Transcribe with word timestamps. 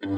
Всем 0.00 0.12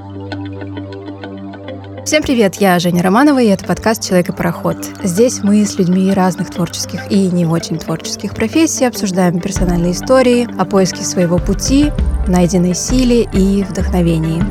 привет, 2.22 2.56
я 2.56 2.78
Женя 2.78 3.02
Романова, 3.02 3.40
и 3.40 3.46
это 3.46 3.64
подкаст 3.64 4.06
«Человек 4.06 4.28
и 4.28 4.32
пароход». 4.32 4.76
Здесь 5.02 5.42
мы 5.42 5.64
с 5.64 5.78
людьми 5.78 6.12
разных 6.12 6.50
творческих 6.50 7.10
и 7.10 7.30
не 7.30 7.46
очень 7.46 7.78
творческих 7.78 8.34
профессий 8.34 8.84
обсуждаем 8.84 9.40
персональные 9.40 9.92
истории 9.92 10.46
о 10.60 10.66
поиске 10.66 11.02
своего 11.02 11.38
пути, 11.38 11.92
найденной 12.26 12.74
силе 12.74 13.22
и 13.32 13.62
вдохновении. 13.62 14.44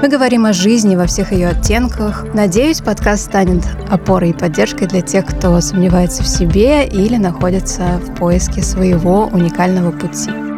Мы 0.00 0.08
говорим 0.08 0.46
о 0.46 0.52
жизни 0.52 0.94
во 0.94 1.06
всех 1.06 1.32
ее 1.32 1.48
оттенках. 1.48 2.32
Надеюсь, 2.32 2.82
подкаст 2.82 3.24
станет 3.24 3.64
опорой 3.90 4.30
и 4.30 4.32
поддержкой 4.32 4.86
для 4.86 5.00
тех, 5.00 5.26
кто 5.26 5.60
сомневается 5.60 6.22
в 6.22 6.28
себе 6.28 6.86
или 6.86 7.16
находится 7.16 7.98
в 7.98 8.14
поиске 8.14 8.62
своего 8.62 9.26
уникального 9.26 9.90
пути. 9.90 10.51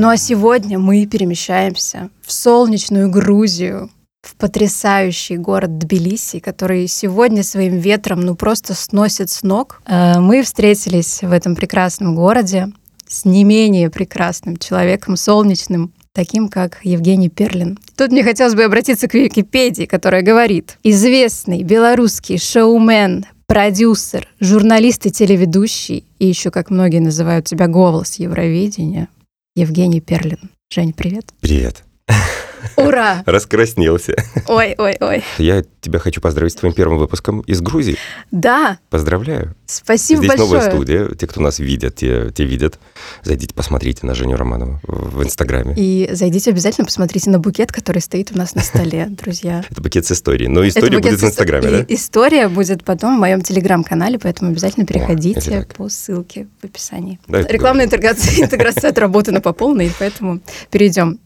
Ну 0.00 0.08
а 0.08 0.16
сегодня 0.16 0.78
мы 0.78 1.04
перемещаемся 1.04 2.08
в 2.22 2.32
солнечную 2.32 3.10
Грузию, 3.10 3.90
в 4.22 4.34
потрясающий 4.36 5.36
город 5.36 5.76
Тбилиси, 5.76 6.38
который 6.38 6.86
сегодня 6.86 7.42
своим 7.42 7.76
ветром 7.76 8.22
ну 8.22 8.34
просто 8.34 8.72
сносит 8.72 9.28
с 9.28 9.42
ног. 9.42 9.82
Э, 9.84 10.18
мы 10.18 10.42
встретились 10.42 11.20
в 11.20 11.30
этом 11.30 11.54
прекрасном 11.54 12.14
городе 12.14 12.72
с 13.06 13.26
не 13.26 13.44
менее 13.44 13.90
прекрасным 13.90 14.56
человеком, 14.56 15.18
солнечным, 15.18 15.92
таким 16.14 16.48
как 16.48 16.78
Евгений 16.82 17.28
Перлин. 17.28 17.78
Тут 17.94 18.10
мне 18.10 18.24
хотелось 18.24 18.54
бы 18.54 18.64
обратиться 18.64 19.06
к 19.06 19.12
Википедии, 19.12 19.84
которая 19.84 20.22
говорит, 20.22 20.78
известный 20.82 21.62
белорусский 21.62 22.38
шоумен, 22.38 23.26
продюсер, 23.44 24.26
журналист 24.40 25.04
и 25.04 25.10
телеведущий, 25.10 26.06
и 26.18 26.26
еще, 26.26 26.50
как 26.50 26.70
многие 26.70 27.00
называют 27.00 27.44
тебя, 27.44 27.66
голос 27.66 28.14
Евровидения, 28.14 29.08
Евгений 29.56 30.00
Перлин. 30.00 30.50
Жень, 30.72 30.92
привет. 30.92 31.32
Привет. 31.40 31.84
Ура! 32.76 33.22
Раскраснелся. 33.26 34.14
Ой, 34.46 34.74
ой, 34.78 34.96
ой. 35.00 35.24
Я 35.38 35.64
тебя 35.80 35.98
хочу 35.98 36.20
поздравить 36.20 36.52
с 36.52 36.56
твоим 36.56 36.74
первым 36.74 36.98
выпуском 36.98 37.40
из 37.40 37.60
Грузии. 37.60 37.96
Да. 38.30 38.78
Поздравляю. 38.90 39.54
Спасибо 39.66 40.18
Здесь 40.18 40.28
большое. 40.28 40.48
новая 40.48 40.70
студия. 40.70 41.08
Те, 41.14 41.26
кто 41.26 41.40
нас 41.40 41.58
видят, 41.58 41.96
те, 41.96 42.30
те 42.30 42.44
видят. 42.44 42.78
Зайдите, 43.22 43.54
посмотрите 43.54 44.06
на 44.06 44.14
Женю 44.14 44.36
Романову 44.36 44.80
в 44.82 45.22
Инстаграме. 45.22 45.74
И 45.76 46.08
зайдите 46.12 46.50
обязательно, 46.50 46.84
посмотрите 46.84 47.30
на 47.30 47.38
букет, 47.38 47.72
который 47.72 48.00
стоит 48.00 48.32
у 48.32 48.38
нас 48.38 48.54
на 48.54 48.62
столе, 48.62 49.06
друзья. 49.10 49.64
Это 49.70 49.80
букет 49.80 50.06
с 50.06 50.12
историей. 50.12 50.48
Но 50.48 50.66
история 50.66 50.98
будет 50.98 51.20
в 51.20 51.24
Инстаграме, 51.24 51.70
да? 51.70 51.84
История 51.88 52.48
будет 52.48 52.84
потом 52.84 53.16
в 53.16 53.20
моем 53.20 53.42
телеграм-канале, 53.42 54.18
поэтому 54.18 54.50
обязательно 54.50 54.86
переходите 54.86 55.66
по 55.76 55.88
ссылке 55.88 56.48
в 56.60 56.64
описании. 56.64 57.18
Рекламная 57.28 57.84
интеграция, 57.86 58.88
отработана 58.88 59.40
по 59.40 59.52
полной, 59.52 59.92
поэтому 59.98 60.40
перейдем. 60.70 61.18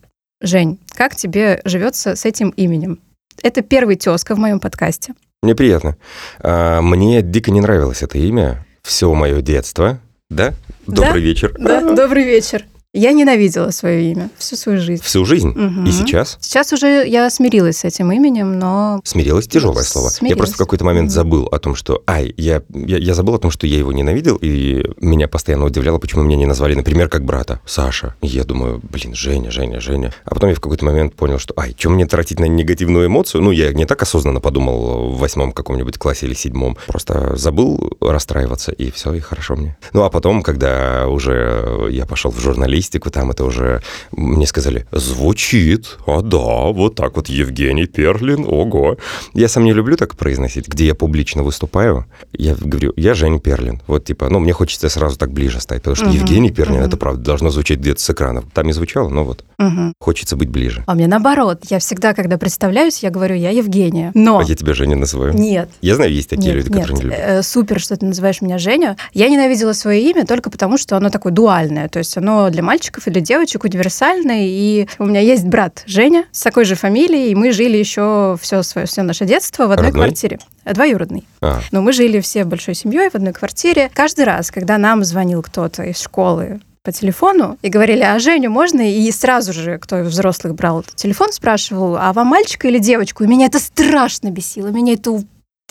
Жень, 0.44 0.78
как 0.94 1.16
тебе 1.16 1.62
живется 1.64 2.16
с 2.16 2.26
этим 2.26 2.50
именем? 2.50 3.00
Это 3.42 3.62
первый 3.62 3.96
тезка 3.96 4.34
в 4.34 4.38
моем 4.38 4.60
подкасте. 4.60 5.14
Мне 5.42 5.54
приятно. 5.54 5.96
А, 6.40 6.82
Мне 6.82 7.22
дико 7.22 7.50
не 7.50 7.62
нравилось 7.62 8.02
это 8.02 8.18
имя. 8.18 8.66
Все 8.82 9.12
мое 9.14 9.40
детство. 9.40 10.00
Да? 10.28 10.52
Добрый 10.86 11.22
вечер. 11.22 11.54
Да, 11.58 11.94
добрый 11.94 12.24
вечер. 12.24 12.66
Я 12.96 13.12
ненавидела 13.12 13.70
свое 13.72 14.12
имя 14.12 14.30
всю 14.38 14.54
свою 14.54 14.80
жизнь. 14.80 15.02
Всю 15.02 15.24
жизнь. 15.24 15.48
Мгм. 15.48 15.84
И 15.84 15.90
сейчас. 15.90 16.38
Сейчас 16.40 16.72
уже 16.72 17.04
я 17.06 17.28
смирилась 17.28 17.78
с 17.78 17.84
этим 17.84 18.12
именем, 18.12 18.56
но 18.56 19.00
Смирилась 19.04 19.48
тяжелое 19.48 19.82
слово. 19.82 20.06
Я 20.06 20.10
Смирилась. 20.10 20.38
просто 20.38 20.54
в 20.54 20.58
какой-то 20.58 20.84
момент 20.84 21.06
Мгм. 21.06 21.10
забыл 21.10 21.46
о 21.46 21.58
том, 21.58 21.74
что... 21.74 22.04
Ай, 22.06 22.32
я, 22.36 22.62
я, 22.72 22.98
я 22.98 23.14
забыл 23.14 23.34
о 23.34 23.38
том, 23.38 23.50
что 23.50 23.66
я 23.66 23.78
его 23.78 23.90
ненавидел, 23.92 24.38
и 24.40 24.84
меня 25.00 25.26
постоянно 25.26 25.64
удивляло, 25.64 25.98
почему 25.98 26.22
меня 26.22 26.36
не 26.36 26.46
назвали, 26.46 26.74
например, 26.76 27.08
как 27.08 27.24
брата, 27.24 27.58
Саша. 27.66 28.14
И 28.22 28.28
я 28.28 28.44
думаю, 28.44 28.80
блин, 28.82 29.12
Женя, 29.14 29.50
Женя, 29.50 29.80
Женя. 29.80 30.12
А 30.24 30.32
потом 30.32 30.50
я 30.50 30.54
в 30.54 30.60
какой-то 30.60 30.84
момент 30.84 31.14
понял, 31.16 31.40
что, 31.40 31.52
ай, 31.58 31.74
что 31.76 31.90
мне 31.90 32.06
тратить 32.06 32.38
на 32.38 32.44
негативную 32.44 33.08
эмоцию? 33.08 33.42
Ну, 33.42 33.50
я 33.50 33.72
не 33.72 33.86
так 33.86 34.00
осознанно 34.02 34.40
подумал 34.40 35.10
в 35.10 35.18
восьмом 35.18 35.50
каком-нибудь 35.50 35.98
классе 35.98 36.26
или 36.26 36.34
седьмом. 36.34 36.76
Просто 36.86 37.34
забыл 37.36 37.96
расстраиваться, 38.00 38.70
и 38.70 38.92
все, 38.92 39.12
и 39.14 39.18
хорошо 39.20 39.56
мне. 39.56 39.76
Ну, 39.92 40.04
а 40.04 40.10
потом, 40.10 40.42
когда 40.42 41.08
уже 41.08 41.88
я 41.90 42.06
пошел 42.06 42.30
в 42.30 42.38
журналистику, 42.84 43.10
там 43.10 43.30
это 43.30 43.44
уже 43.44 43.80
мне 44.12 44.46
сказали, 44.46 44.86
звучит, 44.92 45.98
а 46.06 46.20
да, 46.22 46.72
вот 46.72 46.94
так 46.94 47.16
вот 47.16 47.28
Евгений 47.28 47.86
Перлин, 47.86 48.44
ого. 48.46 48.96
Я 49.34 49.48
сам 49.48 49.64
не 49.64 49.72
люблю 49.72 49.96
так 49.96 50.14
произносить, 50.16 50.68
где 50.68 50.86
я 50.86 50.94
публично 50.94 51.42
выступаю. 51.42 52.04
Я 52.32 52.54
говорю, 52.54 52.92
я 52.96 53.14
Женя 53.14 53.38
Перлин. 53.38 53.80
Вот 53.86 54.04
типа, 54.04 54.28
ну, 54.28 54.38
мне 54.40 54.52
хочется 54.52 54.88
сразу 54.88 55.16
так 55.16 55.32
ближе 55.32 55.60
стать, 55.60 55.78
потому 55.82 55.96
что 55.96 56.06
Мгм, 56.06 56.14
Евгений 56.16 56.50
Перлин, 56.50 56.76
мгм. 56.78 56.86
это 56.86 56.96
правда, 56.96 57.22
должно 57.22 57.50
звучать 57.50 57.78
где-то 57.78 58.00
с 58.00 58.10
экрана. 58.10 58.42
Там 58.52 58.68
и 58.68 58.72
звучало, 58.72 59.08
но 59.08 59.24
вот 59.24 59.44
Мгм. 59.58 59.94
хочется 60.00 60.36
быть 60.36 60.48
ближе. 60.50 60.82
А 60.86 60.94
меня 60.94 61.08
наоборот. 61.08 61.60
Я 61.70 61.78
всегда, 61.78 62.12
когда 62.14 62.36
представляюсь, 62.38 63.02
я 63.02 63.10
говорю, 63.10 63.34
я 63.36 63.50
Евгения. 63.50 64.10
Но... 64.14 64.38
А 64.38 64.42
я 64.44 64.54
тебя 64.54 64.74
Женя 64.74 64.96
называю. 64.96 65.34
Нет, 65.34 65.70
Я 65.80 65.94
знаю, 65.94 66.12
есть 66.12 66.28
такие 66.30 66.54
нет, 66.54 66.56
люди, 66.56 66.68
которые 66.68 66.88
нет. 66.94 66.98
не 66.98 67.02
любят. 67.04 67.18
Э, 67.20 67.42
супер, 67.42 67.80
что 67.80 67.96
ты 67.96 68.04
называешь 68.06 68.40
меня 68.42 68.58
Женя. 68.58 68.96
Я 69.12 69.28
ненавидела 69.28 69.72
свое 69.72 70.02
имя 70.10 70.26
только 70.26 70.50
потому, 70.50 70.76
что 70.78 70.96
оно 70.96 71.08
такое 71.10 71.32
дуальное. 71.32 71.88
То 71.88 71.98
есть 71.98 72.16
оно 72.16 72.50
для 72.50 72.62
мальчиков 72.74 73.06
и 73.06 73.10
для 73.10 73.20
девочек 73.20 73.62
универсальное. 73.62 74.46
И 74.46 74.88
у 74.98 75.04
меня 75.04 75.20
есть 75.20 75.44
брат 75.44 75.84
Женя 75.86 76.24
с 76.32 76.42
такой 76.42 76.64
же 76.64 76.74
фамилией, 76.74 77.30
и 77.30 77.34
мы 77.36 77.52
жили 77.52 77.76
еще 77.76 78.36
все 78.40 78.62
свое 78.64 78.86
все 78.88 79.02
наше 79.02 79.24
детство 79.26 79.68
в 79.68 79.70
одной 79.70 79.86
Родной? 79.86 80.06
квартире. 80.06 80.38
Э, 80.64 80.74
Двоюродный. 80.74 81.24
А, 81.40 81.60
Но 81.70 81.82
мы 81.82 81.92
жили 81.92 82.18
все 82.20 82.42
большой 82.44 82.74
семьей 82.74 83.10
в 83.10 83.14
одной 83.14 83.32
квартире. 83.32 83.90
Каждый 83.94 84.24
раз, 84.24 84.50
когда 84.50 84.76
нам 84.76 85.04
звонил 85.04 85.40
кто-то 85.42 85.84
из 85.84 86.00
школы 86.00 86.60
по 86.82 86.90
телефону 86.90 87.58
и 87.62 87.68
говорили, 87.68 88.02
а 88.02 88.18
Женю 88.18 88.50
можно? 88.50 88.80
И 88.90 89.08
сразу 89.12 89.52
же, 89.52 89.78
кто 89.78 90.00
из 90.00 90.08
взрослых 90.08 90.56
брал 90.56 90.84
телефон, 90.96 91.32
спрашивал, 91.32 91.96
а 91.96 92.12
вам 92.12 92.26
мальчика 92.26 92.66
или 92.66 92.78
девочку? 92.78 93.22
И 93.22 93.28
меня 93.28 93.46
это 93.46 93.60
страшно 93.60 94.30
бесило, 94.32 94.66
меня 94.68 94.94
это 94.94 95.22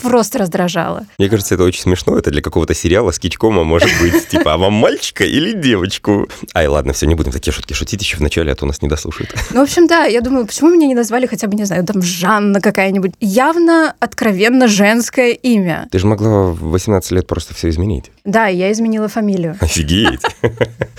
просто 0.04 0.40
раздражало. 0.40 1.06
мне 1.18 1.30
кажется, 1.30 1.56
это 1.56 1.64
очень 1.64 1.82
смешно. 1.82 2.18
Это 2.18 2.32
для 2.32 2.42
какого-то 2.42 2.74
сериала 2.74 3.12
с 3.12 3.20
Кичкома 3.20 3.64
может 3.64 3.90
быть 4.02 4.28
типа, 4.30 4.54
а 4.54 4.58
вам 4.58 4.74
мальчика 4.74 5.24
или 5.24 5.54
девочку? 5.54 6.28
Ай, 6.54 6.68
ладно, 6.68 6.94
все, 6.94 7.08
не 7.08 7.16
будем 7.16 7.32
такие 7.32 7.54
шутки 7.54 7.74
шутить 7.74 8.02
еще 8.02 8.18
в 8.18 8.22
начале, 8.22 8.52
а 8.52 8.56
то 8.56 8.66
нас 8.66 8.82
не 8.82 8.90
дослушают. 8.90 9.34
Ну, 9.52 9.60
в 9.62 9.64
общем, 9.64 9.88
да, 9.88 10.06
я 10.06 10.22
думаю, 10.22 10.46
почему 10.46 10.70
меня 10.70 10.88
не 10.88 10.96
назвали 10.96 11.26
хотя 11.26 11.48
бы, 11.48 11.56
не 11.56 11.66
знаю, 11.66 11.86
там 11.86 12.02
Жанна 12.02 12.62
какая-нибудь? 12.62 13.14
Явно, 13.20 13.96
откровенно 14.00 14.68
женское 14.68 15.32
имя. 15.32 15.88
Ты 15.92 16.00
же 16.00 16.08
могла 16.08 16.48
в 16.48 16.72
18 16.72 17.12
лет 17.12 17.28
просто 17.28 17.54
все 17.54 17.70
изменить. 17.70 18.12
Да, 18.26 18.48
я 18.48 18.72
изменила 18.72 19.10
фамилию. 19.10 19.58
Офигеть. 19.60 20.22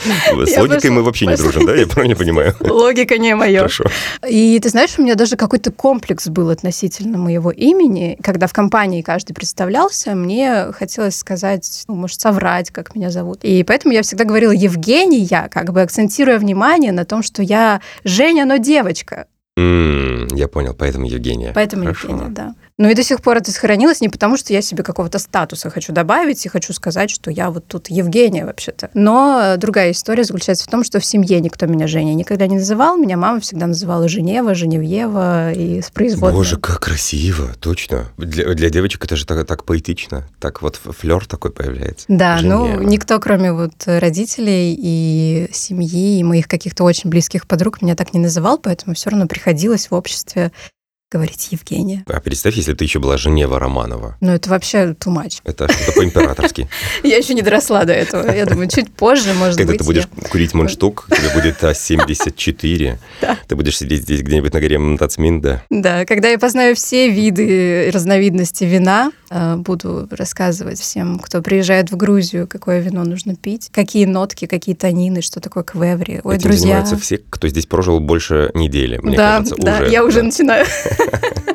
С 0.05 0.59
логикой 0.59 0.91
мы 0.91 1.03
вообще 1.03 1.27
не 1.27 1.37
дружим, 1.37 1.65
да? 1.65 1.75
Я 1.75 1.87
правильно 1.87 2.17
понимаю? 2.17 2.55
Логика 2.61 3.17
не 3.17 3.35
моя. 3.35 3.61
Хорошо. 3.61 3.85
И 4.29 4.59
ты 4.61 4.69
знаешь, 4.69 4.99
у 4.99 5.03
меня 5.03 5.15
даже 5.15 5.37
какой-то 5.37 5.73
комплекс 5.73 6.29
был 6.29 6.51
относительно 6.51 7.17
моего 7.17 7.51
имени. 7.51 8.19
Когда 8.23 8.47
в 8.47 8.53
компании 8.53 9.01
каждый 9.01 9.33
представлялся, 9.33 10.15
мне 10.15 10.67
хотелось 10.73 11.17
сказать, 11.17 11.85
ну, 11.89 11.95
может, 11.95 12.21
соврать, 12.21 12.71
как 12.71 12.95
меня 12.95 13.11
зовут. 13.11 13.41
И 13.43 13.65
поэтому 13.65 13.95
я 13.95 14.03
всегда 14.03 14.25
говорила 14.25 14.53
Евгения, 14.53 15.49
как 15.51 15.73
бы 15.73 15.81
акцентируя 15.81 16.39
внимание 16.39 16.93
на 16.93 17.07
том, 17.07 17.23
что 17.23 17.43
я 17.43 17.81
Женя, 18.05 18.45
но 18.45 18.59
девочка. 18.59 19.27
М, 19.57 20.27
Я 20.35 20.49
понял, 20.49 20.75
поэтому 20.77 21.07
Евгения. 21.07 21.53
Поэтому 21.55 21.85
Хорошо. 21.85 22.09
Евгения, 22.09 22.31
да. 22.31 22.55
Ну 22.77 22.89
и 22.89 22.95
до 22.95 23.05
сих 23.05 23.23
пор 23.23 23.37
это 23.37 23.53
сохранилось 23.53 24.01
не 24.01 24.09
потому, 24.09 24.37
что 24.37 24.53
я 24.53 24.61
себе 24.63 24.83
какого-то 24.83 25.21
статуса 25.21 25.71
хочу 25.71 25.93
добавить 25.93 26.45
и 26.45 26.49
хочу 26.49 26.73
сказать, 26.73 27.09
что 27.09 27.31
я 27.31 27.51
вот 27.53 27.65
тут 27.69 27.89
Евгения 27.89 28.45
вообще-то. 28.45 28.91
Но 28.95 29.41
э, 29.41 29.57
другая 29.59 29.93
история 29.93 30.25
заключается 30.25 30.65
в 30.65 30.69
том, 30.69 30.83
что 30.83 30.99
в 30.99 31.05
семье 31.05 31.39
никто 31.41 31.67
меня 31.67 31.87
Женя 31.87 32.15
никогда 32.15 32.49
не 32.49 32.57
называл. 32.57 32.97
Меня 32.97 33.17
мама 33.17 33.39
всегда 33.39 33.69
называла 33.69 34.09
Женева, 34.09 34.57
Женевьева 34.57 35.53
и 35.53 35.83
с 35.83 35.91
производной. 35.91 36.37
Боже, 36.37 36.57
как 36.57 36.81
красиво, 36.81 37.51
точно. 37.61 38.07
Для, 38.17 38.53
для 38.55 38.71
девочек 38.71 39.05
это 39.05 39.15
же 39.15 39.25
так, 39.25 39.47
так 39.47 39.63
поэтично. 39.65 40.27
Так 40.41 40.61
вот 40.61 40.75
флер 40.85 41.27
такой 41.27 41.53
появляется. 41.53 42.07
Да, 42.09 42.41
ну 42.43 42.67
Женева. 42.67 42.83
никто, 42.83 43.21
кроме 43.21 43.53
вот 43.53 43.75
родителей 43.87 44.75
и 44.77 45.49
семьи, 45.53 46.19
и 46.19 46.25
моих 46.25 46.49
каких-то 46.49 46.83
очень 46.83 47.09
близких 47.09 47.47
подруг 47.47 47.83
меня 47.83 47.95
так 47.95 48.15
не 48.15 48.19
называл, 48.19 48.59
поэтому 48.59 48.97
все 48.97 49.11
равно 49.11 49.29
приходилось 49.29 49.44
в 49.91 49.95
обществе 49.95 50.53
говорить 51.11 51.49
Евгения. 51.53 52.05
А 52.09 52.21
представь, 52.21 52.57
если 52.57 52.75
ты 52.75 52.85
еще 52.85 52.99
была 52.99 53.17
Женева 53.17 53.59
Романова. 53.61 54.17
Ну 54.21 54.33
это 54.33 54.51
вообще 54.51 54.79
too 54.99 55.15
much. 55.15 55.41
Это 55.45 55.71
что-то 55.73 55.93
по-императорски. 55.93 56.69
Я 57.05 57.17
еще 57.19 57.35
не 57.35 57.43
доросла 57.43 57.85
до 57.85 57.93
этого. 57.93 58.31
Я 58.33 58.47
думаю, 58.47 58.69
чуть 58.69 58.93
позже, 58.93 59.33
может 59.35 59.57
Когда 59.57 59.73
быть. 59.73 59.79
ты 59.81 59.85
будешь 59.85 60.09
курить 60.31 60.55
мундштук, 60.55 61.07
тебе 61.11 61.33
будет 61.33 61.63
А74. 61.63 62.99
Да. 63.21 63.39
Ты 63.47 63.55
будешь 63.57 63.77
сидеть 63.79 64.03
здесь 64.03 64.23
где-нибудь 64.23 64.53
на 64.53 64.61
горе 64.61 64.79
Мтацминда. 64.79 65.63
Да, 65.71 66.05
когда 66.05 66.29
я 66.31 66.39
познаю 66.39 66.75
все 66.75 67.09
виды 67.11 67.87
и 67.87 67.91
разновидности 67.91 68.65
вина, 68.65 69.13
э, 69.31 69.57
буду 69.57 70.09
рассказывать 70.11 70.81
всем, 70.81 71.19
кто 71.21 71.43
приезжает 71.43 71.93
в 71.93 71.97
Грузию, 71.97 72.49
какое 72.49 72.81
вино 72.81 73.05
нужно 73.05 73.37
пить, 73.37 73.69
какие 73.73 74.07
нотки, 74.07 74.47
какие 74.47 74.75
танины, 74.75 75.23
что 75.23 75.41
такое 75.41 75.63
квеври. 75.63 76.21
Ой, 76.25 76.37
Этим 76.37 76.49
друзья. 76.49 76.63
занимаются 76.63 76.97
все, 76.97 77.19
кто 77.19 77.47
здесь 77.49 77.67
прожил 77.67 78.01
больше 78.01 78.51
недели, 78.55 78.99
мне 78.99 79.17
да, 79.17 79.37
кажется. 79.39 79.55
да, 79.59 79.81
уже. 79.83 79.91
я 79.93 80.05
уже 80.05 80.23
начинаю. 80.23 80.67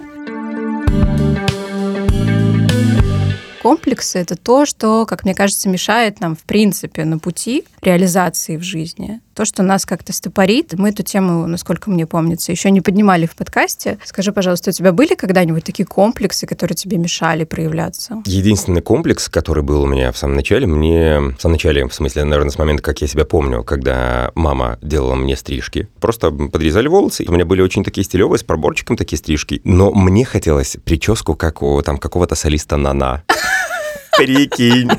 Комплексы— 3.62 4.18
это 4.19 4.36
то, 4.36 4.66
что, 4.66 5.06
как 5.06 5.25
мне 5.25 5.36
кажется, 5.36 5.69
мешает 5.69 6.22
нам, 6.22 6.36
в 6.36 6.44
принципе, 6.44 7.06
на 7.06 7.19
пути 7.19 7.66
реализации 7.81 8.57
в 8.57 8.63
жизни. 8.63 9.22
То, 9.39 9.45
что 9.45 9.63
нас 9.63 9.86
как-то 9.86 10.12
стопорит. 10.12 10.74
Мы 10.74 10.89
эту 10.89 11.01
тему, 11.01 11.47
насколько 11.47 11.89
мне 11.89 12.06
помнится, 12.06 12.51
еще 12.51 12.71
не 12.71 12.81
поднимали 12.81 13.25
в 13.25 13.38
подкасте. 13.38 13.97
Скажи, 14.03 14.33
пожалуйста, 14.33 14.71
у 14.71 14.74
тебя 14.74 14.91
были 14.91 15.15
когда-нибудь 15.15 15.63
такие 15.63 15.86
комплексы, 15.86 16.45
которые 16.45 16.75
тебе 16.75 16.97
мешали 16.97 17.45
проявляться? 17.45 18.21
Единственный 18.25 18.81
комплекс, 18.81 19.30
который 19.30 19.63
был 19.63 19.83
у 19.83 19.86
меня 19.86 20.12
в 20.12 20.18
самом 20.18 20.36
начале, 20.36 20.68
мне... 20.68 21.21
В 21.38 21.39
самом 21.39 21.53
начале, 21.53 21.88
в 21.88 21.94
смысле, 21.94 22.25
наверное, 22.25 22.51
с 22.51 22.57
момента, 22.57 22.83
как 22.83 23.00
я 23.00 23.07
себя 23.07 23.24
помню, 23.24 23.63
когда 23.63 24.33
мама 24.36 24.77
делала 24.81 25.15
мне 25.15 25.38
стрижки. 25.38 25.88
Просто 26.01 26.31
подрезали 26.31 26.89
волосы. 26.89 27.24
У 27.25 27.31
меня 27.31 27.45
были 27.45 27.62
очень 27.62 27.86
такие 27.86 28.03
стилевые, 28.03 28.39
с 28.39 28.44
проборчиком 28.44 28.97
такие 28.97 29.18
стрижки. 29.18 29.62
Но 29.63 29.94
мне 29.94 30.25
хотелось 30.25 30.75
прическу, 30.83 31.36
как 31.36 31.63
у 31.63 31.81
там 31.81 31.97
какого-то 31.97 32.36
солиста 32.36 32.75
Нана. 32.75 33.24
Прикинь. 34.19 34.89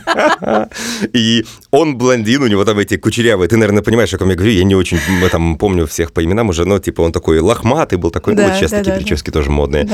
И 1.13 1.45
он 1.71 1.97
блондин, 1.99 2.43
у 2.43 2.47
него 2.47 2.65
там 2.65 2.79
эти 2.79 2.97
кучерявые. 2.97 3.49
Ты, 3.49 3.57
наверное, 3.57 3.83
понимаешь, 3.83 4.13
о 4.15 4.19
ком 4.19 4.31
я 4.31 4.35
говорю. 4.35 4.53
Я 4.53 4.65
не 4.65 4.75
очень 4.75 4.99
там 5.31 5.57
помню 5.57 5.87
всех 5.87 6.13
по 6.13 6.25
именам 6.25 6.49
уже, 6.49 6.65
но 6.65 6.79
типа 6.79 7.03
он 7.03 7.13
такой 7.13 7.41
лохматый 7.41 7.99
был 7.99 8.11
такой. 8.11 8.35
Да, 8.35 8.49
вот 8.49 8.57
сейчас 8.57 8.71
да, 8.71 8.79
такие 8.79 8.95
да, 8.95 8.99
прически 8.99 9.31
тоже 9.31 9.51
модные. 9.51 9.89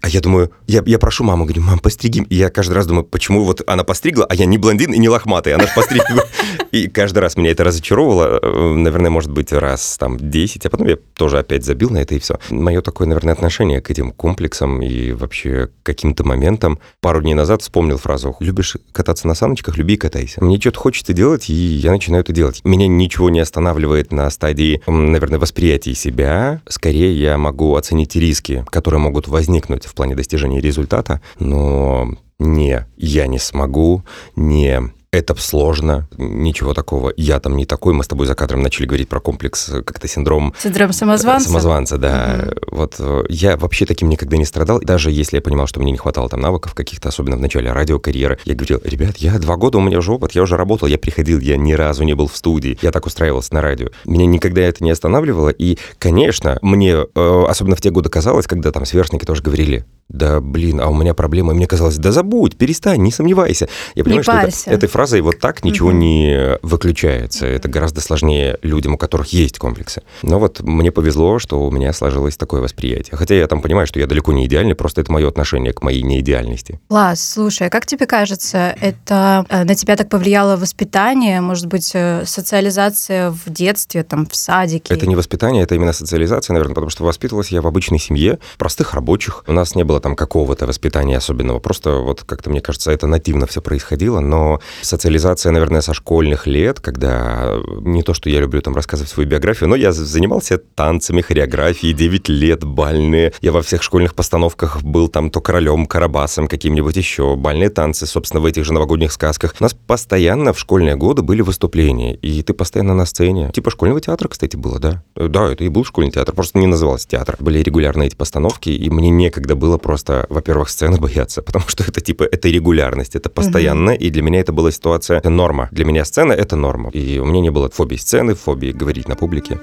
А 0.00 0.08
я 0.08 0.20
думаю, 0.20 0.50
я, 0.66 0.82
я 0.86 0.98
прошу 0.98 1.24
маму, 1.24 1.44
говорю, 1.44 1.62
мам, 1.62 1.78
постриги. 1.78 2.24
И 2.28 2.36
я 2.36 2.50
каждый 2.50 2.74
раз 2.74 2.86
думаю, 2.86 3.04
почему 3.04 3.44
вот 3.44 3.62
она 3.66 3.84
постригла, 3.84 4.26
а 4.26 4.34
я 4.34 4.46
не 4.46 4.58
блондин 4.58 4.92
и 4.92 4.98
не 4.98 5.08
лохматый, 5.08 5.54
она 5.54 5.66
же 5.66 5.72
постригла. 5.74 6.24
И 6.70 6.88
каждый 6.88 7.20
раз 7.20 7.36
меня 7.36 7.50
это 7.50 7.64
разочаровывало, 7.64 8.38
э, 8.42 8.74
наверное, 8.74 9.10
может 9.10 9.30
быть, 9.30 9.52
раз 9.52 9.96
там 9.98 10.18
10, 10.18 10.66
а 10.66 10.70
потом 10.70 10.86
я 10.88 10.96
тоже 11.14 11.38
опять 11.38 11.64
забил 11.64 11.90
на 11.90 11.98
это 11.98 12.14
и 12.14 12.18
все. 12.18 12.38
Мое 12.50 12.82
такое, 12.82 13.08
наверное, 13.08 13.32
отношение 13.32 13.80
к 13.80 13.90
этим 13.90 14.12
комплексам 14.12 14.82
и 14.82 15.12
вообще 15.12 15.70
каким-то 15.82 16.24
моментам. 16.24 16.78
Пару 17.00 17.22
дней 17.22 17.34
назад 17.34 17.62
вспомнил 17.62 17.98
фразу 17.98 18.36
«Любишь 18.40 18.76
кататься 18.92 19.26
на 19.26 19.34
саночках? 19.34 19.76
Люби 19.76 19.94
и 19.94 19.96
катайся». 19.96 20.44
Мне 20.44 20.60
что-то 20.60 20.78
хочется 20.78 21.12
делать, 21.12 21.48
и 21.48 21.54
я 21.54 21.90
начинаю 21.92 22.22
это 22.22 22.32
делать. 22.32 22.60
Меня 22.64 22.86
ничего 22.86 23.30
не 23.30 23.40
останавливает 23.40 24.12
на 24.12 24.28
стадии, 24.30 24.82
наверное, 24.86 25.38
восприятия 25.38 25.94
себя. 25.94 26.60
Скорее, 26.68 27.18
я 27.18 27.38
могу 27.38 27.74
оценить 27.74 28.14
риски, 28.16 28.64
которые 28.70 29.00
могут 29.00 29.28
возникнуть 29.28 29.86
в 29.86 29.94
плане 29.96 30.14
достижения 30.14 30.60
результата, 30.60 31.20
но 31.38 32.08
не 32.38 32.86
я 32.96 33.26
не 33.26 33.38
смогу, 33.38 34.04
не 34.36 34.80
это 35.16 35.34
сложно, 35.40 36.08
ничего 36.16 36.74
такого. 36.74 37.12
Я 37.16 37.40
там 37.40 37.56
не 37.56 37.66
такой. 37.66 37.94
Мы 37.94 38.04
с 38.04 38.08
тобой 38.08 38.26
за 38.26 38.34
кадром 38.34 38.62
начали 38.62 38.86
говорить 38.86 39.08
про 39.08 39.20
комплекс, 39.20 39.66
как-то 39.84 40.08
синдром... 40.08 40.54
Синдром 40.62 40.92
самозванца? 40.92 41.48
Самозванца, 41.48 41.98
да. 41.98 42.48
Угу. 42.66 42.76
Вот 42.76 42.94
э, 42.98 43.24
я 43.28 43.56
вообще 43.56 43.86
таким 43.86 44.08
никогда 44.08 44.36
не 44.36 44.44
страдал. 44.44 44.80
Даже 44.80 45.10
если 45.10 45.36
я 45.36 45.42
понимал, 45.42 45.66
что 45.66 45.80
мне 45.80 45.92
не 45.92 45.98
хватало 45.98 46.28
там 46.28 46.40
навыков 46.40 46.74
каких-то, 46.74 47.08
особенно 47.08 47.36
в 47.36 47.40
начале 47.40 47.72
радиокарьеры, 47.72 48.38
я 48.44 48.54
говорил, 48.54 48.80
ребят, 48.84 49.16
я 49.18 49.38
два 49.38 49.56
года, 49.56 49.78
у 49.78 49.80
меня 49.80 49.98
уже 49.98 50.12
опыт, 50.12 50.32
я 50.32 50.42
уже 50.42 50.56
работал, 50.56 50.88
я 50.88 50.98
приходил, 50.98 51.40
я 51.40 51.56
ни 51.56 51.72
разу 51.72 52.04
не 52.04 52.14
был 52.14 52.28
в 52.28 52.36
студии, 52.36 52.78
я 52.82 52.92
так 52.92 53.06
устраивался 53.06 53.54
на 53.54 53.60
радио. 53.60 53.88
Меня 54.04 54.26
никогда 54.26 54.62
это 54.62 54.84
не 54.84 54.90
останавливало. 54.90 55.48
И, 55.48 55.78
конечно, 55.98 56.58
мне, 56.62 56.92
э, 56.92 57.44
особенно 57.48 57.76
в 57.76 57.80
те 57.80 57.90
годы 57.90 58.08
казалось, 58.10 58.46
когда 58.46 58.72
там 58.72 58.84
сверстники 58.84 59.24
тоже 59.24 59.42
говорили, 59.42 59.84
да 60.08 60.40
блин, 60.40 60.80
а 60.80 60.88
у 60.88 60.94
меня 60.94 61.14
проблема. 61.14 61.52
И 61.52 61.56
мне 61.56 61.66
казалось, 61.66 61.96
да 61.96 62.12
забудь, 62.12 62.56
перестань, 62.56 63.02
не 63.02 63.10
сомневайся. 63.10 63.68
Я 63.94 64.04
понимаю, 64.04 64.20
не 64.20 64.50
что 64.50 64.68
это, 64.68 64.76
этой 64.76 64.88
фразой 64.88 65.20
вот 65.20 65.40
так 65.40 65.64
ничего 65.64 65.88
угу. 65.88 65.96
не 65.96 66.58
выключается. 66.62 67.46
Это 67.46 67.68
гораздо 67.68 68.00
сложнее 68.00 68.58
людям, 68.62 68.94
у 68.94 68.98
которых 68.98 69.28
есть 69.28 69.58
комплексы. 69.58 70.02
Но 70.22 70.38
вот 70.38 70.60
мне 70.60 70.92
повезло, 70.92 71.38
что 71.38 71.60
у 71.60 71.70
меня 71.70 71.92
сложилось 71.92 72.36
такое 72.36 72.60
восприятие. 72.60 73.16
Хотя 73.16 73.34
я 73.34 73.46
там 73.46 73.60
понимаю, 73.60 73.86
что 73.86 73.98
я 73.98 74.06
далеко 74.06 74.32
не 74.32 74.46
идеальный, 74.46 74.74
просто 74.74 75.00
это 75.00 75.10
мое 75.10 75.28
отношение 75.28 75.72
к 75.72 75.82
моей 75.82 76.02
неидеальности. 76.02 76.80
Класс, 76.88 77.32
слушай, 77.32 77.66
а 77.66 77.70
как 77.70 77.86
тебе 77.86 78.06
кажется, 78.06 78.76
это 78.80 79.44
э, 79.48 79.64
на 79.64 79.74
тебя 79.74 79.96
так 79.96 80.08
повлияло 80.08 80.56
воспитание, 80.56 81.40
может 81.40 81.66
быть, 81.66 81.90
э, 81.94 82.24
социализация 82.26 83.30
в 83.30 83.42
детстве, 83.46 84.04
там, 84.04 84.26
в 84.26 84.36
садике? 84.36 84.94
Это 84.94 85.06
не 85.06 85.16
воспитание, 85.16 85.64
это 85.64 85.74
именно 85.74 85.92
социализация, 85.92 86.54
наверное, 86.54 86.74
потому 86.74 86.90
что 86.90 87.04
воспитывалась 87.04 87.48
я 87.48 87.60
в 87.60 87.66
обычной 87.66 87.98
семье, 87.98 88.38
простых 88.58 88.94
рабочих. 88.94 89.44
У 89.46 89.52
нас 89.52 89.74
не 89.74 89.84
было 89.84 89.95
было 89.96 90.00
там 90.00 90.14
какого-то 90.14 90.66
воспитания 90.66 91.16
особенного. 91.16 91.58
Просто 91.58 91.96
вот 91.96 92.22
как-то, 92.22 92.50
мне 92.50 92.60
кажется, 92.60 92.92
это 92.92 93.06
нативно 93.06 93.46
все 93.46 93.62
происходило. 93.62 94.20
Но 94.20 94.60
социализация, 94.82 95.52
наверное, 95.52 95.80
со 95.80 95.94
школьных 95.94 96.46
лет, 96.46 96.80
когда 96.80 97.56
не 97.80 98.02
то, 98.02 98.12
что 98.12 98.28
я 98.28 98.40
люблю 98.40 98.60
там 98.60 98.74
рассказывать 98.74 99.10
свою 99.10 99.28
биографию, 99.28 99.68
но 99.70 99.76
я 99.76 99.92
занимался 99.92 100.58
танцами, 100.58 101.22
хореографией, 101.22 101.94
9 101.94 102.28
лет, 102.28 102.64
бальные. 102.64 103.32
Я 103.40 103.52
во 103.52 103.62
всех 103.62 103.82
школьных 103.82 104.14
постановках 104.14 104.82
был 104.82 105.08
там 105.08 105.30
то 105.30 105.40
королем, 105.40 105.86
карабасом, 105.86 106.46
каким-нибудь 106.46 106.96
еще. 106.96 107.36
Бальные 107.36 107.70
танцы, 107.70 108.06
собственно, 108.06 108.42
в 108.42 108.44
этих 108.44 108.64
же 108.64 108.74
новогодних 108.74 109.12
сказках. 109.12 109.54
У 109.60 109.64
нас 109.64 109.74
постоянно 109.74 110.52
в 110.52 110.58
школьные 110.58 110.96
годы 110.96 111.22
были 111.22 111.40
выступления, 111.40 112.14
и 112.16 112.42
ты 112.42 112.52
постоянно 112.52 112.94
на 112.94 113.06
сцене. 113.06 113.50
Типа 113.54 113.70
школьного 113.70 114.00
театра, 114.00 114.28
кстати, 114.28 114.56
было, 114.56 114.78
да? 114.78 115.02
Да, 115.16 115.50
это 115.50 115.64
и 115.64 115.68
был 115.68 115.84
школьный 115.84 116.12
театр, 116.12 116.34
просто 116.34 116.58
не 116.58 116.66
назывался 116.66 117.08
театр. 117.08 117.36
Были 117.40 117.62
регулярные 117.62 118.08
эти 118.08 118.16
постановки, 118.16 118.68
и 118.68 118.90
мне 118.90 119.08
некогда 119.08 119.54
было 119.54 119.78
просто, 119.86 120.26
во-первых, 120.28 120.68
сцены 120.68 120.98
бояться, 121.00 121.42
потому 121.42 121.68
что 121.68 121.84
это 121.84 122.00
типа, 122.00 122.24
это 122.24 122.48
регулярность, 122.48 123.14
это 123.14 123.30
постоянно, 123.30 123.92
угу. 123.92 124.00
и 124.00 124.10
для 124.10 124.22
меня 124.22 124.40
это 124.40 124.52
была 124.52 124.72
ситуация, 124.72 125.18
это 125.18 125.30
норма. 125.30 125.68
Для 125.70 125.84
меня 125.84 126.04
сцена— 126.04 126.32
это 126.42 126.56
норма. 126.56 126.90
И 126.90 127.20
у 127.20 127.24
меня 127.24 127.40
не 127.40 127.50
было 127.50 127.70
фобии 127.70 127.96
сцены, 127.96 128.34
фобии 128.34 128.72
говорить 128.72 129.08
на 129.08 129.14
публике. 129.14 129.60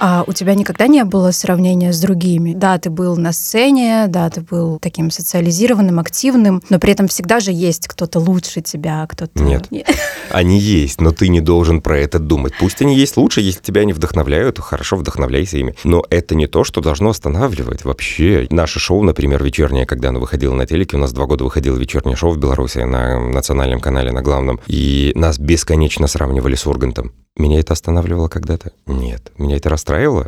А 0.00 0.24
у 0.26 0.32
тебя 0.32 0.54
никогда 0.54 0.86
не 0.86 1.04
было 1.04 1.30
сравнения 1.30 1.92
с 1.92 2.00
другими? 2.00 2.52
Да, 2.54 2.78
ты 2.78 2.90
был 2.90 3.16
на 3.16 3.32
сцене, 3.32 4.06
да, 4.08 4.30
ты 4.30 4.40
был 4.40 4.78
таким 4.78 5.10
социализированным, 5.10 5.98
активным, 5.98 6.62
но 6.68 6.78
при 6.78 6.92
этом 6.92 7.08
всегда 7.08 7.40
же 7.40 7.52
есть 7.52 7.88
кто-то 7.88 8.18
лучше 8.20 8.60
тебя, 8.60 9.06
кто-то... 9.08 9.42
Нет, 9.42 9.68
они 10.30 10.58
есть, 10.58 11.00
но 11.00 11.10
ты 11.10 11.28
не 11.28 11.40
должен 11.40 11.80
про 11.80 11.98
это 11.98 12.18
думать. 12.18 12.52
Пусть 12.58 12.80
они 12.82 12.96
есть 12.96 13.16
лучше, 13.16 13.40
если 13.40 13.60
тебя 13.60 13.82
они 13.82 13.92
вдохновляют, 13.92 14.58
хорошо, 14.58 14.96
вдохновляйся 14.96 15.58
ими. 15.58 15.74
Но 15.84 16.04
это 16.10 16.34
не 16.34 16.46
то, 16.46 16.64
что 16.64 16.80
должно 16.80 17.10
останавливать 17.10 17.84
вообще. 17.84 18.46
Наше 18.50 18.78
шоу, 18.78 19.02
например, 19.02 19.42
вечернее, 19.42 19.86
когда 19.86 20.10
оно 20.10 20.20
выходило 20.20 20.54
на 20.54 20.66
телеке, 20.66 20.96
у 20.96 21.00
нас 21.00 21.12
два 21.12 21.26
года 21.26 21.44
выходило 21.44 21.76
вечернее 21.76 22.16
шоу 22.16 22.32
в 22.32 22.38
Беларуси 22.38 22.78
на 22.78 23.18
национальном 23.18 23.80
канале, 23.80 24.12
на 24.12 24.22
главном, 24.22 24.60
и 24.66 25.12
нас 25.14 25.38
бесконечно 25.38 26.06
сравнивали 26.06 26.54
с 26.54 26.66
Ургантом. 26.66 27.12
Меня 27.38 27.60
это 27.60 27.72
останавливало 27.72 28.26
когда-то? 28.26 28.72
Нет. 28.86 29.30
Меня 29.38 29.56
это 29.56 29.70
расстраивало? 29.70 29.87
устраивало, 29.88 30.26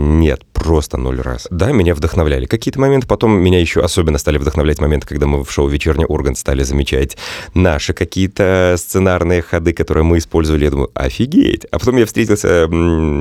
нет, 0.00 0.46
просто 0.54 0.96
ноль 0.96 1.20
раз. 1.20 1.46
Да, 1.50 1.72
меня 1.72 1.94
вдохновляли. 1.94 2.46
Какие-то 2.46 2.80
моменты, 2.80 3.06
потом 3.06 3.32
меня 3.32 3.60
еще 3.60 3.82
особенно 3.82 4.16
стали 4.16 4.38
вдохновлять 4.38 4.80
моменты, 4.80 5.06
когда 5.06 5.26
мы 5.26 5.44
в 5.44 5.52
шоу 5.52 5.68
«Вечерний 5.68 6.06
Ургант» 6.06 6.38
стали 6.38 6.62
замечать 6.62 7.18
наши 7.52 7.92
какие-то 7.92 8.76
сценарные 8.78 9.42
ходы, 9.42 9.74
которые 9.74 10.04
мы 10.04 10.16
использовали. 10.16 10.64
Я 10.64 10.70
думаю, 10.70 10.90
офигеть. 10.94 11.66
А 11.70 11.78
потом 11.78 11.98
я 11.98 12.06
встретился 12.06 12.66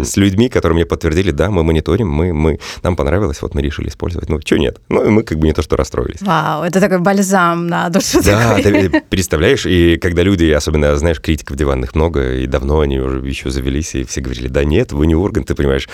с 0.06 0.15
людьми, 0.15 0.48
которые 0.48 0.75
мне 0.75 0.86
подтвердили, 0.86 1.32
да, 1.32 1.51
мы 1.51 1.63
мониторим, 1.63 2.08
мы, 2.10 2.34
мы, 2.34 2.60
нам 2.82 2.96
понравилось, 2.96 3.42
вот 3.42 3.53
мы 3.56 3.62
решили 3.62 3.89
использовать. 3.89 4.30
Ну, 4.30 4.39
что 4.39 4.58
нет? 4.58 4.80
Ну, 4.88 5.06
и 5.06 5.10
мы 5.10 5.24
как 5.24 5.38
бы 5.38 5.48
не 5.48 5.53
то, 5.53 5.62
что 5.62 5.75
расстроились. 5.75 6.22
Вау, 6.22 6.63
это 6.63 6.80
такой 6.80 7.00
бальзам 7.00 7.68
на 7.68 7.89
душу. 7.89 8.22
Да, 8.24 8.56
ты 8.56 8.89
представляешь, 9.10 9.65
и 9.65 9.98
когда 9.98 10.24
люди, 10.24 10.46
особенно, 10.46 10.96
знаешь, 10.96 11.20
критиков 11.20 11.58
диванных 11.58 11.94
много, 11.94 12.36
и 12.36 12.48
давно 12.48 12.80
они 12.80 13.00
уже 13.00 13.20
еще 13.27 13.50
завелись, 13.50 13.96
и 13.96 14.06
все 14.06 14.22
говорили, 14.22 14.48
да 14.48 14.63
нет, 14.63 14.94
вы 14.94 15.08
не 15.08 15.15
Ургант, 15.15 15.48
ты 15.48 15.56
понимаешь. 15.56 15.89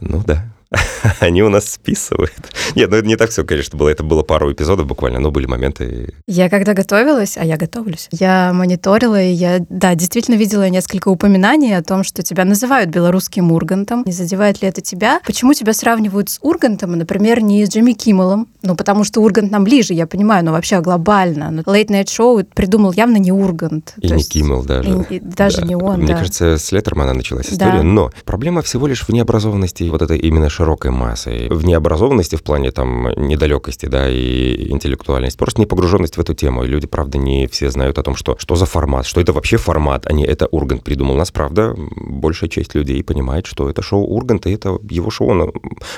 Ну, 0.00 0.22
да. 0.30 0.59
Они 1.20 1.42
у 1.42 1.48
нас 1.48 1.68
списывают. 1.70 2.32
Нет, 2.76 2.90
ну 2.90 2.96
это 2.96 3.06
не 3.06 3.16
так 3.16 3.30
все, 3.30 3.44
конечно, 3.44 3.76
было. 3.76 3.88
Это 3.88 4.02
было 4.02 4.22
пару 4.22 4.52
эпизодов 4.52 4.86
буквально, 4.86 5.18
но 5.18 5.30
были 5.30 5.46
моменты. 5.46 6.14
Я 6.26 6.48
когда 6.48 6.74
готовилась, 6.74 7.36
а 7.36 7.44
я 7.44 7.56
готовлюсь, 7.56 8.08
я 8.12 8.52
мониторила, 8.52 9.20
и 9.20 9.32
я, 9.32 9.64
да, 9.68 9.94
действительно 9.94 10.36
видела 10.36 10.68
несколько 10.68 11.08
упоминаний 11.08 11.76
о 11.76 11.82
том, 11.82 12.04
что 12.04 12.22
тебя 12.22 12.44
называют 12.44 12.90
белорусским 12.90 13.50
Ургантом. 13.50 14.04
Не 14.06 14.12
задевает 14.12 14.62
ли 14.62 14.68
это 14.68 14.80
тебя? 14.80 15.20
Почему 15.26 15.54
тебя 15.54 15.72
сравнивают 15.72 16.30
с 16.30 16.38
Ургантом, 16.40 16.92
например, 16.92 17.42
не 17.42 17.66
с 17.66 17.70
Джимми 17.70 17.92
Киммелом? 17.92 18.48
Ну, 18.62 18.76
потому 18.76 19.04
что 19.04 19.20
Ургант 19.20 19.50
нам 19.50 19.64
ближе, 19.64 19.94
я 19.94 20.06
понимаю, 20.06 20.44
но 20.44 20.52
вообще 20.52 20.80
глобально. 20.80 21.50
Но 21.50 21.62
Late 21.62 21.88
Night 21.88 22.06
Show 22.06 22.44
придумал 22.54 22.92
явно 22.92 23.16
не 23.16 23.32
Ургант. 23.32 23.94
И 24.00 24.06
не 24.06 24.18
есть... 24.18 24.32
Киммел 24.32 24.62
даже. 24.62 25.06
И, 25.10 25.16
и 25.16 25.20
даже 25.20 25.62
да. 25.62 25.66
не 25.66 25.74
он, 25.74 26.00
Мне 26.00 26.12
да. 26.12 26.18
кажется, 26.18 26.58
с 26.58 26.70
Леттермана 26.70 27.14
началась 27.14 27.46
история. 27.46 27.78
Да. 27.78 27.82
Но 27.82 28.10
проблема 28.24 28.62
всего 28.62 28.86
лишь 28.86 29.02
в 29.02 29.08
необразованности 29.08 29.84
вот 29.84 30.02
этой 30.02 30.18
именно 30.18 30.48
широкой 30.60 30.90
массой, 30.90 31.48
в 31.48 31.64
необразованности 31.64 32.36
в 32.36 32.42
плане 32.42 32.70
там 32.70 33.08
недалекости, 33.16 33.86
да, 33.86 34.10
и 34.10 34.70
интеллектуальности, 34.70 35.38
просто 35.38 35.62
непогруженность 35.62 36.18
в 36.18 36.20
эту 36.20 36.34
тему. 36.34 36.64
И 36.64 36.66
люди, 36.66 36.86
правда, 36.86 37.16
не 37.16 37.46
все 37.46 37.70
знают 37.70 37.98
о 37.98 38.02
том, 38.02 38.14
что, 38.14 38.36
что 38.38 38.56
за 38.56 38.66
формат, 38.66 39.06
что 39.06 39.22
это 39.22 39.32
вообще 39.32 39.56
формат, 39.56 40.06
а 40.06 40.12
не 40.12 40.26
это 40.26 40.48
Ургант 40.48 40.84
придумал. 40.84 41.14
У 41.14 41.18
нас, 41.18 41.30
правда, 41.30 41.74
большая 41.96 42.50
часть 42.50 42.74
людей 42.74 43.02
понимает, 43.02 43.46
что 43.46 43.70
это 43.70 43.80
шоу 43.80 44.04
Ургант, 44.04 44.46
и 44.46 44.52
это 44.52 44.78
его 44.90 45.10
шоу, 45.10 45.28
он, 45.28 45.50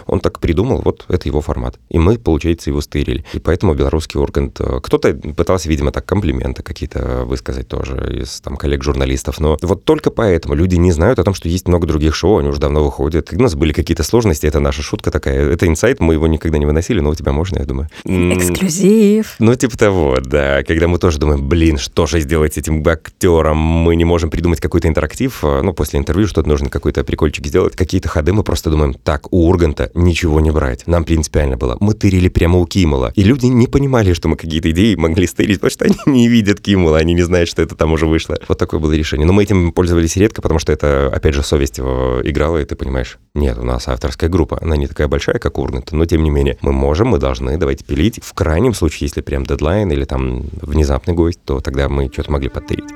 он 0.06 0.20
так 0.20 0.38
придумал, 0.38 0.80
вот 0.84 1.06
это 1.08 1.28
его 1.28 1.40
формат. 1.40 1.80
И 1.90 1.98
мы, 1.98 2.16
получается, 2.16 2.70
его 2.70 2.80
стырили. 2.80 3.24
И 3.32 3.40
поэтому 3.40 3.74
белорусский 3.74 4.20
Ургант... 4.20 4.60
Э, 4.60 4.78
кто-то 4.80 5.12
пытался, 5.12 5.68
видимо, 5.68 5.90
так 5.90 6.04
комплименты 6.04 6.62
какие-то 6.62 7.24
высказать 7.24 7.66
тоже 7.66 8.22
из 8.22 8.40
там 8.40 8.56
коллег-журналистов, 8.56 9.40
но 9.40 9.58
вот 9.60 9.84
только 9.84 10.10
поэтому 10.10 10.54
люди 10.54 10.76
не 10.76 10.92
знают 10.92 11.18
о 11.18 11.24
том, 11.24 11.34
что 11.34 11.48
есть 11.48 11.66
много 11.66 11.88
других 11.88 12.14
шоу, 12.14 12.38
они 12.38 12.48
уже 12.48 12.60
давно 12.60 12.84
выходят. 12.84 13.32
И 13.32 13.36
у 13.36 13.40
нас 13.40 13.56
были 13.56 13.72
какие-то 13.72 14.04
сложности, 14.04 14.51
это 14.52 14.60
наша 14.60 14.82
шутка 14.82 15.10
такая. 15.10 15.50
Это 15.50 15.66
инсайт, 15.66 15.98
мы 16.00 16.14
его 16.14 16.26
никогда 16.26 16.58
не 16.58 16.66
выносили, 16.66 17.00
но 17.00 17.10
у 17.10 17.14
тебя 17.14 17.32
можно, 17.32 17.58
я 17.58 17.64
думаю. 17.64 17.88
Эксклюзив. 18.04 19.34
Ну, 19.38 19.54
типа 19.54 19.78
того, 19.78 20.18
да. 20.22 20.62
Когда 20.62 20.88
мы 20.88 20.98
тоже 20.98 21.18
думаем, 21.18 21.48
блин, 21.48 21.78
что 21.78 22.06
же 22.06 22.20
сделать 22.20 22.54
с 22.54 22.58
этим 22.58 22.86
актером? 22.86 23.56
Мы 23.56 23.96
не 23.96 24.04
можем 24.04 24.28
придумать 24.28 24.60
какой-то 24.60 24.88
интерактив. 24.88 25.38
А, 25.42 25.62
ну, 25.62 25.72
после 25.72 25.98
интервью 25.98 26.26
что-то 26.26 26.48
нужно 26.48 26.68
какой-то 26.68 27.02
прикольчик 27.02 27.46
сделать. 27.46 27.76
Какие-то 27.76 28.08
ходы 28.08 28.34
мы 28.34 28.44
просто 28.44 28.70
думаем, 28.70 28.94
так, 28.94 29.32
у 29.32 29.48
Урганта 29.48 29.90
ничего 29.94 30.40
не 30.40 30.50
брать. 30.50 30.86
Нам 30.86 31.04
принципиально 31.04 31.56
было. 31.56 31.78
Мы 31.80 31.94
тырили 31.94 32.28
прямо 32.28 32.58
у 32.58 32.66
Киммела. 32.66 33.12
И 33.14 33.22
люди 33.22 33.46
не 33.46 33.66
понимали, 33.66 34.12
что 34.12 34.28
мы 34.28 34.36
какие-то 34.36 34.70
идеи 34.70 34.94
могли 34.96 35.26
стырить, 35.26 35.60
потому 35.60 35.70
что 35.70 35.84
они 36.06 36.18
не 36.18 36.28
видят 36.28 36.60
Киммела, 36.60 36.98
они 36.98 37.14
не 37.14 37.22
знают, 37.22 37.48
что 37.48 37.62
это 37.62 37.74
там 37.74 37.92
уже 37.92 38.06
вышло. 38.06 38.38
Вот 38.48 38.58
такое 38.58 38.80
было 38.80 38.92
решение. 38.92 39.26
Но 39.26 39.32
мы 39.32 39.44
этим 39.44 39.72
пользовались 39.72 40.16
редко, 40.16 40.42
потому 40.42 40.58
что 40.58 40.72
это, 40.72 41.10
опять 41.12 41.34
же, 41.34 41.42
совесть 41.42 41.80
играла, 41.80 42.58
и 42.58 42.64
ты 42.66 42.76
понимаешь, 42.76 43.18
нет, 43.34 43.56
у 43.56 43.62
нас 43.62 43.88
авторская 43.88 44.28
группа, 44.28 44.41
она 44.50 44.76
не 44.76 44.86
такая 44.86 45.08
большая, 45.08 45.38
как 45.38 45.58
Ургант, 45.58 45.92
но 45.92 46.04
тем 46.06 46.22
не 46.22 46.30
менее, 46.30 46.58
мы 46.60 46.72
можем, 46.72 47.08
мы 47.08 47.18
должны, 47.18 47.56
давайте 47.56 47.84
пилить. 47.84 48.20
В 48.22 48.32
крайнем 48.34 48.74
случае, 48.74 49.06
если 49.06 49.20
прям 49.20 49.44
дедлайн 49.44 49.90
или 49.90 50.04
там 50.04 50.44
внезапный 50.60 51.14
гость, 51.14 51.40
то 51.44 51.60
тогда 51.60 51.88
мы 51.88 52.10
что-то 52.12 52.32
могли 52.32 52.48
подтырить. 52.48 52.90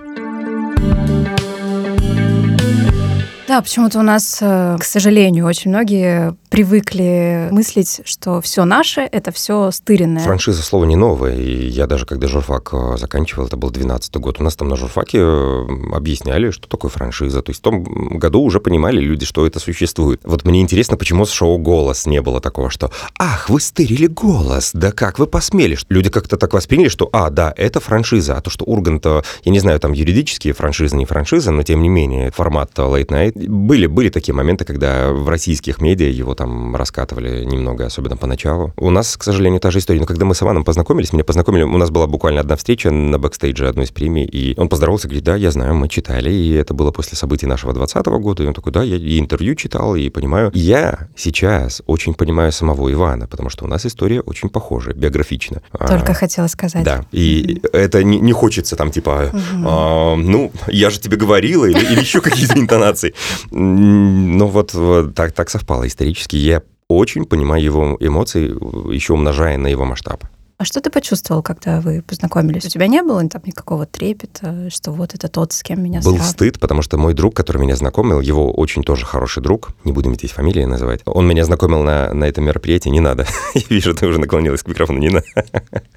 Да, 3.49 3.63
почему-то 3.63 4.01
у 4.01 4.03
нас, 4.03 4.39
э, 4.41 4.77
к 4.81 4.83
сожалению, 4.83 5.47
очень 5.47 5.71
многие 5.71 6.35
привыкли 6.51 7.49
мыслить, 7.53 8.01
что 8.05 8.41
все 8.41 8.65
наше— 8.65 9.01
это 9.13 9.31
все 9.31 9.71
стыренное. 9.71 10.25
Франшиза 10.25 10.63
слово 10.63 10.85
не 10.85 10.97
новое, 10.97 11.37
и 11.37 11.69
я 11.69 11.87
даже 11.87 12.07
когда 12.07 12.27
журфак 12.27 12.71
э, 12.73 12.97
заканчивал, 12.97 13.47
это 13.47 13.57
был 13.57 13.71
12 13.71 14.17
год, 14.17 14.41
у 14.41 14.43
нас 14.43 14.57
там 14.57 14.69
на 14.69 14.75
журфаке 14.75 15.19
э, 15.19 15.67
объясняли, 15.93 16.51
что 16.51 16.69
такое 16.69 16.91
франшиза. 16.91 17.41
То 17.41 17.51
есть 17.51 17.61
в 17.61 17.63
том 17.63 17.85
году 18.19 18.41
уже 18.41 18.59
понимали 18.59 19.01
люди, 19.01 19.25
что 19.25 19.47
это 19.47 19.61
существует. 19.61 20.21
Вот 20.25 20.45
мне 20.45 20.61
интересно, 20.61 20.97
почему 20.97 21.25
с 21.25 21.31
шоу 21.31 21.59
«Голос» 21.59 22.07
не 22.07 22.21
было 22.21 22.41
такого, 22.41 22.69
что 22.69 22.91
«Ах, 23.17 23.49
вы 23.49 23.61
стырили 23.61 24.09
голос! 24.09 24.71
Да 24.75 24.91
как 24.91 25.21
вы 25.21 25.29
посмели?» 25.29 25.79
Люди 25.89 26.11
как-то 26.11 26.37
так 26.37 26.53
восприняли, 26.53 26.89
что 26.89 27.09
«А, 27.13 27.31
да, 27.31 27.55
это 27.57 27.79
франшиза». 27.79 28.37
А 28.37 28.41
то, 28.41 28.51
что 28.51 28.65
Ургант, 28.65 29.07
я 29.07 29.53
не 29.53 29.61
знаю, 29.61 29.79
там 29.79 29.93
юридические 29.93 30.53
франшизы, 30.53 30.97
не 30.97 31.05
франшиза, 31.05 31.53
но 31.53 31.63
тем 31.63 31.81
не 31.81 31.89
менее 31.89 32.33
формат 32.33 32.73
Late 32.77 33.07
Night 33.07 33.36
были, 33.47 33.87
были 33.87 34.09
такие 34.09 34.35
моменты, 34.35 34.65
когда 34.65 35.13
в 35.13 35.29
российских 35.29 35.81
медиа 35.81 36.09
его 36.09 36.35
там 36.35 36.75
раскатывали 36.75 37.45
немного, 37.45 37.87
особенно 37.87 38.17
поначалу. 38.17 38.73
У 38.77 38.91
нас, 38.91 39.17
к 39.17 39.23
сожалению, 39.23 39.61
та 39.61 39.71
же 39.71 39.79
история. 39.79 40.01
Но 40.01 40.07
когда 40.07 40.25
мы 40.25 40.35
с 40.35 40.43
Иваном 40.43 40.65
познакомились, 40.65 41.13
меня 41.13 41.25
познакомили, 41.25 41.63
у 41.63 41.77
нас 41.77 41.91
была 41.91 42.07
буквально 42.07 42.41
одна 42.41 42.57
встреча 42.57 42.91
на 42.91 43.19
бэкстейдже 43.19 43.69
одной 43.69 43.85
из 43.85 43.91
премий, 43.91 44.25
и 44.25 44.59
он 44.59 44.69
поздоровался, 44.69 45.09
говорит, 45.09 45.25
да, 45.25 45.37
я 45.37 45.51
знаю, 45.51 45.75
мы 45.75 45.89
читали, 45.89 46.31
и 46.31 46.53
это 46.53 46.75
было 46.75 46.91
после 46.91 47.17
событий 47.17 47.47
нашего 47.47 47.73
2020 47.73 48.07
года, 48.23 48.43
и 48.43 48.47
он 48.47 48.55
такой, 48.55 48.73
да, 48.73 48.83
я 48.83 48.97
и 48.97 49.19
интервью 49.19 49.55
читал, 49.55 49.97
и 49.97 50.09
понимаю. 50.09 50.51
Я 50.55 51.09
сейчас 51.17 51.83
очень 51.87 52.15
понимаю 52.15 52.53
самого 52.53 52.93
Ивана, 52.93 53.27
потому 53.27 53.51
что 53.51 53.65
у 53.65 53.69
нас 53.69 53.87
история 53.87 54.21
очень 54.21 54.49
похожа, 54.49 54.93
биографична. 54.93 55.63
Только 55.73 56.13
а, 56.13 56.15
хотела 56.15 56.47
сказать. 56.47 56.85
Да, 56.85 57.05
и 57.13 57.61
mm-hmm. 57.63 57.77
это 57.77 58.03
не, 58.03 58.21
не 58.21 58.33
хочется 58.33 58.77
там 58.77 58.91
типа, 58.91 59.31
mm-hmm. 59.33 59.65
а, 59.67 60.17
ну, 60.17 60.53
я 60.69 60.91
же 60.91 61.01
тебе 61.01 61.17
говорила, 61.17 61.65
или, 61.65 61.79
или 61.79 62.01
еще 62.01 62.21
какие-то 62.21 62.59
интонации. 62.59 63.15
Ну 63.51 64.47
вот, 64.47 64.75
вот 64.75 65.15
так, 65.15 65.33
так 65.33 65.51
совпало 65.51 65.87
исторически. 65.87 66.37
Я 66.37 66.63
очень 66.89 67.25
понимаю 67.25 67.63
его 67.63 67.97
эмоции, 68.01 68.49
еще 68.93 69.15
умножая 69.15 69.59
на 69.59 69.67
его 69.67 69.85
масштаб. 69.85 70.25
А 70.59 70.65
что 70.65 70.81
ты 70.81 70.89
почувствовал, 70.89 71.43
когда 71.43 71.83
вы 71.83 72.03
познакомились? 72.03 72.65
У 72.65 72.69
тебя 72.71 72.87
не 72.87 73.03
было 73.03 73.27
там 73.29 73.43
никакого 73.45 73.85
трепета, 73.85 74.71
что 74.71 74.91
вот 74.91 75.15
это 75.15 75.29
тот, 75.29 75.53
с 75.53 75.63
кем 75.63 75.83
меня 75.83 76.01
Был 76.01 76.17
срав... 76.17 76.27
стыд, 76.27 76.59
потому 76.59 76.81
что 76.81 76.97
мой 76.97 77.13
друг, 77.13 77.35
который 77.35 77.59
меня 77.59 77.77
знакомил, 77.77 78.21
его 78.21 78.51
очень 78.51 78.83
тоже 78.83 79.05
хороший 79.05 79.43
друг, 79.43 79.71
не 79.85 79.93
будем 79.93 80.15
здесь 80.15 80.31
фамилии 80.31 80.65
называть, 80.65 81.03
он 81.05 81.29
меня 81.29 81.45
знакомил 81.45 81.83
на, 81.83 82.15
на 82.15 82.25
этом 82.25 82.45
мероприятии, 82.45 82.89
не 82.89 83.01
надо. 83.01 83.27
Я 83.55 83.63
вижу, 83.69 83.95
ты 83.95 84.07
уже 84.07 84.19
наклонилась 84.19 84.63
к 84.63 84.69
микрофону, 84.69 84.99
не 84.99 85.11
надо. 85.11 85.27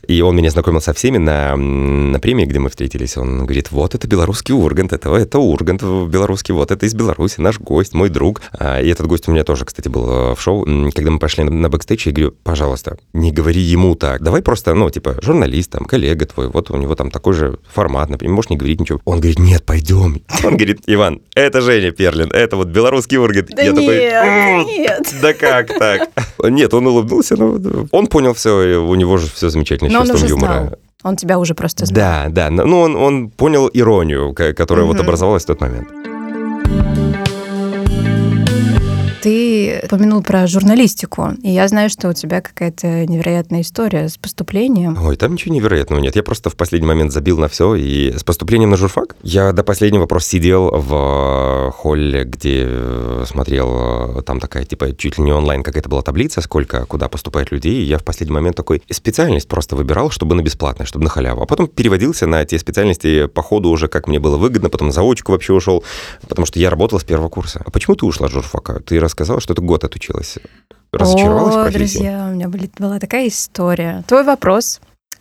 И 0.08 0.22
он 0.22 0.36
меня 0.36 0.50
знакомил 0.50 0.82
со 0.82 0.92
всеми 0.94 1.20
на, 1.20 1.56
на 1.56 2.20
премии, 2.20 2.46
где 2.46 2.60
мы 2.60 2.70
встретились. 2.70 3.16
Он 3.16 3.46
говорит, 3.46 3.72
вот 3.72 3.96
это 3.96 4.08
белорусский 4.08 4.54
Ургант, 4.54 4.92
это, 4.92 5.16
это 5.16 5.40
Ургант 5.40 5.84
белорусский, 5.84 6.54
вот 6.54 6.72
это 6.72 6.86
из 6.86 6.94
Беларуси, 6.94 7.40
наш 7.40 7.60
гость, 7.60 7.94
мой 7.94 8.10
друг. 8.10 8.42
А, 8.52 8.82
и 8.82 8.90
этот 8.90 9.08
гость 9.08 9.30
у 9.30 9.32
меня 9.32 9.46
тоже, 9.46 9.64
кстати, 9.64 9.88
был 9.88 10.10
э, 10.10 10.36
в 10.36 10.42
шоу. 10.42 10.66
Когда 10.94 11.12
мы 11.12 11.20
пошли 11.20 11.46
на, 11.46 11.52
на 11.52 11.70
бэкстейдж, 11.70 12.08
я 12.08 12.12
говорю, 12.12 12.34
пожалуйста, 12.44 12.98
не 13.14 13.32
говори 13.32 13.62
ему 13.62 13.96
так, 13.96 14.22
давай 14.22 14.42
просто, 14.50 14.74
ну, 14.74 14.90
типа, 14.90 15.16
журналист, 15.22 15.70
там, 15.70 15.86
коллега 15.86 16.26
твой, 16.26 16.48
вот 16.48 16.72
у 16.72 16.78
него 16.78 16.96
там 16.96 17.12
такой 17.12 17.34
же 17.34 17.60
формат, 17.72 18.10
например, 18.10 18.34
можешь 18.34 18.50
не 18.50 18.58
говорить 18.58 18.82
ничего. 18.82 19.00
Он 19.06 19.20
говорит, 19.20 19.38
нет, 19.38 19.64
пойдем. 19.64 20.24
Он 20.44 20.58
говорит, 20.58 20.82
Иван, 20.88 21.22
это 21.36 21.62
Женя 21.62 21.92
Перлин, 21.92 22.32
это 22.32 22.56
вот 22.56 22.70
белорусский 22.70 23.20
Ургант. 23.20 23.50
Да 23.56 23.62
Я 23.62 23.74
нет, 23.74 23.76
такой, 23.76 24.66
нет. 24.66 25.14
Да 25.22 25.34
как 25.40 25.68
так? 25.78 26.10
Нет, 26.50 26.74
он 26.74 26.88
улыбнулся, 26.88 27.36
но 27.38 27.60
он 27.92 28.08
понял 28.08 28.34
все, 28.34 28.78
у 28.80 28.96
него 28.96 29.18
же 29.18 29.28
все 29.28 29.50
замечательно, 29.50 29.92
но 29.92 30.06
чувством 30.08 30.30
юмора. 30.30 30.52
Знал. 30.52 30.80
Он 31.04 31.16
тебя 31.16 31.38
уже 31.38 31.54
просто 31.54 31.86
знал. 31.86 32.30
Да, 32.32 32.50
да. 32.50 32.50
Ну, 32.50 32.80
он, 32.80 32.96
он 32.96 33.30
понял 33.30 33.70
иронию, 33.72 34.34
которая 34.34 34.86
угу. 34.86 34.94
вот 34.94 35.02
образовалась 35.02 35.44
в 35.44 35.48
тот 35.48 35.62
момент. 35.62 35.88
Ты 39.22 39.82
упомянул 39.84 40.24
про 40.24 40.48
журналистику, 40.48 41.32
и 41.44 41.50
я 41.50 41.68
знаю, 41.68 41.90
что 41.90 42.08
у 42.08 42.14
тебя 42.14 42.40
какая-то 42.40 43.06
невероятная 43.06 43.62
история 43.62 44.08
с 44.08 44.18
поступлением. 44.18 44.98
Ой, 45.04 45.18
там 45.18 45.34
ничего 45.34 45.54
невероятного 45.54 46.00
нет. 46.00 46.16
Я 46.16 46.24
просто 46.24 46.50
в 46.50 46.56
последний 46.56 46.88
момент 46.88 47.12
забил 47.12 47.38
на 47.38 47.50
все, 47.50 47.76
и 47.76 48.18
с 48.18 48.24
поступлением 48.24 48.70
на 48.70 48.78
журфак 48.78 49.18
я 49.22 49.52
до 49.52 49.64
последнего 49.64 50.06
просто 50.06 50.30
сидел 50.30 50.72
в 50.72 51.74
холле, 51.76 52.24
где 52.24 52.64
э, 52.66 53.26
смотрел, 53.28 54.20
э, 54.20 54.22
там 54.22 54.40
такая, 54.40 54.64
типа, 54.64 54.96
чуть 54.96 55.18
ли 55.18 55.24
не 55.26 55.34
онлайн 55.34 55.64
какая-то 55.64 55.90
была 55.90 56.02
таблица, 56.02 56.40
сколько, 56.40 56.86
куда 56.86 57.10
поступает 57.10 57.52
людей, 57.52 57.82
и 57.82 57.84
я 57.84 57.98
в 57.98 58.06
последний 58.06 58.34
момент 58.34 58.56
такой 58.56 58.82
специальность 58.90 59.50
просто 59.50 59.76
выбирал, 59.76 60.12
чтобы 60.12 60.36
на 60.36 60.42
бесплатное, 60.42 60.86
чтобы 60.86 61.04
на 61.04 61.10
халяву. 61.10 61.42
А 61.42 61.46
потом 61.46 61.68
переводился 61.68 62.26
на 62.26 62.46
те 62.46 62.58
специальности 62.58 63.28
по 63.28 63.42
ходу 63.42 63.70
уже, 63.70 63.90
как 63.90 64.08
мне 64.08 64.20
было 64.20 64.38
выгодно, 64.38 64.70
потом 64.70 64.94
заочку 64.94 65.34
вообще 65.34 65.52
ушел, 65.52 65.84
потому 66.28 66.46
что 66.46 66.58
я 66.58 66.70
работал 66.70 67.02
с 67.02 67.04
первого 67.04 67.28
курса. 67.28 67.62
А 67.66 67.70
почему 67.70 67.98
ты 67.98 68.06
ушла 68.06 68.30
с 68.30 68.32
журфака? 68.32 68.80
Ты 68.80 69.00
рассказала, 69.10 69.42
что 69.42 69.54
ты 69.54 69.62
год 69.62 69.84
отучилась. 69.84 70.38
Разочаровалась 70.92 71.56
О, 71.56 71.60
в 71.60 71.64
профессии? 71.64 71.98
друзья, 71.98 72.28
у 72.32 72.36
меня 72.36 72.50
была 72.78 73.00
такая 73.00 73.28
история. 73.28 74.04
Твой 74.08 74.24
вопрос 74.24 74.80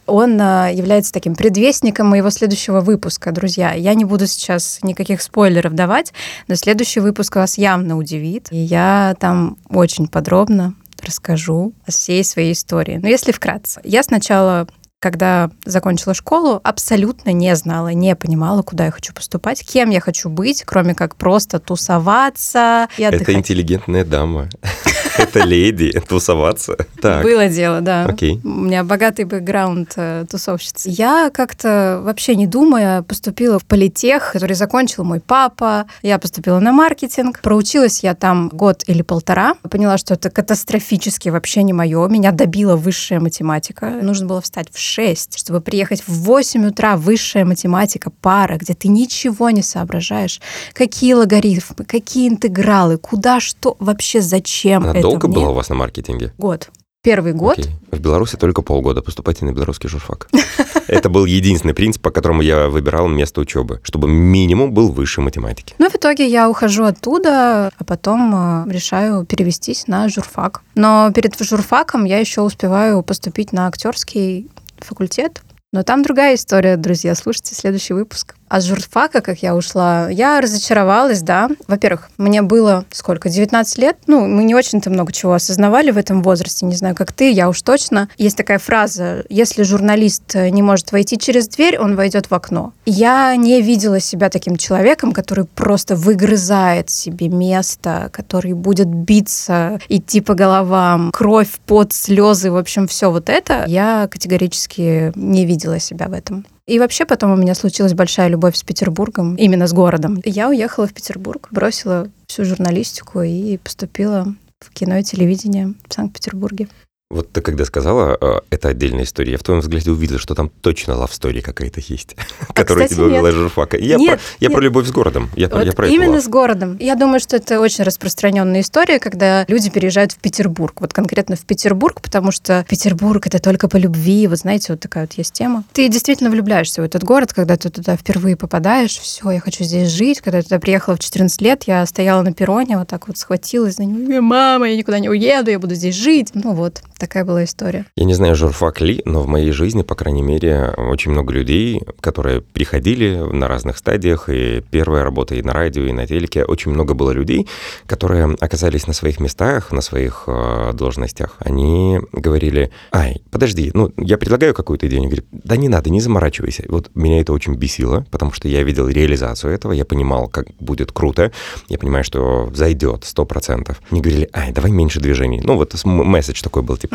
он 0.08 0.40
а, 0.40 0.68
является 0.68 1.12
таким 1.12 1.36
предвестником 1.36 2.08
моего 2.08 2.30
следующего 2.30 2.80
выпуска, 2.80 3.30
друзья. 3.30 3.74
Я 3.74 3.94
не 3.94 4.04
буду 4.04 4.26
сейчас 4.26 4.80
никаких 4.82 5.22
спойлеров 5.22 5.74
давать, 5.74 6.12
но 6.48 6.54
следующий 6.54 7.00
выпуск 7.00 7.36
вас 7.36 7.58
явно 7.58 7.96
удивит. 7.96 8.48
И 8.50 8.56
я 8.56 9.14
там 9.20 9.58
очень 9.68 10.08
подробно 10.08 10.74
расскажу 11.04 11.74
о 11.86 11.90
всей 11.90 12.24
своей 12.24 12.52
истории. 12.52 12.98
Но 13.00 13.08
если 13.08 13.32
вкратце. 13.32 13.80
Я 13.84 14.02
сначала 14.02 14.66
когда 15.00 15.50
закончила 15.64 16.12
школу, 16.12 16.60
абсолютно 16.64 17.30
не 17.30 17.54
знала, 17.54 17.88
не 17.88 18.16
понимала, 18.16 18.62
куда 18.62 18.86
я 18.86 18.90
хочу 18.90 19.12
поступать, 19.14 19.64
кем 19.64 19.90
я 19.90 20.00
хочу 20.00 20.28
быть, 20.28 20.64
кроме 20.64 20.94
как 20.94 21.14
просто 21.14 21.60
тусоваться 21.60 22.88
и 22.96 23.04
отдыхать. 23.04 23.28
Это 23.28 23.32
интеллигентная 23.34 24.04
дама. 24.04 24.48
Это 25.18 25.40
леди, 25.40 25.92
тусоваться. 26.08 26.76
Так. 27.02 27.24
Было 27.24 27.48
дело, 27.48 27.80
да. 27.80 28.06
Окей. 28.06 28.40
У 28.44 28.48
меня 28.48 28.84
богатый 28.84 29.24
бэкграунд 29.24 29.92
э, 29.96 30.24
тусовщицы. 30.30 30.88
Я 30.90 31.30
как-то 31.34 32.00
вообще 32.04 32.36
не 32.36 32.46
думая 32.46 33.02
поступила 33.02 33.58
в 33.58 33.64
политех, 33.64 34.32
который 34.32 34.54
закончил 34.54 35.02
мой 35.02 35.20
папа. 35.20 35.86
Я 36.02 36.18
поступила 36.18 36.60
на 36.60 36.72
маркетинг. 36.72 37.40
Проучилась 37.42 38.04
я 38.04 38.14
там 38.14 38.48
год 38.48 38.84
или 38.86 39.02
полтора. 39.02 39.54
Поняла, 39.68 39.98
что 39.98 40.14
это 40.14 40.30
катастрофически 40.30 41.30
вообще 41.30 41.64
не 41.64 41.72
мое. 41.72 42.06
Меня 42.08 42.30
добила 42.30 42.76
высшая 42.76 43.18
математика. 43.18 43.90
Нужно 44.02 44.26
было 44.26 44.40
встать 44.40 44.68
в 44.72 44.78
6, 44.88 45.38
чтобы 45.38 45.60
приехать 45.60 46.02
в 46.06 46.08
8 46.08 46.66
утра. 46.66 46.96
Высшая 46.96 47.44
математика, 47.44 48.10
пара, 48.10 48.56
где 48.56 48.74
ты 48.74 48.88
ничего 48.88 49.50
не 49.50 49.62
соображаешь. 49.62 50.40
Какие 50.72 51.14
логарифмы, 51.14 51.84
какие 51.84 52.28
интегралы, 52.28 52.98
куда, 52.98 53.40
что, 53.40 53.76
вообще 53.78 54.20
зачем 54.20 54.82
Она 54.82 54.92
это 54.92 55.02
долго 55.02 55.28
мне? 55.28 55.36
была 55.36 55.50
у 55.50 55.54
вас 55.54 55.68
на 55.68 55.74
маркетинге? 55.74 56.32
Год. 56.38 56.70
Первый 57.02 57.32
год. 57.32 57.58
Okay. 57.58 57.70
В 57.92 58.00
Беларуси 58.00 58.36
только 58.36 58.60
полгода. 58.60 59.02
Поступайте 59.02 59.44
на 59.44 59.52
белорусский 59.52 59.88
журфак. 59.88 60.28
Это 60.88 61.08
был 61.08 61.26
единственный 61.26 61.74
принцип, 61.74 62.02
по 62.02 62.10
которому 62.10 62.42
я 62.42 62.68
выбирал 62.68 63.08
место 63.08 63.40
учебы, 63.40 63.80
чтобы 63.82 64.08
минимум 64.08 64.72
был 64.72 64.90
выше 64.90 65.20
математики. 65.20 65.74
Ну, 65.78 65.88
в 65.88 65.94
итоге 65.94 66.26
я 66.26 66.50
ухожу 66.50 66.84
оттуда, 66.84 67.70
а 67.78 67.84
потом 67.84 68.66
э, 68.66 68.72
решаю 68.72 69.24
перевестись 69.24 69.86
на 69.86 70.08
журфак. 70.08 70.62
Но 70.74 71.12
перед 71.14 71.38
журфаком 71.40 72.04
я 72.04 72.18
еще 72.18 72.40
успеваю 72.40 73.02
поступить 73.02 73.52
на 73.52 73.68
актерский 73.68 74.48
факультет. 74.84 75.42
Но 75.72 75.82
там 75.82 76.02
другая 76.02 76.34
история, 76.34 76.76
друзья. 76.76 77.14
Слушайте 77.14 77.54
следующий 77.54 77.92
выпуск. 77.92 78.34
А 78.48 78.60
с 78.60 78.64
журфака, 78.64 79.20
как 79.20 79.42
я 79.42 79.54
ушла, 79.54 80.08
я 80.08 80.40
разочаровалась, 80.40 81.22
да. 81.22 81.50
Во-первых, 81.66 82.10
мне 82.18 82.42
было 82.42 82.84
сколько, 82.90 83.28
19 83.28 83.78
лет? 83.78 83.98
Ну, 84.06 84.26
мы 84.26 84.44
не 84.44 84.54
очень-то 84.54 84.90
много 84.90 85.12
чего 85.12 85.34
осознавали 85.34 85.90
в 85.90 85.98
этом 85.98 86.22
возрасте, 86.22 86.66
не 86.66 86.74
знаю, 86.74 86.94
как 86.94 87.12
ты, 87.12 87.30
я 87.30 87.48
уж 87.48 87.60
точно. 87.62 88.08
Есть 88.16 88.36
такая 88.36 88.58
фраза, 88.58 89.24
если 89.28 89.62
журналист 89.62 90.34
не 90.34 90.62
может 90.62 90.92
войти 90.92 91.18
через 91.18 91.48
дверь, 91.48 91.78
он 91.78 91.96
войдет 91.96 92.30
в 92.30 92.34
окно. 92.34 92.72
Я 92.86 93.36
не 93.36 93.60
видела 93.60 94.00
себя 94.00 94.30
таким 94.30 94.56
человеком, 94.56 95.12
который 95.12 95.44
просто 95.44 95.94
выгрызает 95.96 96.90
себе 96.90 97.28
место, 97.28 98.10
который 98.12 98.54
будет 98.54 98.88
биться, 98.88 99.80
идти 99.88 100.20
по 100.20 100.34
головам, 100.34 101.10
кровь, 101.12 101.50
пот, 101.66 101.92
слезы, 101.92 102.50
в 102.50 102.56
общем, 102.56 102.86
все 102.86 103.10
вот 103.10 103.28
это. 103.28 103.64
Я 103.66 104.08
категорически 104.10 105.12
не 105.14 105.44
видела 105.44 105.78
себя 105.78 106.08
в 106.08 106.12
этом. 106.12 106.46
И 106.68 106.78
вообще 106.78 107.06
потом 107.06 107.32
у 107.32 107.36
меня 107.36 107.54
случилась 107.54 107.94
большая 107.94 108.28
любовь 108.28 108.54
с 108.54 108.62
Петербургом, 108.62 109.36
именно 109.36 109.66
с 109.66 109.72
городом. 109.72 110.20
Я 110.26 110.50
уехала 110.50 110.86
в 110.86 110.92
Петербург, 110.92 111.48
бросила 111.50 112.10
всю 112.26 112.44
журналистику 112.44 113.22
и 113.22 113.56
поступила 113.56 114.34
в 114.60 114.70
кино 114.74 114.98
и 114.98 115.02
телевидение 115.02 115.72
в 115.88 115.94
Санкт-Петербурге. 115.94 116.68
Вот 117.10 117.32
ты 117.32 117.40
когда 117.40 117.64
сказала, 117.64 118.18
э, 118.20 118.40
это 118.50 118.68
отдельная 118.68 119.04
история, 119.04 119.32
я 119.32 119.38
в 119.38 119.42
твоем 119.42 119.62
взгляде 119.62 119.90
увидел, 119.90 120.18
что 120.18 120.34
там 120.34 120.50
точно 120.60 120.92
story 120.92 121.40
какая-то 121.40 121.80
есть, 121.80 122.14
А, 122.48 122.52
которая 122.52 122.86
кстати, 122.86 123.00
тебе 123.00 123.10
нет. 123.10 123.20
вела 123.22 123.30
журфака. 123.32 123.78
Я, 123.78 123.96
Нет, 123.96 124.18
про, 124.20 124.26
я 124.40 124.48
нет. 124.48 124.52
про 124.52 124.60
любовь 124.62 124.86
с 124.86 124.90
городом. 124.92 125.30
Я, 125.34 125.48
про- 125.48 125.58
Вот 125.60 125.66
я 125.66 125.72
про 125.72 125.86
это 125.86 125.94
именно 125.94 126.16
love. 126.16 126.20
с 126.20 126.28
городом. 126.28 126.76
Я 126.78 126.96
думаю, 126.96 127.18
что 127.20 127.36
это 127.36 127.60
очень 127.60 127.84
распространенная 127.84 128.60
история, 128.60 128.98
когда 128.98 129.46
люди 129.48 129.70
переезжают 129.70 130.12
в 130.12 130.18
Петербург. 130.18 130.82
Вот 130.82 130.92
конкретно 130.92 131.36
в 131.36 131.46
Петербург, 131.46 132.02
потому 132.02 132.30
что 132.30 132.66
Петербург 132.68 133.26
это 133.26 133.38
только 133.38 133.68
по 133.68 133.78
любви. 133.78 134.26
Вот 134.26 134.40
знаете, 134.40 134.74
вот 134.74 134.80
такая 134.80 135.04
вот 135.04 135.14
есть 135.14 135.32
тема. 135.32 135.64
Ты 135.72 135.88
действительно 135.88 136.28
влюбляешься 136.28 136.82
в 136.82 136.84
этот 136.84 137.04
город, 137.04 137.32
когда 137.32 137.56
ты 137.56 137.70
туда 137.70 137.96
впервые 137.96 138.36
попадаешь. 138.36 138.98
Все, 138.98 139.30
я 139.30 139.40
хочу 139.40 139.64
здесь 139.64 139.88
жить. 139.88 140.20
Когда 140.20 140.36
я 140.38 140.42
туда 140.42 140.58
приехала 140.58 140.96
в 140.96 140.98
14 140.98 141.40
лет, 141.40 141.62
я 141.64 141.86
стояла 141.86 142.20
на 142.20 142.34
перроне, 142.34 142.76
вот 142.76 142.88
так 142.88 143.08
вот 143.08 143.16
схватилась. 143.16 143.78
Мама, 143.78 144.68
я 144.68 144.76
никуда 144.76 144.98
не 144.98 145.08
уеду, 145.08 145.50
я 145.50 145.58
буду 145.58 145.74
здесь 145.74 145.94
жить. 145.94 146.32
Ну 146.34 146.52
вот, 146.52 146.82
такая 146.98 147.24
была 147.24 147.44
история. 147.44 147.86
Я 147.96 148.04
не 148.04 148.14
знаю, 148.14 148.34
журфак 148.34 148.80
ли, 148.80 149.00
но 149.04 149.22
в 149.22 149.26
моей 149.26 149.52
жизни, 149.52 149.82
по 149.82 149.94
крайней 149.94 150.22
мере, 150.22 150.74
очень 150.76 151.12
много 151.12 151.32
людей, 151.32 151.82
которые 152.00 152.42
приходили 152.42 153.16
на 153.16 153.48
разных 153.48 153.78
стадиях, 153.78 154.28
и 154.28 154.62
первая 154.70 155.04
работа 155.04 155.34
и 155.34 155.42
на 155.42 155.52
радио, 155.52 155.84
и 155.84 155.92
на 155.92 156.06
телеке, 156.06 156.44
очень 156.44 156.72
много 156.72 156.94
было 156.94 157.10
людей, 157.12 157.48
которые 157.86 158.36
оказались 158.40 158.86
на 158.86 158.92
своих 158.92 159.20
местах, 159.20 159.72
на 159.72 159.80
своих 159.80 160.24
э, 160.26 160.72
должностях. 160.74 161.36
Они 161.38 162.00
говорили, 162.12 162.70
ай, 162.92 163.22
подожди, 163.30 163.70
ну, 163.74 163.92
я 163.96 164.18
предлагаю 164.18 164.54
какую-то 164.54 164.86
идею, 164.88 165.00
они 165.00 165.08
говорят, 165.08 165.26
да 165.30 165.56
не 165.56 165.68
надо, 165.68 165.90
не 165.90 166.00
заморачивайся. 166.00 166.64
Вот 166.68 166.90
меня 166.94 167.20
это 167.20 167.32
очень 167.32 167.54
бесило, 167.54 168.04
потому 168.10 168.32
что 168.32 168.48
я 168.48 168.62
видел 168.62 168.88
реализацию 168.88 169.52
этого, 169.52 169.72
я 169.72 169.84
понимал, 169.84 170.28
как 170.28 170.46
будет 170.58 170.92
круто, 170.92 171.30
я 171.68 171.78
понимаю, 171.78 172.04
что 172.04 172.50
зайдет 172.54 173.04
100%. 173.04 173.76
Они 173.90 174.00
говорили, 174.00 174.28
ай, 174.32 174.52
давай 174.52 174.70
меньше 174.70 175.00
движений. 175.00 175.40
Ну, 175.42 175.56
вот 175.56 175.74
месседж 175.84 176.42
такой 176.42 176.62
был, 176.62 176.76
типа, 176.76 176.87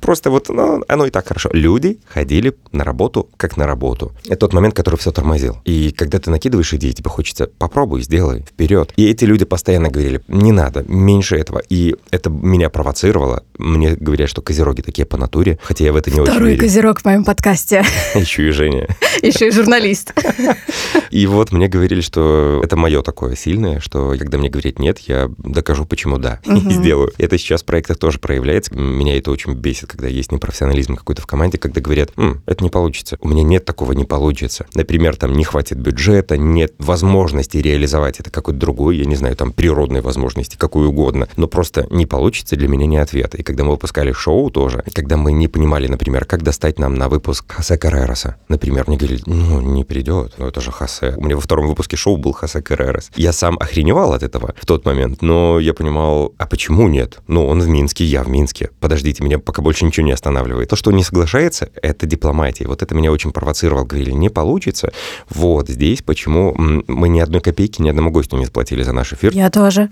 просто 0.00 0.30
вот, 0.30 0.48
ну, 0.48 0.82
оно 0.88 1.06
и 1.06 1.10
так 1.10 1.26
хорошо. 1.28 1.50
Люди 1.52 1.98
ходили 2.06 2.54
на 2.72 2.84
работу 2.84 3.28
как 3.36 3.56
на 3.56 3.66
работу. 3.66 4.12
Это 4.26 4.36
тот 4.36 4.52
момент, 4.52 4.74
который 4.74 4.96
все 4.96 5.10
тормозил. 5.12 5.58
И 5.64 5.92
когда 5.92 6.18
ты 6.18 6.30
накидываешь 6.30 6.72
идеи, 6.74 6.92
тебе 6.92 7.10
хочется 7.10 7.48
попробуй, 7.58 8.02
сделай, 8.02 8.42
вперед. 8.42 8.92
И 8.96 9.08
эти 9.08 9.24
люди 9.24 9.44
постоянно 9.44 9.90
говорили, 9.90 10.20
не 10.28 10.52
надо, 10.52 10.84
меньше 10.88 11.36
этого. 11.36 11.62
И 11.68 11.96
это 12.10 12.30
меня 12.30 12.70
провоцировало. 12.70 13.44
Мне 13.58 13.94
говорят, 13.94 14.28
что 14.28 14.42
козероги 14.42 14.82
такие 14.82 15.04
по 15.04 15.16
натуре, 15.16 15.58
хотя 15.62 15.84
я 15.84 15.92
в 15.92 15.96
это 15.96 16.10
не 16.10 16.20
очень 16.20 16.32
Второй 16.32 16.50
верю. 16.50 16.60
козерог 16.60 17.00
в 17.00 17.04
моем 17.04 17.24
подкасте. 17.24 17.84
Еще 18.14 18.48
и 18.48 18.50
Женя. 18.50 18.88
Еще 19.22 19.48
и 19.48 19.50
журналист. 19.50 20.12
И 21.10 21.26
вот 21.26 21.52
мне 21.52 21.68
говорили, 21.68 22.00
что 22.00 22.60
это 22.62 22.76
мое 22.76 23.02
такое 23.02 23.34
сильное, 23.34 23.80
что 23.80 24.14
когда 24.18 24.38
мне 24.38 24.48
говорят 24.48 24.78
нет, 24.78 24.98
я 25.00 25.30
докажу, 25.38 25.84
почему 25.84 26.18
да, 26.18 26.40
и 26.44 26.70
сделаю. 26.70 27.12
Это 27.18 27.38
сейчас 27.38 27.62
в 27.62 27.66
проектах 27.66 27.98
тоже 27.98 28.18
проявляется. 28.18 28.74
Меня 28.74 29.17
это 29.18 29.30
очень 29.30 29.54
бесит, 29.54 29.90
когда 29.90 30.08
есть 30.08 30.32
непрофессионализм 30.32 30.96
какой-то 30.96 31.22
в 31.22 31.26
команде, 31.26 31.58
когда 31.58 31.80
говорят, 31.80 32.10
«М, 32.16 32.42
это 32.46 32.62
не 32.64 32.70
получится. 32.70 33.16
У 33.20 33.28
меня 33.28 33.42
нет 33.42 33.64
такого, 33.64 33.92
не 33.92 34.04
получится. 34.04 34.66
Например, 34.74 35.16
там 35.16 35.32
не 35.32 35.44
хватит 35.44 35.78
бюджета, 35.78 36.36
нет 36.36 36.74
возможности 36.78 37.58
реализовать 37.58 38.20
это 38.20 38.30
какой-то 38.30 38.58
другой, 38.60 38.96
я 38.96 39.04
не 39.04 39.16
знаю, 39.16 39.36
там 39.36 39.52
природной 39.52 40.00
возможности, 40.00 40.56
какой 40.56 40.86
угодно. 40.86 41.28
Но 41.36 41.46
просто 41.48 41.86
не 41.90 42.06
получится 42.06 42.56
для 42.56 42.68
меня 42.68 42.86
не 42.86 42.96
ответ. 42.98 43.34
И 43.34 43.42
когда 43.42 43.64
мы 43.64 43.72
выпускали 43.72 44.12
шоу 44.12 44.50
тоже, 44.50 44.84
когда 44.92 45.16
мы 45.16 45.32
не 45.32 45.48
понимали, 45.48 45.86
например, 45.86 46.24
как 46.24 46.42
достать 46.42 46.78
нам 46.78 46.94
на 46.94 47.08
выпуск 47.08 47.52
Хосе 47.52 47.76
Каррероса, 47.76 48.36
например, 48.48 48.84
мне 48.86 48.96
говорили, 48.96 49.22
ну, 49.26 49.60
не 49.60 49.84
придет, 49.84 50.34
ну, 50.38 50.46
это 50.46 50.60
же 50.60 50.70
Хосе. 50.70 51.14
У 51.16 51.24
меня 51.24 51.36
во 51.36 51.40
втором 51.40 51.66
выпуске 51.68 51.96
шоу 51.96 52.16
был 52.16 52.32
Хосе 52.32 52.62
Каррерос. 52.62 53.10
Я 53.16 53.32
сам 53.32 53.56
охреневал 53.58 54.12
от 54.12 54.22
этого 54.22 54.54
в 54.60 54.66
тот 54.66 54.84
момент, 54.84 55.22
но 55.22 55.58
я 55.58 55.74
понимал, 55.74 56.34
а 56.38 56.46
почему 56.46 56.88
нет? 56.88 57.18
Ну, 57.26 57.46
он 57.46 57.60
в 57.60 57.68
Минске, 57.68 58.04
я 58.04 58.22
в 58.22 58.28
Минске. 58.28 58.70
Подождите, 59.08 59.24
меня 59.24 59.38
пока 59.38 59.62
больше 59.62 59.86
ничего 59.86 60.04
не 60.04 60.12
останавливает. 60.12 60.68
То, 60.68 60.76
что 60.76 60.90
он 60.90 60.96
не 60.96 61.02
соглашается, 61.02 61.70
это 61.80 62.04
дипломатия. 62.04 62.66
Вот 62.66 62.82
это 62.82 62.94
меня 62.94 63.10
очень 63.10 63.32
провоцировало. 63.32 63.86
Говорили, 63.86 64.10
не 64.10 64.28
получится. 64.28 64.92
Вот 65.30 65.70
здесь 65.70 66.02
почему 66.02 66.54
мы 66.56 67.08
ни 67.08 67.20
одной 67.20 67.40
копейки 67.40 67.80
ни 67.80 67.88
одному 67.88 68.10
гостю 68.10 68.36
не 68.36 68.44
заплатили 68.44 68.82
за 68.82 68.92
наш 68.92 69.14
эфир. 69.14 69.32
Я 69.32 69.48
тоже. 69.48 69.88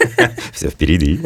Все 0.52 0.68
впереди. 0.68 1.20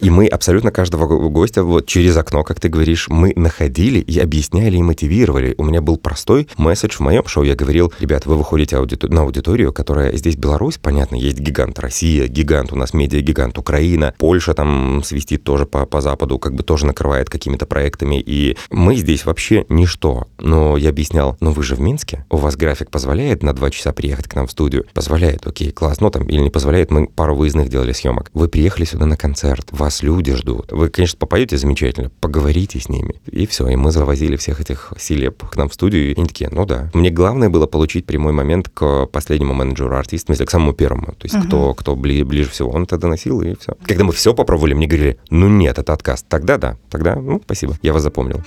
И 0.00 0.10
мы 0.10 0.26
абсолютно 0.26 0.70
каждого 0.70 1.06
го- 1.06 1.30
гостя 1.30 1.64
вот 1.64 1.86
через 1.86 2.16
окно, 2.16 2.44
как 2.44 2.60
ты 2.60 2.68
говоришь, 2.68 3.08
мы 3.08 3.32
находили 3.34 3.98
и 3.98 4.18
объясняли 4.18 4.76
и 4.76 4.82
мотивировали. 4.82 5.54
У 5.58 5.64
меня 5.64 5.80
был 5.80 5.96
простой 5.96 6.48
месседж 6.56 6.96
в 6.96 7.00
моем 7.00 7.26
шоу. 7.26 7.42
Я 7.44 7.54
говорил, 7.54 7.92
ребят, 7.98 8.26
вы 8.26 8.36
выходите 8.36 8.78
на 9.08 9.22
аудиторию, 9.22 9.72
которая 9.72 10.16
здесь 10.16 10.36
Беларусь, 10.36 10.78
понятно, 10.78 11.16
есть 11.16 11.38
гигант 11.38 11.78
Россия, 11.78 12.28
гигант 12.28 12.72
у 12.72 12.76
нас 12.76 12.92
медиа-гигант 12.92 13.58
Украина, 13.58 14.14
Польша 14.18 14.54
там 14.54 15.02
свистит 15.04 15.42
тоже 15.42 15.66
по, 15.66 15.86
по 15.86 16.00
Западу, 16.00 16.38
как 16.44 16.54
бы 16.54 16.62
тоже 16.62 16.84
накрывает 16.86 17.30
какими-то 17.30 17.64
проектами. 17.66 18.20
И 18.24 18.56
мы 18.70 18.96
здесь 18.96 19.24
вообще 19.24 19.64
ничто. 19.70 20.28
Но 20.38 20.76
я 20.76 20.90
объяснял, 20.90 21.36
ну 21.40 21.50
вы 21.52 21.62
же 21.62 21.74
в 21.74 21.80
Минске, 21.80 22.24
у 22.30 22.36
вас 22.36 22.54
график 22.56 22.90
позволяет 22.90 23.42
на 23.42 23.54
два 23.54 23.70
часа 23.70 23.92
приехать 23.92 24.28
к 24.28 24.34
нам 24.34 24.46
в 24.46 24.50
студию? 24.50 24.84
Позволяет, 24.92 25.46
окей, 25.46 25.70
класс. 25.72 26.00
Ну 26.00 26.10
там, 26.10 26.24
или 26.28 26.40
не 26.40 26.50
позволяет, 26.50 26.90
мы 26.90 27.06
пару 27.06 27.34
выездных 27.34 27.68
делали 27.70 27.92
съемок. 27.92 28.30
Вы 28.34 28.48
приехали 28.48 28.84
сюда 28.84 29.06
на 29.06 29.16
концерт, 29.16 29.68
вас 29.72 30.02
люди 30.02 30.34
ждут. 30.34 30.70
Вы, 30.70 30.88
конечно, 30.90 31.18
попоете 31.18 31.56
замечательно, 31.56 32.10
поговорите 32.20 32.78
с 32.78 32.88
ними. 32.90 33.14
И 33.30 33.46
все, 33.46 33.66
и 33.68 33.76
мы 33.76 33.90
завозили 33.90 34.36
всех 34.36 34.60
этих 34.60 34.92
селеб 34.98 35.42
к 35.48 35.56
нам 35.56 35.68
в 35.70 35.74
студию, 35.74 36.10
и 36.10 36.14
они 36.16 36.26
такие, 36.26 36.50
ну 36.50 36.66
да. 36.66 36.90
Мне 36.92 37.08
главное 37.10 37.48
было 37.48 37.66
получить 37.66 38.04
прямой 38.04 38.32
момент 38.34 38.68
к 38.68 39.06
последнему 39.06 39.54
менеджеру 39.54 39.96
артиста, 39.96 40.26
в 40.26 40.28
смысле, 40.28 40.46
к 40.46 40.50
самому 40.50 40.72
первому. 40.74 41.06
То 41.06 41.24
есть 41.24 41.34
Мгм. 41.36 41.46
кто, 41.46 41.74
кто 41.74 41.94
бли- 41.94 42.24
ближе 42.24 42.50
всего, 42.50 42.70
он 42.70 42.82
это 42.84 42.98
доносил, 42.98 43.40
и 43.40 43.54
все. 43.58 43.74
Когда 43.86 44.04
мы 44.04 44.12
все 44.12 44.34
попробовали, 44.34 44.74
мне 44.74 44.86
говорили, 44.86 45.18
ну 45.30 45.48
нет, 45.48 45.78
это 45.78 45.92
отказ. 45.94 46.22
Тогда 46.34 46.58
да, 46.58 46.76
тогда, 46.90 47.14
ну, 47.14 47.40
спасибо, 47.44 47.76
я 47.80 47.92
вас 47.92 48.02
запомнил. 48.02 48.42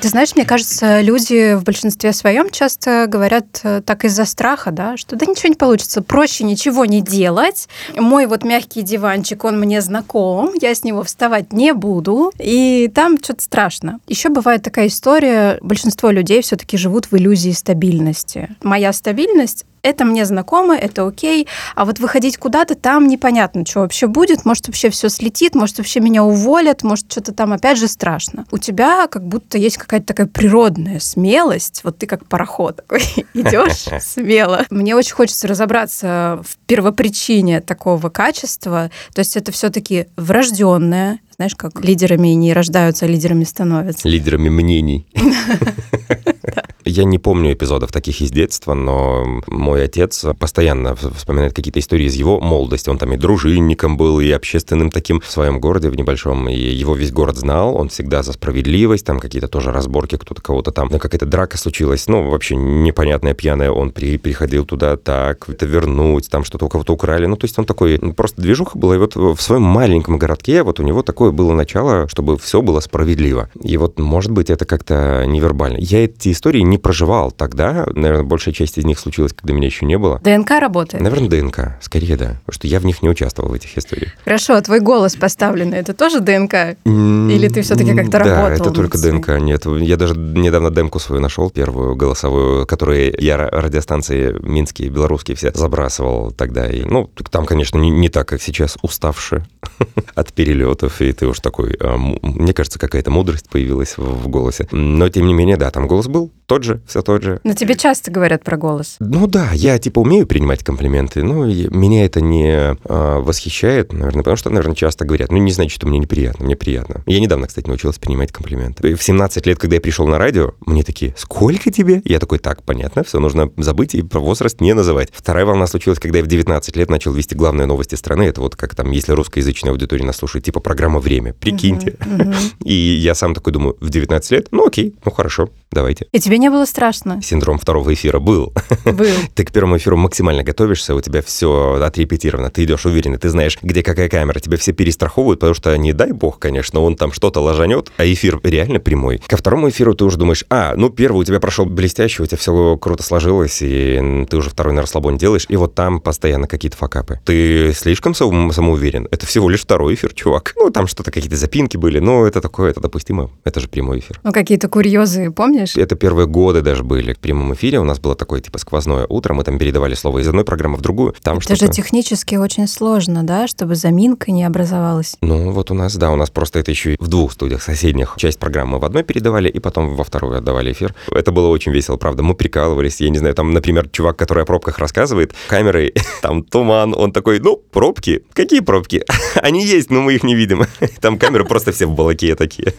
Ты 0.00 0.08
знаешь, 0.08 0.36
мне 0.36 0.44
кажется, 0.44 1.00
люди 1.00 1.54
в 1.56 1.64
большинстве 1.64 2.12
своем 2.12 2.50
часто 2.50 3.06
говорят 3.08 3.60
э, 3.64 3.82
так 3.84 4.04
из-за 4.04 4.24
страха, 4.24 4.70
да, 4.70 4.96
что 4.96 5.16
да 5.16 5.26
ничего 5.26 5.48
не 5.48 5.56
получится, 5.56 6.02
проще 6.02 6.44
ничего 6.44 6.84
не 6.84 7.02
делать. 7.02 7.68
Мой 7.96 8.26
вот 8.26 8.44
мягкий 8.44 8.82
диванчик, 8.82 9.44
он 9.44 9.58
мне 9.58 9.82
знаком, 9.82 10.52
я 10.60 10.74
с 10.74 10.84
него 10.84 11.02
вставать 11.02 11.52
не 11.52 11.74
буду, 11.74 12.32
и 12.38 12.90
там 12.94 13.18
что-то 13.22 13.42
страшно. 13.42 13.98
Еще 14.06 14.28
бывает 14.28 14.62
такая 14.62 14.86
история, 14.86 15.58
большинство 15.62 16.10
людей 16.10 16.40
все-таки 16.42 16.76
живут 16.76 17.10
в 17.10 17.16
иллюзии 17.16 17.50
стабильности. 17.50 18.56
Моя 18.62 18.92
стабильность 18.92 19.66
это 19.82 20.04
мне 20.04 20.24
знакомо, 20.24 20.76
это 20.76 21.06
окей, 21.06 21.46
а 21.74 21.84
вот 21.84 21.98
выходить 21.98 22.36
куда-то, 22.36 22.74
там 22.74 23.08
непонятно, 23.08 23.64
что 23.66 23.80
вообще 23.80 24.06
будет, 24.06 24.44
может, 24.44 24.66
вообще 24.66 24.90
все 24.90 25.08
слетит, 25.08 25.54
может, 25.54 25.78
вообще 25.78 26.00
меня 26.00 26.24
уволят, 26.24 26.82
может, 26.82 27.10
что-то 27.10 27.32
там 27.32 27.52
опять 27.52 27.78
же 27.78 27.88
страшно. 27.88 28.46
У 28.50 28.58
тебя 28.58 29.06
как 29.06 29.26
будто 29.26 29.58
есть 29.58 29.78
какая-то 29.78 30.06
такая 30.06 30.26
природная 30.26 31.00
смелость, 31.00 31.82
вот 31.84 31.98
ты 31.98 32.06
как 32.06 32.26
пароход 32.26 32.84
идешь 33.34 34.02
смело. 34.02 34.66
Мне 34.70 34.94
очень 34.94 35.14
хочется 35.14 35.48
разобраться 35.48 36.42
в 36.46 36.56
первопричине 36.66 37.60
такого 37.60 38.08
качества, 38.10 38.90
то 39.14 39.20
есть 39.20 39.36
это 39.36 39.52
все-таки 39.52 40.06
врожденное, 40.16 41.20
знаешь, 41.36 41.54
как 41.54 41.82
лидерами 41.82 42.28
не 42.28 42.52
рождаются, 42.52 43.06
а 43.06 43.08
лидерами 43.08 43.44
становятся. 43.44 44.08
Лидерами 44.08 44.48
мнений. 44.50 45.06
Я 46.84 47.04
не 47.04 47.18
помню 47.18 47.52
эпизодов 47.52 47.92
таких 47.92 48.20
из 48.20 48.30
детства, 48.30 48.74
но 48.74 49.42
мой 49.46 49.84
отец 49.84 50.24
постоянно 50.38 50.94
вспоминает 50.94 51.52
какие-то 51.52 51.78
истории 51.78 52.06
из 52.06 52.14
его 52.14 52.40
молодости. 52.40 52.88
Он 52.88 52.98
там 52.98 53.12
и 53.12 53.16
дружинником 53.16 53.96
был, 53.96 54.20
и 54.20 54.30
общественным 54.30 54.90
таким 54.90 55.20
в 55.20 55.30
своем 55.30 55.60
городе, 55.60 55.90
в 55.90 55.96
небольшом, 55.96 56.48
и 56.48 56.56
его 56.56 56.94
весь 56.94 57.12
город 57.12 57.36
знал. 57.36 57.76
Он 57.76 57.88
всегда 57.90 58.22
за 58.22 58.32
справедливость, 58.32 59.04
там 59.04 59.20
какие-то 59.20 59.48
тоже 59.48 59.72
разборки, 59.72 60.16
кто-то 60.16 60.40
кого-то 60.40 60.72
там, 60.72 60.88
какая-то 60.88 61.26
драка 61.26 61.58
случилась, 61.58 62.06
ну, 62.08 62.28
вообще 62.28 62.56
непонятная, 62.56 63.34
пьяная. 63.34 63.70
Он 63.70 63.90
при, 63.90 64.16
приходил 64.16 64.64
туда 64.64 64.96
так, 64.96 65.48
это 65.48 65.66
вернуть, 65.66 66.30
там 66.30 66.44
что-то 66.44 66.66
у 66.66 66.68
кого-то 66.68 66.94
украли. 66.94 67.26
Ну, 67.26 67.36
то 67.36 67.44
есть 67.44 67.58
он 67.58 67.66
такой, 67.66 67.98
ну, 68.00 68.14
просто 68.14 68.40
движуха 68.40 68.78
была. 68.78 68.94
И 68.96 68.98
вот 68.98 69.16
в 69.16 69.40
своем 69.40 69.62
маленьком 69.62 70.18
городке 70.18 70.62
вот 70.62 70.80
у 70.80 70.82
него 70.82 71.02
такое 71.02 71.30
было 71.30 71.52
начало, 71.52 72.08
чтобы 72.08 72.38
все 72.38 72.62
было 72.62 72.80
справедливо. 72.80 73.50
И 73.62 73.76
вот, 73.76 73.98
может 73.98 74.32
быть, 74.32 74.48
это 74.48 74.64
как-то 74.64 75.24
невербально. 75.26 75.76
Я 75.78 76.04
эти 76.04 76.32
истории 76.32 76.69
не 76.70 76.78
проживал 76.78 77.30
тогда. 77.30 77.86
Наверное, 77.92 78.22
большая 78.22 78.54
часть 78.54 78.78
из 78.78 78.84
них 78.84 78.98
случилась, 78.98 79.32
когда 79.32 79.52
меня 79.52 79.66
еще 79.66 79.84
не 79.84 79.98
было. 79.98 80.20
ДНК 80.22 80.52
работает? 80.52 81.02
Наверное, 81.02 81.28
ДНК. 81.28 81.76
Скорее, 81.80 82.16
да. 82.16 82.40
Потому 82.46 82.54
что 82.54 82.66
я 82.66 82.80
в 82.80 82.86
них 82.86 83.02
не 83.02 83.08
участвовал, 83.08 83.50
в 83.50 83.52
этих 83.52 83.76
историях. 83.76 84.12
Хорошо, 84.24 84.54
а 84.54 84.62
твой 84.62 84.80
голос 84.80 85.16
поставленный, 85.16 85.78
это 85.78 85.92
тоже 85.92 86.20
ДНК? 86.20 86.76
Или 86.84 87.48
ты 87.48 87.62
все-таки 87.62 87.94
как-то 87.94 88.12
да, 88.12 88.18
работал? 88.18 88.48
Да, 88.48 88.54
это 88.54 88.70
только 88.70 88.98
ДНК. 88.98 89.40
Нет, 89.40 89.66
я 89.66 89.96
даже 89.96 90.16
недавно 90.16 90.70
демку 90.70 90.98
свою 90.98 91.20
нашел, 91.20 91.50
первую 91.50 91.96
голосовую, 91.96 92.66
которую 92.66 93.14
я 93.18 93.36
радиостанции 93.36 94.34
минские, 94.40 94.88
белорусские 94.88 95.36
все 95.36 95.52
забрасывал 95.52 96.30
тогда. 96.30 96.68
И, 96.68 96.84
ну, 96.84 97.10
там, 97.30 97.46
конечно, 97.46 97.78
не, 97.78 97.90
не 97.90 98.08
так, 98.08 98.28
как 98.28 98.40
сейчас, 98.40 98.78
уставший 98.82 99.42
от 100.14 100.32
перелетов, 100.32 101.00
и 101.00 101.12
ты 101.12 101.26
уж 101.26 101.40
такой... 101.40 101.76
А, 101.80 101.96
мне 101.96 102.52
кажется, 102.52 102.78
какая-то 102.78 103.10
мудрость 103.10 103.48
появилась 103.48 103.96
в 103.96 104.28
голосе. 104.28 104.68
Но, 104.70 105.08
тем 105.08 105.26
не 105.26 105.34
менее, 105.34 105.56
да, 105.56 105.70
там 105.70 105.86
голос 105.86 106.06
был 106.06 106.30
тот 106.46 106.59
же, 106.64 106.80
все 106.86 107.02
тот 107.02 107.22
же. 107.22 107.40
Но 107.44 107.54
тебе 107.54 107.76
часто 107.76 108.10
говорят 108.10 108.44
про 108.44 108.56
голос. 108.56 108.96
Ну 109.00 109.26
да, 109.26 109.50
я 109.52 109.78
типа 109.78 110.00
умею 110.00 110.26
принимать 110.26 110.62
комплименты, 110.64 111.22
но 111.22 111.44
меня 111.46 112.04
это 112.04 112.20
не 112.20 112.76
э, 112.76 113.18
восхищает, 113.18 113.92
наверное, 113.92 114.22
потому 114.22 114.36
что, 114.36 114.50
наверное, 114.50 114.74
часто 114.74 115.04
говорят. 115.04 115.30
Ну, 115.30 115.38
не 115.38 115.52
значит, 115.52 115.72
что 115.72 115.86
мне 115.86 115.98
неприятно, 115.98 116.44
мне 116.44 116.56
приятно. 116.56 117.02
Я 117.06 117.20
недавно, 117.20 117.46
кстати, 117.46 117.66
научилась 117.66 117.98
принимать 117.98 118.32
комплименты. 118.32 118.94
В 118.94 119.02
17 119.02 119.46
лет, 119.46 119.58
когда 119.58 119.76
я 119.76 119.80
пришел 119.80 120.06
на 120.06 120.18
радио, 120.18 120.52
мне 120.66 120.82
такие, 120.82 121.14
сколько 121.16 121.70
тебе? 121.70 122.02
Я 122.04 122.18
такой, 122.18 122.38
так, 122.38 122.62
понятно, 122.62 123.04
все, 123.04 123.18
нужно 123.18 123.50
забыть 123.56 123.94
и 123.94 124.02
про 124.02 124.20
возраст 124.20 124.60
не 124.60 124.74
называть. 124.74 125.08
Вторая 125.12 125.44
волна 125.44 125.66
случилась, 125.66 125.98
когда 125.98 126.18
я 126.18 126.24
в 126.24 126.26
19 126.26 126.76
лет 126.76 126.90
начал 126.90 127.12
вести 127.12 127.34
главные 127.34 127.66
новости 127.66 127.94
страны. 127.94 128.24
Это 128.24 128.40
вот 128.40 128.56
как 128.56 128.74
там, 128.74 128.90
если 128.90 129.12
русскоязычная 129.12 129.72
аудитория 129.72 130.04
нас 130.04 130.16
слушает, 130.16 130.44
типа 130.44 130.60
программа 130.60 131.00
«Время», 131.00 131.32
прикиньте. 131.34 131.96
Uh-huh, 132.00 132.18
uh-huh. 132.30 132.64
И 132.64 132.74
я 132.74 133.14
сам 133.14 133.34
такой 133.34 133.52
думаю, 133.52 133.76
в 133.80 133.88
19 133.88 134.30
лет, 134.32 134.48
ну 134.50 134.66
окей, 134.66 134.94
ну 135.04 135.10
хорошо, 135.10 135.48
давайте. 135.70 136.06
И 136.12 136.20
тебе 136.20 136.38
не 136.38 136.49
было 136.50 136.64
страшно? 136.64 137.20
Синдром 137.22 137.58
второго 137.58 137.92
эфира 137.94 138.18
был. 138.18 138.52
Был. 138.84 139.06
Ты 139.34 139.44
к 139.44 139.52
первому 139.52 139.76
эфиру 139.76 139.96
максимально 139.96 140.42
готовишься, 140.42 140.94
у 140.94 141.00
тебя 141.00 141.22
все 141.22 141.80
отрепетировано, 141.82 142.50
ты 142.50 142.64
идешь 142.64 142.86
уверенный, 142.86 143.18
ты 143.18 143.28
знаешь, 143.28 143.58
где 143.62 143.82
какая 143.82 144.08
камера, 144.08 144.40
тебя 144.40 144.56
все 144.56 144.72
перестраховывают, 144.72 145.40
потому 145.40 145.54
что, 145.54 145.76
не 145.76 145.92
дай 145.92 146.12
бог, 146.12 146.38
конечно, 146.38 146.80
он 146.80 146.96
там 146.96 147.12
что-то 147.12 147.40
ложанет, 147.40 147.90
а 147.96 148.04
эфир 148.04 148.40
реально 148.42 148.80
прямой. 148.80 149.22
Ко 149.26 149.36
второму 149.36 149.68
эфиру 149.68 149.94
ты 149.94 150.04
уже 150.04 150.18
думаешь, 150.18 150.44
а, 150.50 150.74
ну 150.76 150.90
первый 150.90 151.20
у 151.20 151.24
тебя 151.24 151.40
прошел 151.40 151.66
блестяще, 151.66 152.22
у 152.22 152.26
тебя 152.26 152.38
все 152.38 152.76
круто 152.76 153.02
сложилось, 153.02 153.58
и 153.62 154.26
ты 154.28 154.36
уже 154.36 154.50
второй 154.50 154.74
на 154.74 154.82
расслабоне 154.82 155.18
делаешь, 155.18 155.46
и 155.48 155.56
вот 155.56 155.74
там 155.74 156.00
постоянно 156.00 156.46
какие-то 156.46 156.76
факапы. 156.76 157.20
Ты 157.24 157.72
слишком 157.74 158.14
самоуверен, 158.14 159.08
это 159.10 159.26
всего 159.26 159.48
лишь 159.48 159.62
второй 159.62 159.94
эфир, 159.94 160.12
чувак. 160.14 160.54
Ну, 160.56 160.70
там 160.70 160.86
что-то, 160.86 161.10
какие-то 161.10 161.36
запинки 161.36 161.76
были, 161.76 161.98
но 161.98 162.26
это 162.26 162.40
такое, 162.40 162.70
это 162.70 162.80
допустимо, 162.80 163.30
это 163.44 163.60
же 163.60 163.68
прямой 163.68 164.00
эфир. 164.00 164.20
Ну, 164.22 164.32
какие-то 164.32 164.68
курьезы, 164.68 165.30
помнишь? 165.30 165.76
Это 165.76 165.96
первые 165.96 166.26
годы 166.40 166.62
даже 166.62 166.82
были. 166.82 167.12
В 167.12 167.18
прямом 167.18 167.52
эфире 167.52 167.80
у 167.80 167.84
нас 167.84 168.00
было 168.00 168.14
такое, 168.14 168.40
типа, 168.40 168.58
сквозное 168.58 169.06
утро, 169.06 169.34
мы 169.34 169.44
там 169.44 169.58
передавали 169.58 169.94
слово 169.94 170.20
из 170.20 170.28
одной 170.28 170.44
программы 170.44 170.78
в 170.78 170.80
другую. 170.80 171.14
Там 171.22 171.38
это 171.38 171.54
же 171.54 171.68
технически 171.68 172.36
очень 172.36 172.66
сложно, 172.66 173.22
да, 173.22 173.46
чтобы 173.46 173.74
заминка 173.74 174.32
не 174.32 174.44
образовалась? 174.44 175.16
Ну, 175.20 175.52
вот 175.52 175.70
у 175.70 175.74
нас, 175.74 175.96
да, 175.96 176.10
у 176.10 176.16
нас 176.16 176.30
просто 176.30 176.58
это 176.58 176.70
еще 176.70 176.94
и 176.94 176.96
в 176.98 177.08
двух 177.08 177.32
студиях 177.32 177.62
соседних. 177.62 178.14
Часть 178.16 178.38
программы 178.38 178.78
в 178.78 178.84
одной 178.84 179.02
передавали, 179.02 179.50
и 179.50 179.58
потом 179.60 179.96
во 179.96 180.04
вторую 180.04 180.38
отдавали 180.38 180.72
эфир. 180.72 180.94
Это 181.10 181.30
было 181.30 181.48
очень 181.48 181.72
весело, 181.72 181.98
правда. 181.98 182.22
Мы 182.22 182.34
прикалывались, 182.34 183.00
я 183.00 183.10
не 183.10 183.18
знаю, 183.18 183.34
там, 183.34 183.52
например, 183.52 183.88
чувак, 183.90 184.16
который 184.16 184.42
о 184.44 184.46
пробках 184.46 184.78
рассказывает, 184.78 185.34
камерой, 185.48 185.92
там, 186.22 186.42
туман, 186.42 186.94
он 186.96 187.12
такой, 187.12 187.38
ну, 187.40 187.56
пробки, 187.70 188.24
какие 188.32 188.60
пробки? 188.60 189.04
Они 189.34 189.64
есть, 189.64 189.90
но 189.90 190.00
мы 190.00 190.14
их 190.14 190.22
не 190.22 190.34
видим. 190.34 190.64
Там 191.00 191.18
камеры 191.18 191.44
просто 191.44 191.72
все 191.72 191.86
в 191.86 191.94
балаке 191.94 192.34
такие. 192.34 192.74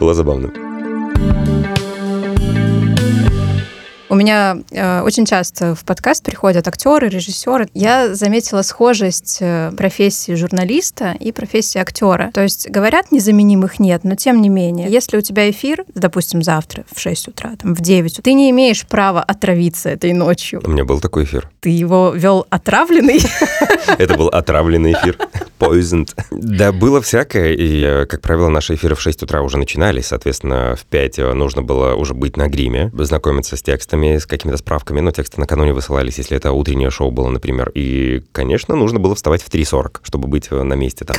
Было 0.00 0.14
забавно. 0.14 0.50
У 4.08 4.14
меня 4.14 4.58
э, 4.70 5.00
очень 5.02 5.26
часто 5.26 5.74
в 5.74 5.84
подкаст 5.84 6.24
приходят 6.24 6.68
актеры, 6.68 7.08
режиссеры. 7.08 7.68
Я 7.74 8.14
заметила 8.14 8.62
схожесть 8.62 9.38
э, 9.40 9.72
профессии 9.76 10.34
журналиста 10.34 11.16
и 11.18 11.32
профессии 11.32 11.78
актера. 11.78 12.30
То 12.32 12.42
есть 12.42 12.70
говорят, 12.70 13.10
незаменимых 13.10 13.80
нет, 13.80 14.04
но 14.04 14.14
тем 14.14 14.40
не 14.40 14.48
менее, 14.48 14.88
если 14.90 15.16
у 15.16 15.20
тебя 15.20 15.50
эфир, 15.50 15.84
допустим, 15.92 16.42
завтра 16.42 16.84
в 16.94 17.00
6 17.00 17.28
утра, 17.28 17.54
там, 17.60 17.74
в 17.74 17.80
9, 17.80 18.20
ты 18.22 18.32
не 18.32 18.50
имеешь 18.50 18.86
права 18.86 19.22
отравиться 19.22 19.88
этой 19.88 20.12
ночью. 20.12 20.62
У 20.64 20.70
меня 20.70 20.84
был 20.84 21.00
такой 21.00 21.24
эфир. 21.24 21.50
Ты 21.60 21.70
его 21.70 22.12
вел 22.12 22.46
отравленный? 22.48 23.20
Это 23.98 24.16
был 24.16 24.28
отравленный 24.28 24.92
эфир. 24.92 25.18
Poisoned. 25.58 26.10
Да, 26.30 26.70
было 26.70 27.00
всякое, 27.00 27.54
и, 27.54 27.82
э, 27.82 28.06
как 28.06 28.20
правило, 28.20 28.48
наши 28.50 28.74
эфиры 28.74 28.94
в 28.94 29.00
6 29.00 29.22
утра 29.22 29.42
уже 29.42 29.58
начинались, 29.58 30.06
соответственно, 30.06 30.76
в 30.76 30.84
5 30.84 31.18
э, 31.18 31.32
нужно 31.32 31.62
было 31.62 31.94
уже 31.94 32.14
быть 32.14 32.36
на 32.36 32.48
гриме, 32.48 32.92
знакомиться 32.94 33.56
с 33.56 33.62
текстами, 33.96 34.18
с 34.18 34.26
какими-то 34.26 34.58
справками, 34.58 35.00
но 35.00 35.10
тексты 35.10 35.40
накануне 35.40 35.72
высылались, 35.72 36.18
если 36.18 36.36
это 36.36 36.52
утреннее 36.52 36.90
шоу 36.90 37.10
было, 37.10 37.28
например, 37.28 37.70
и, 37.74 38.22
конечно, 38.32 38.76
нужно 38.76 38.98
было 38.98 39.14
вставать 39.14 39.42
в 39.42 39.48
3.40, 39.48 40.00
чтобы 40.02 40.28
быть 40.28 40.48
э, 40.50 40.62
на 40.62 40.74
месте 40.74 41.04
там. 41.04 41.16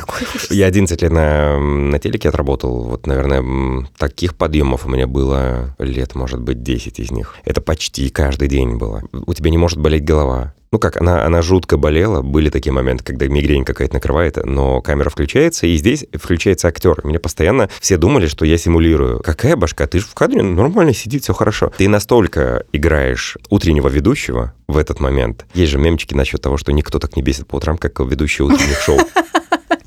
Я 0.49 0.67
11 0.67 1.01
лет 1.01 1.11
на, 1.11 1.59
на 1.59 1.99
телеке 1.99 2.29
отработал, 2.29 2.83
вот, 2.83 3.07
наверное, 3.07 3.87
таких 3.97 4.35
подъемов 4.35 4.85
у 4.85 4.89
меня 4.89 5.07
было 5.07 5.75
лет, 5.79 6.15
может 6.15 6.41
быть, 6.41 6.63
10 6.63 6.99
из 6.99 7.11
них. 7.11 7.35
Это 7.45 7.61
почти 7.61 8.09
каждый 8.09 8.47
день 8.47 8.77
было. 8.77 9.03
У 9.11 9.33
тебя 9.33 9.49
не 9.49 9.57
может 9.57 9.79
болеть 9.79 10.03
голова, 10.03 10.53
ну 10.71 10.79
как, 10.79 10.97
она, 10.97 11.25
она 11.25 11.41
жутко 11.41 11.77
болела, 11.77 12.21
были 12.21 12.49
такие 12.49 12.73
моменты, 12.73 13.03
когда 13.03 13.27
мигрень 13.27 13.65
какая-то 13.65 13.95
накрывает, 13.95 14.37
но 14.43 14.81
камера 14.81 15.09
включается, 15.09 15.67
и 15.67 15.75
здесь 15.77 16.05
включается 16.13 16.67
актер. 16.67 17.01
Меня 17.03 17.19
постоянно 17.19 17.69
все 17.79 17.97
думали, 17.97 18.27
что 18.27 18.45
я 18.45 18.57
симулирую. 18.57 19.21
Какая 19.21 19.55
башка? 19.55 19.87
Ты 19.87 19.99
же 19.99 20.05
в 20.05 20.13
кадре 20.13 20.41
нормально 20.41 20.93
сидит, 20.93 21.23
все 21.23 21.33
хорошо. 21.33 21.71
Ты 21.77 21.87
настолько 21.87 22.65
играешь 22.71 23.37
утреннего 23.49 23.87
ведущего 23.87 24.53
в 24.67 24.77
этот 24.77 24.99
момент. 24.99 25.45
Есть 25.53 25.71
же 25.71 25.77
мемчики 25.77 26.13
насчет 26.13 26.41
того, 26.41 26.57
что 26.57 26.71
никто 26.73 26.99
так 26.99 27.15
не 27.15 27.21
бесит 27.21 27.47
по 27.47 27.55
утрам, 27.55 27.77
как 27.77 27.99
ведущий 27.99 28.43
утренних 28.43 28.79
шоу. 28.79 28.99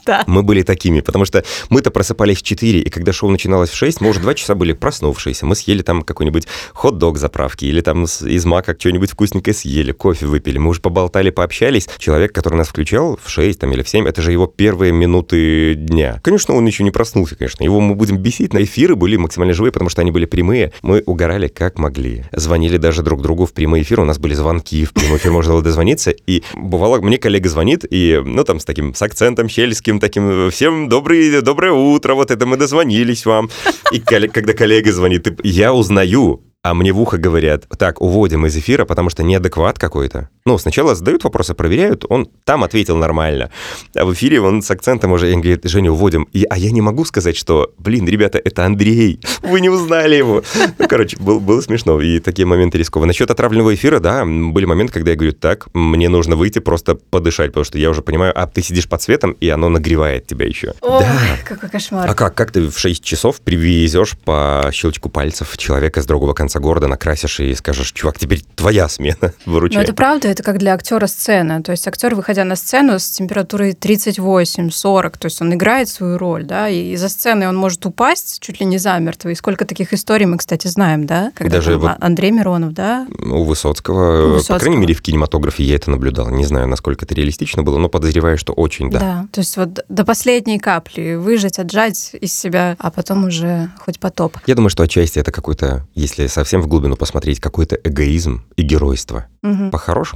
Да. 0.10 0.24
Мы 0.26 0.42
были 0.42 0.62
такими, 0.62 1.00
потому 1.00 1.24
что 1.24 1.44
мы-то 1.68 1.90
просыпались 1.90 2.38
в 2.38 2.42
4, 2.42 2.80
и 2.80 2.90
когда 2.90 3.12
шоу 3.12 3.30
начиналось 3.30 3.70
в 3.70 3.76
6, 3.76 4.00
мы 4.00 4.10
уже 4.10 4.20
2 4.20 4.34
часа 4.34 4.54
были 4.54 4.72
проснувшиеся. 4.72 5.46
Мы 5.46 5.54
съели 5.54 5.82
там 5.82 6.02
какой-нибудь 6.02 6.46
хот-дог 6.72 7.16
заправки, 7.18 7.66
или 7.66 7.80
там 7.80 8.04
из 8.04 8.44
мака 8.44 8.74
что-нибудь 8.78 9.10
вкусненькое 9.10 9.54
съели, 9.54 9.92
кофе 9.92 10.26
выпили. 10.26 10.58
Мы 10.58 10.70
уже 10.70 10.80
поболтали, 10.80 11.30
пообщались. 11.30 11.88
Человек, 11.98 12.32
который 12.32 12.56
нас 12.56 12.68
включал 12.68 13.18
в 13.22 13.30
6 13.30 13.58
там, 13.58 13.72
или 13.72 13.82
в 13.82 13.88
7, 13.88 14.08
это 14.08 14.22
же 14.22 14.32
его 14.32 14.46
первые 14.46 14.92
минуты 14.92 15.74
дня. 15.74 16.18
Конечно, 16.22 16.54
он 16.54 16.66
еще 16.66 16.82
не 16.82 16.90
проснулся, 16.90 17.36
конечно. 17.36 17.62
Его 17.62 17.80
мы 17.80 17.94
будем 17.94 18.18
бесить. 18.18 18.52
На 18.52 18.62
эфиры 18.62 18.96
были 18.96 19.16
максимально 19.16 19.54
живые, 19.54 19.72
потому 19.72 19.90
что 19.90 20.00
они 20.02 20.10
были 20.10 20.24
прямые. 20.26 20.72
Мы 20.82 21.02
угорали 21.06 21.48
как 21.48 21.78
могли. 21.78 22.24
Звонили 22.32 22.76
даже 22.76 23.02
друг 23.02 23.22
другу 23.22 23.46
в 23.46 23.52
прямой 23.52 23.82
эфир. 23.82 24.00
У 24.00 24.04
нас 24.04 24.18
были 24.18 24.34
звонки 24.34 24.84
в 24.84 24.92
прямой 24.92 25.18
эфир, 25.18 25.32
можно 25.32 25.52
было 25.52 25.62
дозвониться. 25.62 26.10
И 26.10 26.42
бывало, 26.54 27.00
мне 27.00 27.18
коллега 27.18 27.48
звонит, 27.48 27.84
и, 27.90 28.20
ну, 28.24 28.44
там, 28.44 28.60
с 28.60 28.64
таким, 28.64 28.94
с 28.94 29.02
акцентом 29.02 29.48
щельским, 29.48 29.89
таким, 29.98 30.50
всем 30.50 30.88
добрый, 30.88 31.40
доброе 31.40 31.72
утро, 31.72 32.14
вот 32.14 32.31
это 32.31 32.46
мы 32.46 32.57
дозвонились 32.57 33.26
вам. 33.26 33.50
И 33.90 33.98
когда 33.98 34.53
коллега 34.53 34.92
звонит, 34.92 35.26
я 35.42 35.72
узнаю, 35.72 36.44
а 36.62 36.74
мне 36.74 36.92
в 36.92 37.00
ухо 37.00 37.16
говорят, 37.16 37.66
так, 37.79 38.00
уводим 38.00 38.46
из 38.46 38.57
эфира, 38.57 38.85
потому 38.85 39.09
что 39.11 39.22
неадекват 39.22 39.79
какой-то. 39.79 40.29
Ну, 40.50 40.58
сначала 40.58 40.96
задают 40.96 41.22
вопросы, 41.24 41.54
проверяют, 41.54 42.04
он 42.08 42.28
там 42.44 42.64
ответил 42.64 42.96
нормально. 42.96 43.50
А 43.94 44.04
в 44.04 44.12
эфире 44.14 44.40
он 44.40 44.62
с 44.62 44.70
акцентом 44.72 45.12
уже, 45.12 45.32
он 45.32 45.40
говорит, 45.40 45.64
Женя, 45.64 45.92
уводим. 45.92 46.24
И, 46.32 46.44
а 46.50 46.58
я 46.58 46.72
не 46.72 46.80
могу 46.80 47.04
сказать, 47.04 47.36
что, 47.36 47.72
блин, 47.78 48.08
ребята, 48.08 48.40
это 48.44 48.66
Андрей, 48.66 49.20
вы 49.42 49.60
не 49.60 49.68
узнали 49.68 50.16
его. 50.16 50.42
Ну, 50.78 50.88
короче, 50.88 51.16
был, 51.18 51.38
было 51.38 51.60
смешно, 51.60 52.00
и 52.00 52.18
такие 52.18 52.46
моменты 52.46 52.78
рисковые. 52.78 53.06
Насчет 53.06 53.30
отравленного 53.30 53.74
эфира, 53.74 54.00
да, 54.00 54.24
были 54.24 54.64
моменты, 54.64 54.92
когда 54.92 55.12
я 55.12 55.16
говорю, 55.16 55.34
так, 55.34 55.68
мне 55.72 56.08
нужно 56.08 56.34
выйти 56.34 56.58
просто 56.58 56.96
подышать, 56.96 57.52
потому 57.52 57.64
что 57.64 57.78
я 57.78 57.90
уже 57.90 58.02
понимаю, 58.02 58.32
а 58.34 58.48
ты 58.48 58.60
сидишь 58.60 58.88
под 58.88 59.02
светом, 59.02 59.36
и 59.40 59.48
оно 59.48 59.68
нагревает 59.68 60.26
тебя 60.26 60.46
еще. 60.46 60.74
Ой, 60.80 61.04
да. 61.04 61.36
какой 61.44 61.68
кошмар. 61.68 62.10
А 62.10 62.14
как, 62.14 62.34
как 62.34 62.50
ты 62.50 62.68
в 62.68 62.76
6 62.76 63.04
часов 63.04 63.40
привезешь 63.40 64.18
по 64.24 64.68
щелчку 64.72 65.10
пальцев 65.10 65.56
человека 65.56 66.02
с 66.02 66.06
другого 66.06 66.32
конца 66.32 66.50
конца 66.50 66.58
города 66.58 66.88
накрасишь 66.88 67.38
и 67.38 67.54
скажешь, 67.54 67.92
чувак, 67.92 68.18
теперь 68.18 68.42
твоя 68.56 68.88
смена, 68.88 69.32
выручай. 69.46 69.76
Ну, 69.76 69.82
это 69.82 69.94
правда, 69.94 70.28
это 70.28 70.39
это 70.40 70.42
как 70.42 70.59
для 70.59 70.74
актера 70.74 71.07
сцена. 71.07 71.62
То 71.62 71.72
есть 71.72 71.87
актер, 71.87 72.14
выходя 72.14 72.44
на 72.44 72.57
сцену 72.57 72.98
с 72.98 73.11
температурой 73.11 73.72
38-40, 73.72 75.18
то 75.18 75.26
есть 75.26 75.40
он 75.42 75.55
играет 75.55 75.88
свою 75.88 76.18
роль, 76.18 76.44
да, 76.44 76.68
и 76.68 76.96
за 76.96 77.09
сценой 77.09 77.46
он 77.48 77.57
может 77.57 77.85
упасть 77.85 78.40
чуть 78.40 78.61
ли 78.61 78.66
не 78.66 78.79
замертво. 78.79 79.29
И 79.29 79.35
сколько 79.35 79.64
таких 79.64 79.92
историй 79.92 80.26
мы, 80.26 80.38
кстати, 80.38 80.66
знаем, 80.66 81.07
да? 81.07 81.33
Когда 81.35 81.59
Даже 81.59 81.72
там 81.72 81.81
вот 81.81 81.92
Андрей 82.00 82.31
Миронов, 82.31 82.72
да? 82.72 83.07
У 83.18 83.44
Высоцкого, 83.44 84.26
У 84.26 84.33
Высоцкого. 84.35 84.57
по 84.57 84.61
крайней 84.61 84.81
мере, 84.81 84.94
в 84.94 85.03
кинематографе 85.03 85.62
я 85.62 85.76
это 85.76 85.90
наблюдал. 85.90 86.31
Не 86.31 86.46
знаю, 86.46 86.66
насколько 86.68 87.05
это 87.05 87.14
реалистично 87.14 87.62
было, 87.62 87.79
но 87.79 87.88
подозреваю, 87.88 88.38
что 88.38 88.53
очень, 88.53 88.90
да. 88.90 89.26
То 89.33 89.40
есть 89.40 89.57
вот 89.57 89.85
до 89.88 90.05
последней 90.05 90.59
капли 90.59 91.16
выжать, 91.16 91.59
отжать 91.59 92.12
из 92.18 92.33
себя, 92.33 92.76
а 92.79 92.90
потом 92.90 93.26
уже 93.26 93.70
хоть 93.79 93.98
потоп. 94.00 94.38
Я 94.46 94.55
думаю, 94.55 94.70
что 94.70 94.83
отчасти 94.83 95.18
это 95.18 95.33
какой-то, 95.33 95.87
если 95.94 96.26
совсем 96.29 96.62
в 96.62 96.66
глубину 96.66 96.96
посмотреть, 96.96 97.40
какой-то 97.40 97.76
эгоизм 97.76 98.44
и 98.57 98.62
геройство. 98.62 99.26
Мгм. 99.42 99.70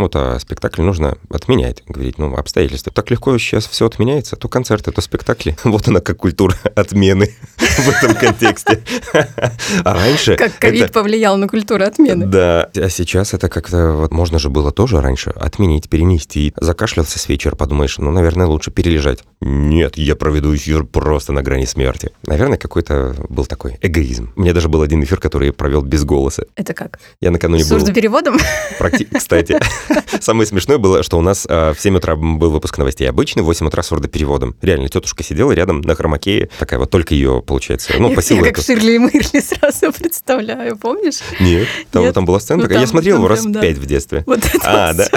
По-хорошему-то 0.09 0.39
спектакль 0.39 0.83
нужно 0.83 1.17
отменять, 1.31 1.83
говорить, 1.87 2.19
ну, 2.19 2.35
обстоятельства. 2.37 2.93
Так 2.93 3.11
легко 3.11 3.37
сейчас 3.39 3.67
все 3.67 3.87
отменяется, 3.87 4.37
то 4.37 4.49
концерты, 4.49 4.91
то 4.93 5.01
спектакли. 5.01 5.57
Вот 5.65 5.89
она 5.89 6.01
как 6.01 6.19
культура 6.19 6.55
отмены 6.77 7.35
в 7.57 7.89
этом 7.89 8.15
контексте. 8.15 8.83
А 9.85 9.95
раньше... 9.95 10.37
Как 10.37 10.59
ковид 10.59 10.93
повлиял 10.93 11.37
на 11.37 11.49
культуру 11.49 11.85
отмены. 11.85 12.27
Да, 12.27 12.71
а 12.75 12.89
сейчас 12.89 13.35
это 13.35 13.49
как-то 13.49 13.93
вот 13.93 14.13
можно 14.13 14.39
же 14.39 14.51
было 14.51 14.71
тоже 14.73 15.01
раньше 15.01 15.31
отменить, 15.31 15.89
перенести. 15.89 16.53
Закашлялся 16.61 17.19
с 17.19 17.29
вечера, 17.29 17.57
подумаешь, 17.57 17.99
ну, 17.99 18.11
наверное, 18.11 18.47
лучше 18.47 18.71
перележать. 18.71 19.25
Нет, 19.41 19.97
я 19.97 20.17
проведу 20.17 20.55
эфир 20.55 20.85
просто 20.85 21.33
на 21.33 21.43
грани 21.43 21.65
смерти. 21.65 22.13
Наверное, 22.27 22.59
какой-то 22.59 23.15
был 23.29 23.47
такой 23.47 23.79
эгоизм. 23.83 24.33
У 24.37 24.43
меня 24.43 24.53
даже 24.53 24.69
был 24.69 24.83
один 24.83 25.03
эфир, 25.03 25.19
который 25.19 25.49
я 25.49 25.53
провел 25.53 25.83
без 25.83 26.05
голоса. 26.05 26.45
Это 26.57 26.75
как? 26.75 27.01
Я 27.21 27.31
накануне 27.31 27.65
С 27.65 27.71
был... 27.71 27.79
сурдопереводом? 27.79 28.37
Практи- 28.79 29.09
Кстати, 29.17 29.59
самое 30.21 30.47
смешное 30.47 30.79
было, 30.79 31.03
что 31.03 31.19
у 31.19 31.21
нас 31.21 31.47
а, 31.49 31.73
в 31.75 31.81
7 31.81 31.97
утра 31.97 32.17
был 32.17 32.51
выпуск 32.51 32.79
новостей 32.79 33.09
обычный, 33.09 33.43
в 33.43 33.47
8 33.47 33.67
утра 33.67 33.83
с 33.83 33.87
сурдопереводом. 33.89 34.57
Реально, 34.63 34.89
тетушка 34.89 35.23
сидела 35.23 35.53
рядом 35.53 35.81
на 35.81 35.95
хромакее, 35.95 36.49
такая 36.59 36.79
вот 36.81 36.91
только 36.91 37.15
ее, 37.15 37.43
получается, 37.47 37.93
ну, 37.99 38.09
Я- 38.11 38.15
по 38.15 38.21
Я 38.21 38.27
силуэту. 38.27 38.55
как 38.55 38.65
Ширли 38.65 38.93
и 38.93 38.99
Мырли 38.99 39.41
сразу 39.41 39.93
представляю, 39.99 40.77
помнишь? 40.77 41.21
Нет, 41.41 41.67
там, 41.91 42.13
там 42.13 42.25
была 42.25 42.41
сцена 42.41 42.59
Ну, 42.59 42.63
такая. 42.65 42.79
Я 42.79 42.85
там- 42.87 42.91
смотрел 42.91 43.17
его 43.17 43.29
раз 43.29 43.45
пять 43.61 43.79
в 43.79 43.87
детстве. 43.87 44.25
Вот 44.27 44.39
это 44.45 44.59
А, 44.65 44.93
да. 44.95 45.09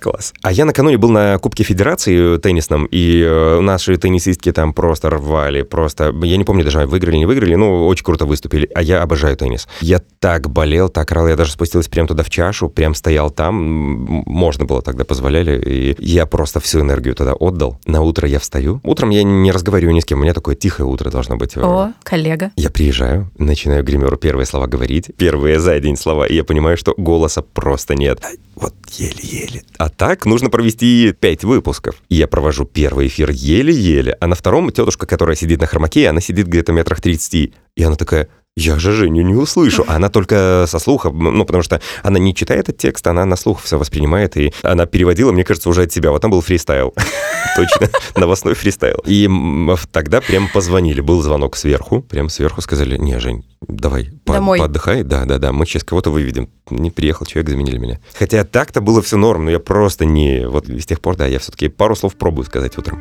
Класс. 0.00 0.32
А 0.42 0.50
я 0.50 0.64
накануне 0.64 0.96
был 0.96 1.10
на 1.10 1.38
Кубке 1.38 1.62
Федерации 1.62 2.38
теннисном, 2.38 2.86
и 2.86 3.22
э, 3.22 3.60
наши 3.60 3.96
теннисистки 3.96 4.50
там 4.52 4.72
просто 4.72 5.10
рвали, 5.10 5.62
просто... 5.62 6.14
Я 6.22 6.36
не 6.36 6.44
помню 6.44 6.64
даже, 6.64 6.86
выиграли, 6.86 7.16
не 7.16 7.26
выиграли, 7.26 7.54
ну, 7.54 7.86
очень 7.86 8.04
круто 8.04 8.24
выступили. 8.24 8.68
А 8.74 8.82
я 8.82 9.02
обожаю 9.02 9.36
теннис. 9.36 9.68
Я 9.80 10.00
так 10.18 10.50
болел, 10.50 10.88
так 10.88 11.12
рал, 11.12 11.28
я 11.28 11.36
даже 11.36 11.52
спустился 11.52 11.90
прямо 11.90 12.08
туда 12.08 12.22
в 12.22 12.30
чашу, 12.30 12.68
прям 12.68 12.94
стоял 12.94 13.30
там. 13.30 13.54
Можно 14.26 14.64
было 14.64 14.80
тогда, 14.80 15.04
позволяли. 15.04 15.60
И 15.60 15.96
я 15.98 16.24
просто 16.26 16.60
всю 16.60 16.80
энергию 16.80 17.14
туда 17.14 17.34
отдал. 17.34 17.78
На 17.86 18.00
утро 18.00 18.26
я 18.26 18.38
встаю. 18.38 18.80
Утром 18.82 19.10
я 19.10 19.22
не 19.22 19.52
разговариваю 19.52 19.94
ни 19.94 20.00
с 20.00 20.04
кем, 20.06 20.20
у 20.20 20.22
меня 20.22 20.32
такое 20.32 20.54
тихое 20.54 20.88
утро 20.88 21.10
должно 21.10 21.36
быть. 21.36 21.56
О, 21.56 21.92
коллега. 22.02 22.52
Я 22.56 22.70
приезжаю, 22.70 23.30
начинаю 23.36 23.84
гримеру 23.84 24.16
первые 24.16 24.46
слова 24.46 24.66
говорить, 24.66 25.10
первые 25.16 25.60
за 25.60 25.78
день 25.78 25.96
слова, 25.96 26.26
и 26.26 26.34
я 26.34 26.44
понимаю, 26.44 26.76
что 26.78 26.94
голоса 26.96 27.42
просто 27.42 27.94
нет. 27.94 28.20
Вот 28.54 28.74
еле-еле. 28.88 29.62
А 29.78 29.89
так 29.90 30.26
нужно 30.26 30.50
провести 30.50 31.12
пять 31.12 31.44
выпусков. 31.44 31.96
И 32.08 32.16
я 32.16 32.26
провожу 32.26 32.64
первый 32.64 33.08
эфир 33.08 33.30
еле-еле, 33.30 34.16
а 34.20 34.26
на 34.26 34.34
втором 34.34 34.70
тетушка, 34.70 35.06
которая 35.06 35.36
сидит 35.36 35.60
на 35.60 35.66
хромаке, 35.66 36.08
она 36.08 36.20
сидит 36.20 36.46
где-то 36.46 36.72
метрах 36.72 37.00
30, 37.00 37.52
и 37.76 37.82
она 37.82 37.96
такая... 37.96 38.28
Я 38.56 38.78
же 38.78 38.92
Женю 38.92 39.22
не 39.22 39.34
услышу. 39.34 39.84
Она 39.86 40.08
только 40.10 40.64
со 40.68 40.78
слуха, 40.78 41.10
ну, 41.10 41.44
потому 41.44 41.62
что 41.62 41.80
она 42.02 42.18
не 42.18 42.34
читает 42.34 42.68
этот 42.68 42.78
текст, 42.78 43.06
она 43.06 43.24
на 43.24 43.36
слух 43.36 43.62
все 43.62 43.78
воспринимает, 43.78 44.36
и 44.36 44.52
она 44.62 44.86
переводила, 44.86 45.32
мне 45.32 45.44
кажется, 45.44 45.68
уже 45.68 45.82
от 45.84 45.92
себя. 45.92 46.10
Вот 46.10 46.20
там 46.20 46.30
был 46.30 46.40
фристайл. 46.42 46.92
Точно, 47.56 47.88
новостной 48.16 48.54
фристайл. 48.54 48.98
И 49.06 49.28
тогда 49.92 50.20
прям 50.20 50.48
позвонили. 50.52 51.00
Был 51.00 51.22
звонок 51.22 51.56
сверху, 51.56 52.02
прям 52.02 52.28
сверху 52.28 52.60
сказали, 52.60 52.98
не, 52.98 53.18
Жень, 53.18 53.46
давай, 53.66 54.10
Домой. 54.26 54.58
поотдыхай. 54.58 55.04
Да, 55.04 55.24
да, 55.24 55.38
да, 55.38 55.52
мы 55.52 55.64
сейчас 55.64 55.84
кого-то 55.84 56.10
выведем. 56.10 56.50
Не 56.68 56.90
приехал 56.90 57.24
человек, 57.24 57.50
заменили 57.50 57.78
меня. 57.78 57.98
Хотя 58.18 58.44
так-то 58.44 58.80
было 58.80 59.00
все 59.00 59.16
норм, 59.16 59.46
но 59.46 59.50
я 59.52 59.58
просто 59.58 60.04
не... 60.04 60.46
Вот 60.46 60.68
с 60.68 60.84
тех 60.86 61.00
пор, 61.00 61.16
да, 61.16 61.26
я 61.26 61.38
все-таки 61.38 61.68
пару 61.68 61.96
слов 61.96 62.14
пробую 62.16 62.44
сказать 62.44 62.76
утром. 62.76 63.00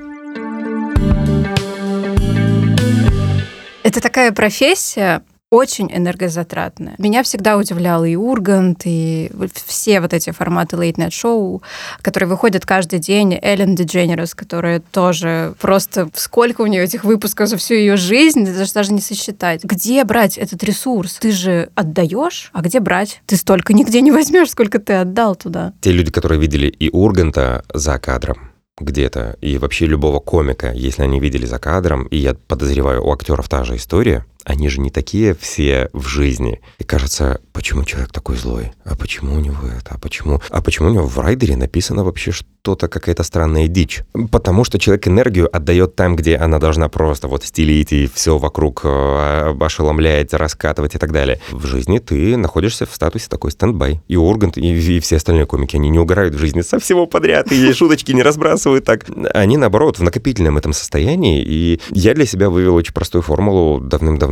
Это 3.83 4.01
такая 4.01 4.31
профессия, 4.31 5.23
очень 5.51 5.89
энергозатратная. 5.91 6.95
Меня 6.99 7.23
всегда 7.23 7.57
удивлял 7.57 8.05
и 8.05 8.15
Ургант, 8.15 8.81
и 8.85 9.31
все 9.65 9.99
вот 9.99 10.13
эти 10.13 10.29
форматы 10.29 10.75
Late 10.75 10.95
Night 10.95 11.11
шоу, 11.11 11.63
которые 12.01 12.29
выходят 12.29 12.65
каждый 12.65 12.99
день. 12.99 13.37
Эллен 13.41 13.75
Дедженерес, 13.75 14.35
которая 14.35 14.79
тоже 14.79 15.55
просто... 15.59 16.09
Сколько 16.13 16.61
у 16.61 16.67
нее 16.67 16.83
этих 16.83 17.03
выпусков 17.03 17.49
за 17.49 17.57
всю 17.57 17.73
ее 17.73 17.97
жизнь, 17.97 18.45
даже, 18.45 18.71
даже 18.73 18.93
не 18.93 19.01
сосчитать. 19.01 19.63
Где 19.63 20.03
брать 20.03 20.37
этот 20.37 20.63
ресурс? 20.63 21.15
Ты 21.15 21.31
же 21.31 21.69
отдаешь, 21.75 22.51
а 22.53 22.61
где 22.61 22.79
брать? 22.79 23.21
Ты 23.25 23.35
столько 23.35 23.73
нигде 23.73 24.01
не 24.01 24.11
возьмешь, 24.11 24.51
сколько 24.51 24.79
ты 24.79 24.93
отдал 24.93 25.35
туда. 25.35 25.73
Те 25.81 25.91
люди, 25.91 26.11
которые 26.11 26.39
видели 26.39 26.67
и 26.67 26.89
Урганта 26.91 27.63
за 27.73 27.97
кадром, 27.97 28.51
где-то, 28.79 29.37
и 29.41 29.57
вообще 29.57 29.87
любого 29.87 30.19
комика, 30.19 30.71
если 30.73 31.01
они 31.01 31.19
видели 31.19 31.45
за 31.45 31.59
кадром, 31.59 32.03
и 32.03 32.17
я 32.17 32.33
подозреваю, 32.33 33.05
у 33.05 33.11
актеров 33.11 33.49
та 33.49 33.63
же 33.63 33.75
история, 33.75 34.25
они 34.45 34.69
же 34.69 34.79
не 34.79 34.89
такие 34.89 35.35
все 35.35 35.89
в 35.93 36.07
жизни. 36.07 36.61
И 36.77 36.83
кажется, 36.83 37.41
почему 37.53 37.83
человек 37.83 38.11
такой 38.11 38.37
злой? 38.37 38.71
А 38.85 38.95
почему 38.95 39.35
у 39.35 39.39
него 39.39 39.67
это? 39.67 39.95
А 39.95 39.97
почему? 39.97 40.41
А 40.49 40.61
почему 40.61 40.89
у 40.89 40.91
него 40.91 41.05
в 41.05 41.19
райдере 41.19 41.55
написано 41.55 42.03
вообще 42.03 42.31
что-то, 42.31 42.87
какая-то 42.87 43.23
странная 43.23 43.67
дичь? 43.67 44.01
Потому 44.31 44.63
что 44.63 44.79
человек 44.79 45.07
энергию 45.07 45.53
отдает 45.55 45.95
там, 45.95 46.15
где 46.15 46.37
она 46.37 46.57
должна 46.59 46.87
просто 46.89 47.27
вот 47.27 47.43
стелить 47.43 47.91
и 47.91 48.09
все 48.13 48.37
вокруг 48.37 48.81
э, 48.85 49.55
ошеломлять, 49.59 50.33
раскатывать 50.33 50.95
и 50.95 50.97
так 50.97 51.11
далее. 51.11 51.41
В 51.51 51.65
жизни 51.65 51.99
ты 51.99 52.37
находишься 52.37 52.85
в 52.85 52.93
статусе 52.93 53.27
такой 53.29 53.51
стендбай. 53.51 54.01
И 54.07 54.15
Ургант, 54.15 54.57
и, 54.57 54.61
и 54.61 54.99
все 55.01 55.17
остальные 55.17 55.47
комики, 55.47 55.75
они 55.75 55.89
не 55.89 55.99
угорают 55.99 56.33
в 56.33 56.39
жизни 56.39 56.61
со 56.61 56.79
всего 56.79 57.05
подряд, 57.07 57.51
и 57.51 57.73
шуточки 57.73 58.13
не 58.13 58.23
разбрасывают 58.23 58.85
так. 58.85 59.05
Они, 59.33 59.57
наоборот, 59.57 59.99
в 59.99 60.03
накопительном 60.03 60.57
этом 60.57 60.71
состоянии. 60.73 61.43
И 61.43 61.81
я 61.91 62.13
для 62.13 62.25
себя 62.25 62.49
вывел 62.49 62.75
очень 62.75 62.93
простую 62.93 63.21
формулу 63.21 63.79
давным-давно. 63.79 64.28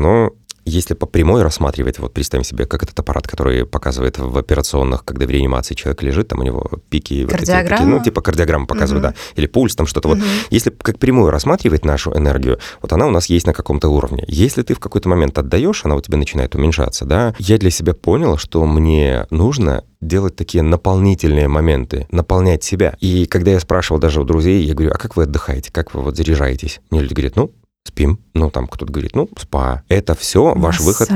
Если 0.70 0.96
по 0.96 1.06
прямой 1.06 1.44
рассматривать, 1.44 1.98
вот 1.98 2.14
представим 2.14 2.44
себе, 2.44 2.66
как 2.66 2.84
этот 2.84 3.00
аппарат, 3.00 3.26
который 3.26 3.66
показывает 3.66 4.18
в 4.18 4.38
операционных, 4.38 5.06
когда 5.06 5.26
в 5.26 5.30
реанимации 5.30 5.76
человек 5.76 6.04
лежит, 6.04 6.28
там 6.28 6.42
у 6.42 6.44
него 6.44 6.70
пики, 6.90 7.24
вот 7.24 7.32
эти 7.36 7.40
пики, 7.40 7.52
Кардиограмма? 7.52 7.86
ну, 7.86 8.04
типа 8.04 8.20
кардиограмма 8.20 8.66
показывает, 8.66 9.06
Мгм. 9.06 9.14
да, 9.14 9.20
или 9.38 9.48
пульс, 9.48 9.78
там 9.78 9.88
что-то 9.88 10.10
вот. 10.10 10.18
Мгм. 10.18 10.28
Если 10.50 10.72
как 10.72 11.00
прямую 11.00 11.32
рассматривать 11.32 11.86
нашу 11.86 12.12
энергию, 12.14 12.60
вот 12.82 12.92
она 12.92 13.08
у 13.08 13.12
нас 13.12 13.28
есть 13.28 13.48
на 13.48 13.54
каком-то 13.54 13.88
уровне. 13.88 14.26
Если 14.28 14.62
ты 14.62 14.74
в 14.74 14.80
какой-то 14.82 15.08
момент 15.08 15.38
отдаешь, 15.38 15.86
она 15.86 15.96
у 15.96 16.02
тебя 16.02 16.18
начинает 16.18 16.54
уменьшаться, 16.54 17.06
да. 17.06 17.34
Я 17.40 17.58
для 17.58 17.70
себя 17.70 17.94
понял, 17.94 18.36
что 18.36 18.66
мне 18.66 19.26
нужно 19.30 19.86
делать 20.02 20.36
такие 20.36 20.64
наполнительные 20.64 21.48
моменты, 21.48 22.08
наполнять 22.12 22.66
себя. 22.66 22.98
И 23.00 23.26
когда 23.26 23.52
я 23.52 23.62
спрашивал 23.62 24.02
даже 24.02 24.20
у 24.20 24.26
друзей, 24.26 24.64
я 24.66 24.74
говорю, 24.74 24.92
а 24.94 24.98
как 24.98 25.16
вы 25.16 25.24
отдыхаете, 25.24 25.72
как 25.72 25.94
вы 25.94 26.02
вот 26.02 26.18
заряжаетесь? 26.18 26.82
Мне 26.92 27.00
люди 27.00 27.14
говорят, 27.14 27.38
ну, 27.38 27.52
спим. 27.88 28.20
Ну, 28.34 28.50
там 28.52 28.68
кто-то 28.68 28.92
говорит, 28.92 29.16
ну, 29.16 29.30
спа. 29.38 29.82
Это 29.90 30.16
все 30.16 30.54
ваш 30.56 30.80
выход. 30.80 31.10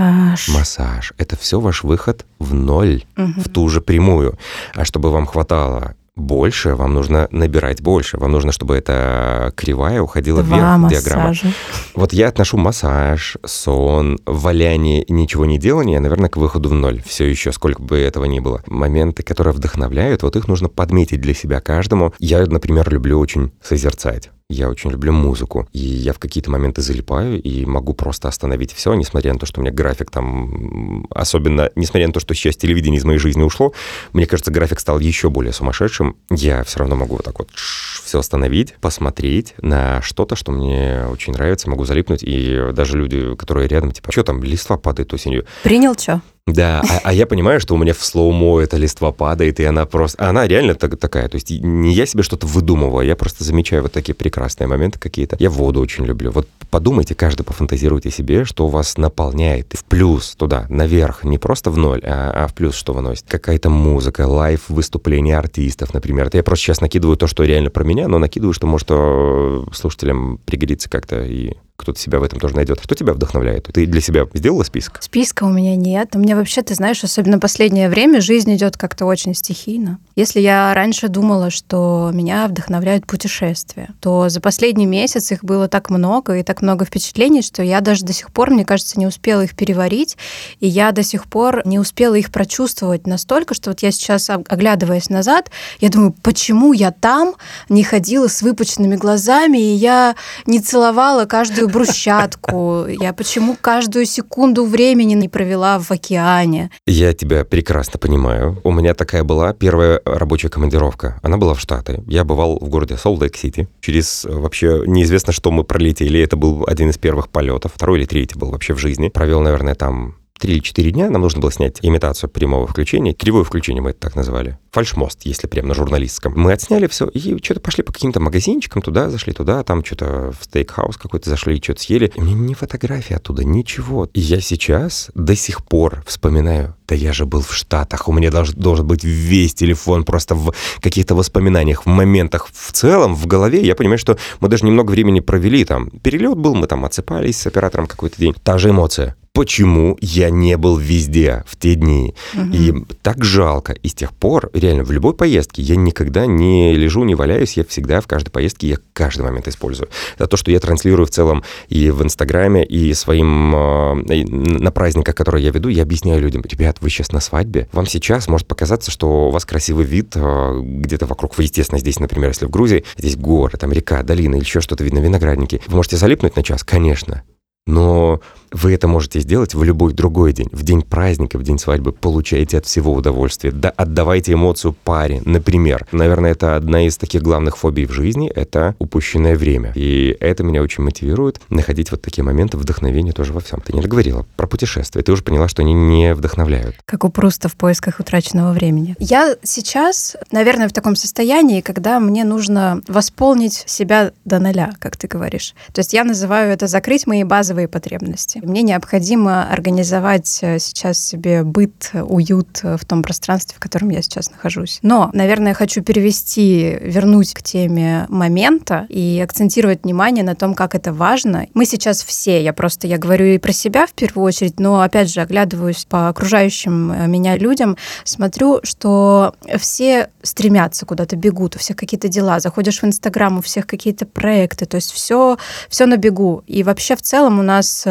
Массаж. 0.48 1.14
Это 1.18 1.36
все 1.38 1.60
ваш 1.60 1.84
выход 1.84 2.26
в 2.40 2.54
ноль 2.54 3.04
Мгм. 3.16 3.42
в 3.42 3.50
ту 3.50 3.70
же 3.70 3.82
прямую. 3.82 4.38
А 4.74 4.86
чтобы 4.86 5.12
вам 5.12 5.26
хватало 5.26 5.96
больше, 6.18 6.76
вам 6.76 6.94
нужно 6.94 7.28
набирать 7.32 7.82
больше. 7.82 8.18
Вам 8.18 8.32
нужно, 8.32 8.52
чтобы 8.52 8.76
эта 8.76 9.54
кривая 9.56 10.02
уходила 10.02 10.44
Два 10.44 10.78
вверх, 10.78 10.92
диаграмма. 10.92 11.30
массажа. 11.30 11.54
Вот 11.96 12.12
я 12.14 12.28
отношу 12.28 12.58
массаж, 12.58 13.38
сон, 13.46 14.20
валяние 14.26 15.06
ничего 15.08 15.46
не 15.46 15.58
делание, 15.58 16.00
наверное, 16.00 16.30
к 16.30 16.36
выходу 16.38 16.68
в 16.70 16.74
ноль. 16.74 17.02
Все 17.06 17.26
еще, 17.26 17.52
сколько 17.54 17.82
бы 17.82 17.98
этого 17.98 18.26
ни 18.26 18.40
было. 18.40 18.62
Моменты, 18.68 19.24
которые 19.24 19.54
вдохновляют, 19.54 20.22
вот 20.24 20.36
их 20.36 20.48
нужно 20.50 20.68
подметить 20.68 21.22
для 21.22 21.34
себя 21.34 21.62
каждому. 21.62 22.14
Я, 22.20 22.46
например, 22.46 22.90
люблю 22.92 23.18
очень 23.20 23.52
созерцать. 23.64 24.32
Я 24.52 24.70
очень 24.70 24.92
люблю 24.92 25.14
музыку. 25.14 25.68
И 25.72 25.80
я 25.80 26.12
в 26.14 26.20
какие-то 26.20 26.52
моменты 26.52 26.82
залипаю 26.82 27.42
и 27.42 27.66
могу 27.66 27.94
просто 27.94 28.28
остановить 28.28 28.74
все, 28.74 28.94
несмотря 28.94 29.32
на 29.34 29.40
то, 29.40 29.46
что 29.46 29.62
у 29.62 29.64
меня 29.64 29.74
график 29.74 30.12
там... 30.12 31.08
Особенно, 31.10 31.72
несмотря 31.76 32.08
на 32.08 32.14
то, 32.14 32.20
что 32.20 32.34
сейчас 32.34 32.58
телевидение 32.58 33.00
из 33.00 33.06
моей 33.06 33.18
жизни 33.18 33.44
ушло, 33.44 33.74
мне 34.12 34.26
кажется, 34.26 34.52
график 34.52 34.80
стал 34.82 35.00
еще 35.00 35.30
более 35.30 35.54
сумасшедшим. 35.54 36.18
Я 36.30 36.64
все 36.66 36.80
равно 36.80 36.98
могу 36.98 37.16
вот 37.16 37.24
так 37.24 37.40
вот 37.40 37.50
все 37.54 38.20
остановить, 38.20 38.74
посмотреть 38.82 39.54
на 39.62 40.02
что-то, 40.02 40.36
что 40.36 40.52
мне 40.52 41.06
очень 41.10 41.34
нравится, 41.34 41.70
могу 41.70 41.86
залипнуть. 41.86 42.24
И 42.24 42.72
даже 42.74 42.98
люди, 42.98 43.36
которые 43.36 43.70
рядом, 43.70 43.92
типа, 43.92 44.12
что 44.12 44.24
там, 44.24 44.44
листва 44.44 44.78
падает 44.78 45.14
осенью. 45.14 45.46
Принял 45.64 45.96
что? 45.98 46.22
Да, 46.48 46.82
а, 46.82 47.02
а 47.04 47.14
я 47.14 47.28
понимаю, 47.28 47.60
что 47.60 47.76
у 47.76 47.78
меня 47.78 47.94
в 47.94 48.04
slow-mo 48.04 48.60
эта 48.60 48.76
листва 48.78 49.12
падает, 49.12 49.60
и 49.60 49.64
она 49.64 49.86
просто... 49.86 50.28
Она 50.28 50.48
реально 50.48 50.74
так, 50.74 50.98
такая, 50.98 51.30
то 51.30 51.36
есть 51.36 51.52
не 51.52 51.94
я 51.94 52.06
себе 52.06 52.24
что-то 52.24 52.48
выдумываю, 52.48 53.06
я 53.06 53.16
просто 53.16 53.44
замечаю 53.44 53.84
вот 53.84 53.92
такие 53.92 54.16
прекрасные 54.16 54.68
моменты 54.68 54.98
какие-то. 54.98 55.38
Я 55.40 55.52
воду 55.52 55.80
очень 55.80 56.06
люблю. 56.06 56.32
Вот 56.32 56.48
подумайте, 56.72 57.14
каждый 57.14 57.44
пофантазируйте 57.44 58.10
себе, 58.10 58.44
что 58.44 58.68
вас 58.68 58.98
наполняет 58.98 59.74
в 59.74 59.84
плюс 59.84 60.36
туда, 60.36 60.66
наверх, 60.70 61.24
не 61.24 61.38
просто 61.38 61.70
в 61.70 61.78
ноль, 61.78 62.02
а, 62.04 62.32
а 62.46 62.48
в 62.48 62.56
плюс 62.56 62.76
что 62.76 62.94
выносит. 62.94 63.26
Какая-то 63.28 63.70
музыка, 63.70 64.28
live 64.28 64.68
выступления 64.68 65.38
артистов, 65.38 65.94
например. 65.94 66.28
Это 66.28 66.38
я 66.38 66.44
просто 66.44 66.66
сейчас 66.66 66.82
накидываю 66.82 67.18
то, 67.18 67.28
что 67.28 67.44
реально 67.44 67.70
про 67.70 67.84
меня, 67.84 68.08
но 68.08 68.18
накидываю, 68.18 68.54
что 68.54 68.66
может 68.66 68.88
э, 68.90 69.64
слушателям 69.74 70.40
пригодится 70.46 70.90
как-то 70.90 71.24
и 71.24 71.54
кто-то 71.82 72.00
себя 72.00 72.20
в 72.20 72.24
этом 72.24 72.40
тоже 72.40 72.56
найдет. 72.56 72.80
Что 72.84 72.96
тебя 72.96 73.14
вдохновляет? 73.14 73.68
Ты 73.74 73.86
для 73.86 74.02
себя 74.02 74.28
сделала 74.34 74.64
список? 74.64 75.00
Списка 75.02 75.44
у 75.44 75.50
меня 75.50 75.76
нет. 75.76 76.16
У 76.16 76.20
меня 76.20 76.36
вообще, 76.36 76.62
ты 76.62 76.76
знаешь, 76.76 77.04
особенно 77.04 77.40
последнее 77.40 77.90
время 77.90 78.22
жизнь 78.22 78.54
идет 78.56 78.78
как-то 78.78 79.06
очень 79.06 79.34
стихийно. 79.34 80.00
Если 80.16 80.40
я 80.40 80.74
раньше 80.74 81.08
думала, 81.08 81.50
что 81.50 82.12
меня 82.14 82.48
вдохновляют 82.48 83.08
путешествия, 83.08 83.90
то 84.00 84.30
за 84.30 84.40
последний 84.42 84.86
месяц 84.86 85.32
их 85.32 85.44
было 85.44 85.68
так 85.68 85.90
много 85.90 86.38
и 86.38 86.44
так 86.44 86.62
много 86.62 86.86
впечатлений, 86.86 87.42
что 87.42 87.64
я 87.64 87.82
даже 87.82 88.06
до 88.06 88.14
сих 88.14 88.32
пор, 88.32 88.52
мне 88.52 88.66
кажется, 88.66 89.00
не 89.00 89.08
успела 89.08 89.42
их 89.42 89.56
переварить, 89.56 90.18
и 90.60 90.68
я 90.68 90.92
до 90.92 91.04
сих 91.04 91.26
пор 91.26 91.62
не 91.66 91.80
успела 91.80 92.16
их 92.16 92.32
прочувствовать 92.32 93.08
настолько, 93.08 93.54
что 93.54 93.72
вот 93.72 93.82
я 93.82 93.92
сейчас, 93.92 94.30
оглядываясь 94.30 95.10
назад, 95.10 95.50
я 95.80 95.90
думаю, 95.90 96.14
почему 96.22 96.74
я 96.74 96.92
там 96.92 97.34
не 97.70 97.84
ходила 97.84 98.28
с 98.28 98.42
выпученными 98.42 98.96
глазами, 98.96 99.58
и 99.58 99.74
я 99.74 100.16
не 100.46 100.60
целовала 100.60 101.26
каждую 101.26 101.68
брусчатку? 101.72 102.86
Я 102.88 103.14
почему 103.14 103.58
каждую 103.60 104.06
секунду 104.06 104.66
времени 104.66 105.14
не 105.14 105.30
провела 105.30 105.80
в 105.80 105.92
океане? 105.92 106.70
Я 106.86 107.14
тебя 107.14 107.46
прекрасно 107.46 108.00
понимаю. 108.00 108.60
У 108.64 108.72
меня 108.72 108.94
такая 108.94 109.24
была 109.24 109.54
первая 109.54 110.02
рабочая 110.06 110.50
командировка. 110.50 111.20
Она 111.24 111.38
была 111.38 111.54
в 111.54 111.60
Штаты. 111.60 112.04
Я 112.08 112.24
бывал 112.24 112.58
в 112.60 112.70
городе 112.70 112.98
Солт-Лейк-Сити. 112.98 113.68
Через 113.82 114.26
э, 114.26 114.30
вообще 114.32 114.84
неизвестно, 114.86 115.34
что 115.34 115.52
мы 115.52 115.64
пролетели. 115.64 116.20
Это 116.20 116.36
был 116.36 116.66
один 116.68 116.90
из 116.90 116.98
первых 116.98 117.30
полетов. 117.30 117.72
Второй 117.76 118.00
или 118.00 118.06
третий 118.06 118.38
был 118.38 118.52
вообще 118.52 118.74
в 118.74 118.78
жизни. 118.78 119.10
Провел, 119.10 119.42
наверное, 119.42 119.76
там 119.76 120.16
три 120.42 120.54
или 120.54 120.60
четыре 120.60 120.92
дня 120.92 121.10
нам 121.10 121.22
нужно 121.22 121.40
было 121.40 121.52
снять 121.52 121.78
имитацию 121.84 122.30
прямого 122.30 122.66
включения, 122.66 123.14
кривое 123.14 123.44
включение 123.44 123.82
мы 123.82 123.92
это 123.92 124.00
так 124.00 124.16
называли, 124.16 124.58
фальшмост, 124.72 125.22
если 125.24 125.48
прям 125.48 125.68
на 125.68 125.76
журналистском. 125.76 126.34
Мы 126.36 126.52
отсняли 126.52 126.88
все 126.88 127.08
и 127.08 127.38
что-то 127.42 127.60
пошли 127.62 127.84
по 127.84 127.94
каким-то 127.94 128.20
магазинчикам 128.20 128.82
туда, 128.82 129.10
зашли 129.10 129.34
туда, 129.34 129.64
там 129.64 129.86
что-то 129.86 130.34
в 130.40 130.46
стейкхаус 130.46 130.98
какой-то 130.98 131.30
зашли, 131.30 131.62
что-то 131.62 131.82
съели. 131.82 132.12
И 132.16 132.22
мне 132.22 132.34
ни 132.34 132.54
фотографии 132.56 133.14
оттуда, 133.14 133.44
ничего. 133.46 134.10
И 134.14 134.20
я 134.20 134.42
сейчас 134.42 135.12
до 135.14 135.36
сих 135.36 135.64
пор 135.64 136.04
вспоминаю, 136.08 136.76
да 136.88 136.96
я 136.96 137.14
же 137.14 137.26
был 137.26 137.42
в 137.42 137.54
Штатах, 137.54 138.10
у 138.10 138.12
меня 138.12 138.32
должен, 138.32 138.60
должен 138.60 138.88
быть 138.88 139.04
весь 139.04 139.54
телефон 139.54 140.04
просто 140.04 140.34
в 140.34 140.54
каких-то 140.82 141.14
воспоминаниях, 141.14 141.86
в 141.86 141.90
моментах 141.90 142.50
в 142.52 142.72
целом, 142.72 143.14
в 143.14 143.28
голове. 143.28 143.64
Я 143.64 143.76
понимаю, 143.76 144.00
что 144.00 144.18
мы 144.40 144.50
даже 144.50 144.66
немного 144.66 144.90
времени 144.90 145.20
провели 145.20 145.64
там. 145.66 145.92
Перелет 145.92 146.38
был, 146.38 146.56
мы 146.56 146.66
там 146.66 146.84
отсыпались 146.84 147.38
с 147.38 147.46
оператором 147.46 147.86
какой-то 147.86 148.18
день. 148.18 148.34
Та 148.44 148.58
же 148.58 148.72
эмоция 148.72 149.16
почему 149.34 149.98
я 150.02 150.30
не 150.30 150.58
был 150.58 150.78
везде 150.78 151.44
в 151.48 151.56
те 151.56 151.76
дни. 151.76 152.16
Угу. 152.34 152.54
И 152.54 152.74
так 153.02 153.24
жалко. 153.24 153.74
И 153.74 153.88
с 153.88 153.94
тех 153.94 154.14
пор, 154.14 154.50
реально, 154.54 154.84
в 154.84 154.92
любой 154.92 155.14
поездке 155.14 155.62
я 155.62 155.76
никогда 155.76 156.26
не 156.26 156.76
лежу, 156.76 157.04
не 157.04 157.16
валяюсь, 157.16 157.56
я 157.58 157.64
всегда 157.64 158.02
в 158.02 158.08
каждой 158.08 158.30
поездке, 158.30 158.68
я 158.68 158.78
каждый 158.94 159.22
момент 159.22 159.48
использую. 159.48 159.90
Это 160.16 160.28
то, 160.28 160.38
что 160.38 160.52
я 160.52 160.60
транслирую 160.60 161.06
в 161.06 161.12
целом 161.12 161.44
и 161.70 161.90
в 161.92 162.04
Инстаграме, 162.04 162.66
и 162.66 162.94
своим 162.94 163.56
э, 163.56 164.26
на 164.26 164.72
праздниках, 164.72 165.16
которые 165.16 165.46
я 165.46 165.52
веду, 165.52 165.70
я 165.70 165.84
объясняю 165.84 166.22
людям, 166.22 166.44
ребят, 166.50 166.78
вы 166.82 166.90
сейчас 166.90 167.12
на 167.12 167.20
свадьбе, 167.20 167.70
вам 167.72 167.86
сейчас 167.86 168.28
может 168.28 168.48
показаться, 168.48 168.92
что 168.92 169.28
у 169.28 169.32
вас 169.32 169.46
красивый 169.46 169.86
вид 169.86 170.14
э, 170.16 170.60
где-то 170.62 171.06
вокруг, 171.06 171.38
вы, 171.38 171.44
естественно, 171.44 171.80
здесь, 171.80 172.00
например, 172.00 172.30
если 172.30 172.46
в 172.46 172.50
Грузии, 172.50 172.84
здесь 172.98 173.16
горы, 173.16 173.58
там 173.58 173.72
река, 173.72 174.04
долина 174.04 174.36
или 174.36 174.44
еще 174.44 174.62
что-то 174.62 174.84
видно, 174.84 175.00
виноградники, 175.00 175.62
вы 175.68 175.78
можете 175.78 175.98
залипнуть 175.98 176.36
на 176.36 176.44
час, 176.44 176.64
конечно, 176.64 177.24
но 177.66 178.20
вы 178.52 178.74
это 178.74 178.88
можете 178.88 179.20
сделать 179.20 179.54
в 179.54 179.64
любой 179.64 179.94
другой 179.94 180.34
день. 180.34 180.48
В 180.52 180.64
день 180.64 180.82
праздника, 180.82 181.38
в 181.38 181.44
день 181.44 181.58
свадьбы 181.58 181.92
получаете 181.92 182.58
от 182.58 182.66
всего 182.66 182.94
удовольствие. 182.94 183.54
Да, 183.54 183.70
отдавайте 183.70 184.34
эмоцию 184.34 184.74
паре, 184.74 185.22
например. 185.26 185.88
Наверное, 185.92 186.32
это 186.32 186.56
одна 186.56 186.86
из 186.86 186.98
таких 186.98 187.22
главных 187.22 187.58
фобий 187.58 187.86
в 187.86 187.92
жизни— 187.92 188.30
это 188.36 188.76
упущенное 188.80 189.36
время. 189.36 189.72
И 189.76 190.16
это 190.20 190.44
меня 190.44 190.62
очень 190.62 190.84
мотивирует 190.84 191.42
находить 191.50 191.92
вот 191.92 192.02
такие 192.02 192.24
моменты 192.24 192.58
вдохновения 192.58 193.14
тоже 193.14 193.34
во 193.34 193.40
всем. 193.40 193.62
Ты 193.62 193.74
не 193.74 193.82
договорила 193.82 194.26
про 194.36 194.48
путешествия. 194.48 195.02
Ты 195.02 195.12
уже 195.12 195.24
поняла, 195.24 195.48
что 195.48 195.62
они 195.62 195.74
не 195.74 196.14
вдохновляют. 196.14 196.76
Как 196.86 197.04
у 197.06 197.10
Пруста 197.10 197.50
в 197.50 197.56
поисках 197.56 198.00
утраченного 198.00 198.52
времени. 198.52 198.96
Я 199.00 199.36
сейчас, 199.44 200.18
наверное, 200.32 200.68
в 200.68 200.74
таком 200.74 200.96
состоянии, 200.96 201.62
когда 201.62 202.00
мне 202.00 202.24
нужно 202.24 202.82
восполнить 202.88 203.64
себя 203.66 204.12
до 204.26 204.40
ноля, 204.40 204.74
как 204.80 204.98
ты 204.98 205.08
говоришь. 205.08 205.56
То 205.74 205.80
есть 205.80 205.94
я 205.94 206.04
называю 206.04 206.52
это 206.52 206.68
закрыть 206.68 207.08
мои 207.08 207.24
базовые 207.24 207.68
потребности. 207.68 208.41
Мне 208.44 208.64
необходимо 208.64 209.48
организовать 209.52 210.40
э, 210.42 210.58
сейчас 210.58 211.00
себе 211.00 211.44
быт, 211.44 211.92
уют 211.94 212.62
э, 212.64 212.76
в 212.78 212.86
том 212.86 213.04
пространстве, 213.04 213.56
в 213.56 213.60
котором 213.60 213.90
я 213.90 214.02
сейчас 214.02 214.32
нахожусь. 214.32 214.80
Но, 214.82 215.12
наверное, 215.14 215.54
хочу 215.54 215.84
перевести, 215.84 216.78
вернуть 216.82 217.34
к 217.34 217.44
теме 217.44 218.06
момента 218.10 218.88
и 218.90 219.22
акцентировать 219.24 219.84
внимание 219.84 220.24
на 220.24 220.36
том, 220.36 220.56
как 220.56 220.74
это 220.74 220.92
важно. 220.92 221.48
Мы 221.54 221.66
сейчас 221.66 222.04
все, 222.04 222.42
я 222.44 222.52
просто, 222.52 222.88
я 222.88 222.98
говорю 222.98 223.26
и 223.26 223.38
про 223.38 223.52
себя 223.52 223.86
в 223.86 223.94
первую 223.94 224.26
очередь, 224.26 224.60
но, 224.60 224.82
опять 224.82 225.12
же, 225.12 225.22
оглядываюсь 225.22 225.86
по 225.86 226.10
окружающим 226.10 226.92
э, 226.92 227.08
меня 227.08 227.38
людям, 227.38 227.78
смотрю, 228.04 228.60
что 228.64 229.36
все 229.60 230.10
стремятся 230.24 230.86
куда-то, 230.86 231.16
бегут, 231.16 231.56
у 231.56 231.60
всех 231.60 231.78
какие-то 231.78 232.08
дела, 232.08 232.40
заходишь 232.40 232.82
в 232.82 232.86
Инстаграм, 232.86 233.38
у 233.38 233.42
всех 233.42 233.68
какие-то 233.68 234.08
проекты, 234.08 234.66
то 234.66 234.76
есть 234.76 234.92
все, 234.92 235.38
все 235.70 235.86
на 235.86 235.98
бегу. 235.98 236.44
И 236.48 236.64
вообще 236.64 236.96
в 236.96 237.04
целом 237.04 237.40
у 237.40 237.44
нас 237.44 237.86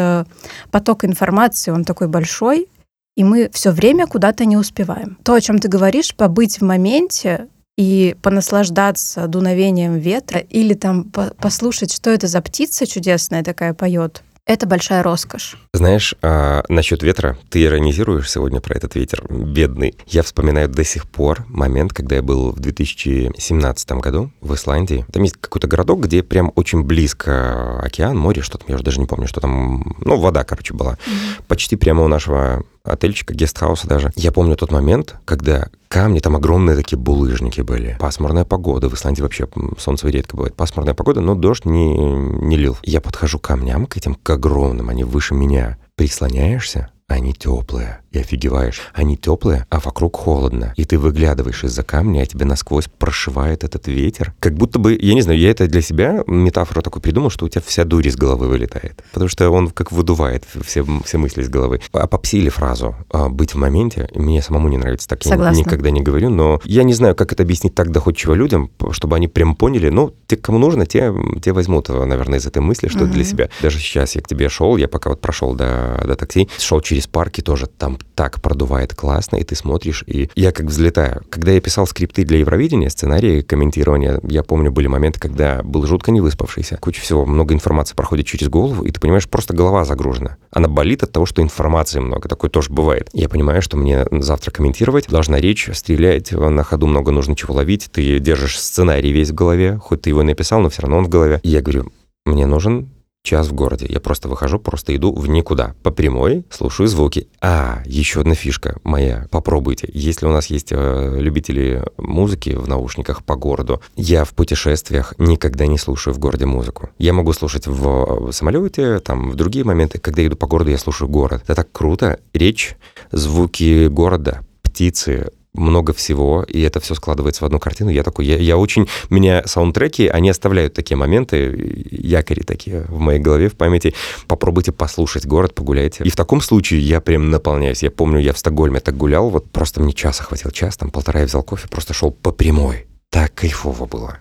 поток 0.71 1.05
информации, 1.05 1.71
он 1.71 1.83
такой 1.83 2.07
большой, 2.07 2.67
и 3.15 3.23
мы 3.23 3.49
все 3.53 3.71
время 3.71 4.07
куда-то 4.07 4.45
не 4.45 4.57
успеваем. 4.57 5.17
То, 5.23 5.33
о 5.33 5.41
чем 5.41 5.59
ты 5.59 5.67
говоришь, 5.67 6.15
побыть 6.15 6.59
в 6.59 6.63
моменте 6.63 7.47
и 7.77 8.15
понаслаждаться 8.21 9.27
дуновением 9.27 9.97
ветра 9.97 10.39
или 10.39 10.73
там 10.73 11.05
послушать, 11.11 11.93
что 11.93 12.09
это 12.09 12.27
за 12.27 12.41
птица 12.41 12.85
чудесная 12.85 13.43
такая 13.43 13.73
поет, 13.73 14.23
это 14.51 14.67
большая 14.67 15.03
роскошь. 15.03 15.57
Знаешь, 15.73 16.15
а, 16.21 16.63
насчет 16.69 17.03
ветра, 17.03 17.37
ты 17.49 17.63
иронизируешь 17.63 18.29
сегодня 18.29 18.61
про 18.61 18.75
этот 18.75 18.95
ветер, 18.95 19.23
бедный. 19.29 19.95
Я 20.07 20.23
вспоминаю 20.23 20.69
до 20.69 20.83
сих 20.83 21.09
пор 21.09 21.45
момент, 21.47 21.93
когда 21.93 22.17
я 22.17 22.21
был 22.21 22.51
в 22.51 22.59
2017 22.59 23.91
году 23.93 24.31
в 24.41 24.53
Исландии. 24.53 25.05
Там 25.11 25.23
есть 25.23 25.37
какой-то 25.39 25.67
городок, 25.67 26.01
где 26.01 26.23
прям 26.23 26.51
очень 26.55 26.83
близко 26.83 27.79
океан, 27.79 28.17
море, 28.17 28.41
что-то, 28.41 28.65
я 28.67 28.75
уже 28.75 28.83
даже 28.83 28.99
не 28.99 29.05
помню, 29.05 29.27
что 29.27 29.41
там, 29.41 29.95
ну, 29.99 30.17
вода, 30.17 30.43
короче, 30.43 30.73
была. 30.73 30.93
Mm-hmm. 30.93 31.43
Почти 31.47 31.75
прямо 31.75 32.03
у 32.03 32.07
нашего 32.07 32.63
отельчика, 32.83 33.33
гестхауса 33.33 33.87
даже. 33.87 34.11
Я 34.15 34.31
помню 34.31 34.55
тот 34.55 34.71
момент, 34.71 35.15
когда 35.25 35.69
камни, 35.87 36.19
там 36.19 36.35
огромные 36.35 36.75
такие 36.75 36.97
булыжники 36.97 37.61
были. 37.61 37.97
Пасмурная 37.99 38.45
погода, 38.45 38.89
в 38.89 38.93
Исландии 38.93 39.21
вообще 39.21 39.47
солнце 39.77 40.07
редко 40.09 40.35
бывает. 40.35 40.55
Пасмурная 40.55 40.93
погода, 40.93 41.21
но 41.21 41.35
дождь 41.35 41.65
не, 41.65 41.95
не 41.95 42.57
лил. 42.57 42.77
Я 42.83 43.01
подхожу 43.01 43.39
к 43.39 43.47
камням, 43.47 43.85
к 43.85 43.97
этим, 43.97 44.15
к 44.15 44.29
огромным, 44.29 44.89
они 44.89 45.03
выше 45.03 45.33
меня. 45.33 45.77
Прислоняешься, 45.95 46.91
они 47.07 47.33
теплые 47.33 47.99
и 48.11 48.19
офигеваешь. 48.19 48.81
Они 48.93 49.17
теплые, 49.17 49.65
а 49.69 49.79
вокруг 49.79 50.17
холодно. 50.17 50.73
И 50.75 50.83
ты 50.83 50.97
выглядываешь 50.99 51.63
из-за 51.63 51.83
камня, 51.83 52.21
а 52.21 52.25
тебе 52.25 52.45
насквозь 52.45 52.87
прошивает 52.87 53.63
этот 53.63 53.87
ветер. 53.87 54.33
Как 54.39 54.53
будто 54.53 54.79
бы, 54.79 54.97
я 54.99 55.13
не 55.13 55.21
знаю, 55.21 55.39
я 55.39 55.49
это 55.49 55.67
для 55.67 55.81
себя 55.81 56.23
метафору 56.27 56.81
такую 56.81 57.01
придумал, 57.01 57.29
что 57.29 57.45
у 57.45 57.49
тебя 57.49 57.61
вся 57.65 57.85
дурь 57.85 58.07
из 58.07 58.15
головы 58.15 58.47
вылетает. 58.47 59.03
Потому 59.13 59.29
что 59.29 59.49
он 59.49 59.69
как 59.69 59.91
выдувает 59.91 60.43
все, 60.63 60.85
все 61.05 61.17
мысли 61.17 61.41
из 61.41 61.49
головы. 61.49 61.81
А 61.93 62.07
попсили 62.07 62.49
фразу 62.49 62.95
а, 63.09 63.29
«быть 63.29 63.53
в 63.53 63.57
моменте». 63.57 64.09
Мне 64.13 64.41
самому 64.41 64.67
не 64.67 64.77
нравится, 64.77 65.07
так 65.07 65.23
Согласна. 65.23 65.57
я 65.57 65.63
никогда 65.63 65.89
не 65.89 66.01
говорю, 66.01 66.29
но 66.29 66.59
я 66.65 66.83
не 66.83 66.93
знаю, 66.93 67.15
как 67.15 67.31
это 67.31 67.43
объяснить 67.43 67.75
так 67.75 67.91
доходчиво 67.91 68.33
людям, 68.33 68.71
чтобы 68.91 69.15
они 69.15 69.27
прям 69.27 69.55
поняли, 69.55 69.89
ну, 69.89 70.13
те, 70.27 70.35
кому 70.35 70.59
нужно, 70.59 70.85
те, 70.85 71.13
те 71.41 71.53
возьмут, 71.53 71.87
наверное, 71.89 72.39
из 72.39 72.45
этой 72.45 72.61
мысли, 72.61 72.89
что 72.89 73.05
угу. 73.05 73.13
для 73.13 73.23
себя. 73.23 73.49
Даже 73.61 73.79
сейчас 73.79 74.15
я 74.15 74.21
к 74.21 74.27
тебе 74.27 74.49
шел, 74.49 74.75
я 74.77 74.87
пока 74.87 75.09
вот 75.09 75.21
прошел 75.21 75.53
до, 75.53 76.01
до 76.05 76.15
такси, 76.15 76.49
шел 76.59 76.81
через 76.81 77.07
парки 77.07 77.41
тоже, 77.41 77.67
там 77.67 77.97
так 78.15 78.41
продувает 78.41 78.95
классно, 78.95 79.37
и 79.37 79.43
ты 79.43 79.55
смотришь, 79.55 80.03
и 80.07 80.29
я 80.35 80.51
как 80.51 80.67
взлетаю. 80.67 81.23
Когда 81.29 81.51
я 81.51 81.61
писал 81.61 81.87
скрипты 81.87 82.23
для 82.23 82.39
Евровидения, 82.39 82.89
сценарии 82.89 83.41
комментирования, 83.41 84.19
я 84.23 84.43
помню, 84.43 84.71
были 84.71 84.87
моменты, 84.87 85.19
когда 85.19 85.61
был 85.63 85.85
жутко 85.85 86.11
не 86.11 86.21
выспавшийся. 86.21 86.77
Куча 86.77 87.01
всего, 87.01 87.25
много 87.25 87.53
информации 87.53 87.95
проходит 87.95 88.25
через 88.25 88.49
голову, 88.49 88.83
и 88.83 88.91
ты 88.91 88.99
понимаешь, 88.99 89.27
просто 89.27 89.53
голова 89.53 89.85
загружена. 89.85 90.37
Она 90.51 90.67
болит 90.67 91.03
от 91.03 91.11
того, 91.11 91.25
что 91.25 91.41
информации 91.41 91.99
много. 91.99 92.27
Такое 92.29 92.49
тоже 92.49 92.71
бывает. 92.71 93.09
Я 93.13 93.29
понимаю, 93.29 93.61
что 93.61 93.77
мне 93.77 94.05
завтра 94.11 94.51
комментировать, 94.51 95.07
должна 95.07 95.39
речь, 95.39 95.69
стрелять, 95.73 96.31
на 96.31 96.63
ходу 96.63 96.87
много 96.87 97.11
нужно 97.11 97.35
чего 97.35 97.55
ловить, 97.55 97.89
ты 97.91 98.19
держишь 98.19 98.59
сценарий 98.59 99.11
весь 99.11 99.31
в 99.31 99.35
голове, 99.35 99.77
хоть 99.81 100.01
ты 100.03 100.09
его 100.09 100.23
написал, 100.23 100.59
но 100.61 100.69
все 100.69 100.83
равно 100.83 100.97
он 100.97 101.05
в 101.05 101.09
голове. 101.09 101.39
И 101.43 101.49
я 101.49 101.61
говорю, 101.61 101.91
мне 102.25 102.45
нужен 102.45 102.89
час 103.23 103.47
в 103.47 103.53
городе. 103.53 103.85
Я 103.87 103.99
просто 103.99 104.27
выхожу, 104.27 104.59
просто 104.59 104.95
иду 104.95 105.13
в 105.13 105.27
никуда. 105.27 105.75
По 105.83 105.91
прямой 105.91 106.45
слушаю 106.49 106.87
звуки. 106.87 107.27
А, 107.41 107.81
еще 107.85 108.21
одна 108.21 108.35
фишка 108.35 108.77
моя. 108.83 109.27
Попробуйте. 109.29 109.89
Если 109.93 110.25
у 110.25 110.31
нас 110.31 110.47
есть 110.47 110.71
э, 110.71 111.15
любители 111.19 111.83
музыки 111.97 112.49
в 112.51 112.67
наушниках 112.67 113.23
по 113.23 113.35
городу, 113.35 113.81
я 113.95 114.25
в 114.25 114.33
путешествиях 114.33 115.13
никогда 115.17 115.67
не 115.67 115.77
слушаю 115.77 116.13
в 116.13 116.19
городе 116.19 116.45
музыку. 116.45 116.89
Я 116.97 117.13
могу 117.13 117.33
слушать 117.33 117.67
в 117.67 118.31
самолете, 118.31 118.99
там, 118.99 119.31
в 119.31 119.35
другие 119.35 119.65
моменты. 119.65 119.99
Когда 119.99 120.25
иду 120.25 120.35
по 120.35 120.47
городу, 120.47 120.71
я 120.71 120.77
слушаю 120.77 121.09
город. 121.09 121.43
Это 121.43 121.55
так 121.55 121.71
круто. 121.71 122.19
Речь, 122.33 122.75
звуки 123.11 123.87
города, 123.87 124.41
птицы, 124.63 125.31
много 125.53 125.93
всего, 125.93 126.43
и 126.43 126.61
это 126.61 126.79
все 126.79 126.95
складывается 126.95 127.43
в 127.43 127.45
одну 127.45 127.59
картину. 127.59 127.89
Я 127.89 128.03
такой, 128.03 128.25
я, 128.25 128.37
я 128.37 128.57
очень... 128.57 128.87
Меня 129.09 129.43
саундтреки, 129.45 130.07
они 130.07 130.29
оставляют 130.29 130.73
такие 130.73 130.97
моменты, 130.97 131.87
якори 131.91 132.41
такие 132.41 132.85
в 132.87 132.99
моей 132.99 133.19
голове, 133.19 133.49
в 133.49 133.55
памяти. 133.55 133.93
Попробуйте 134.27 134.71
послушать 134.71 135.25
город, 135.25 135.53
погуляйте. 135.53 136.03
И 136.03 136.09
в 136.09 136.15
таком 136.15 136.41
случае 136.41 136.81
я 136.81 137.01
прям 137.01 137.29
наполняюсь. 137.29 137.83
Я 137.83 137.91
помню, 137.91 138.19
я 138.19 138.33
в 138.33 138.37
Стокгольме 138.37 138.79
так 138.79 138.95
гулял, 138.95 139.29
вот 139.29 139.51
просто 139.51 139.81
мне 139.81 139.93
часа 139.93 140.23
хватил, 140.23 140.51
час, 140.51 140.77
там 140.77 140.89
полтора 140.89 141.21
я 141.21 141.25
взял 141.25 141.43
кофе, 141.43 141.67
просто 141.67 141.93
шел 141.93 142.11
по 142.11 142.31
прямой. 142.31 142.87
Так 143.09 143.33
кайфово 143.33 143.85
было. 143.85 144.19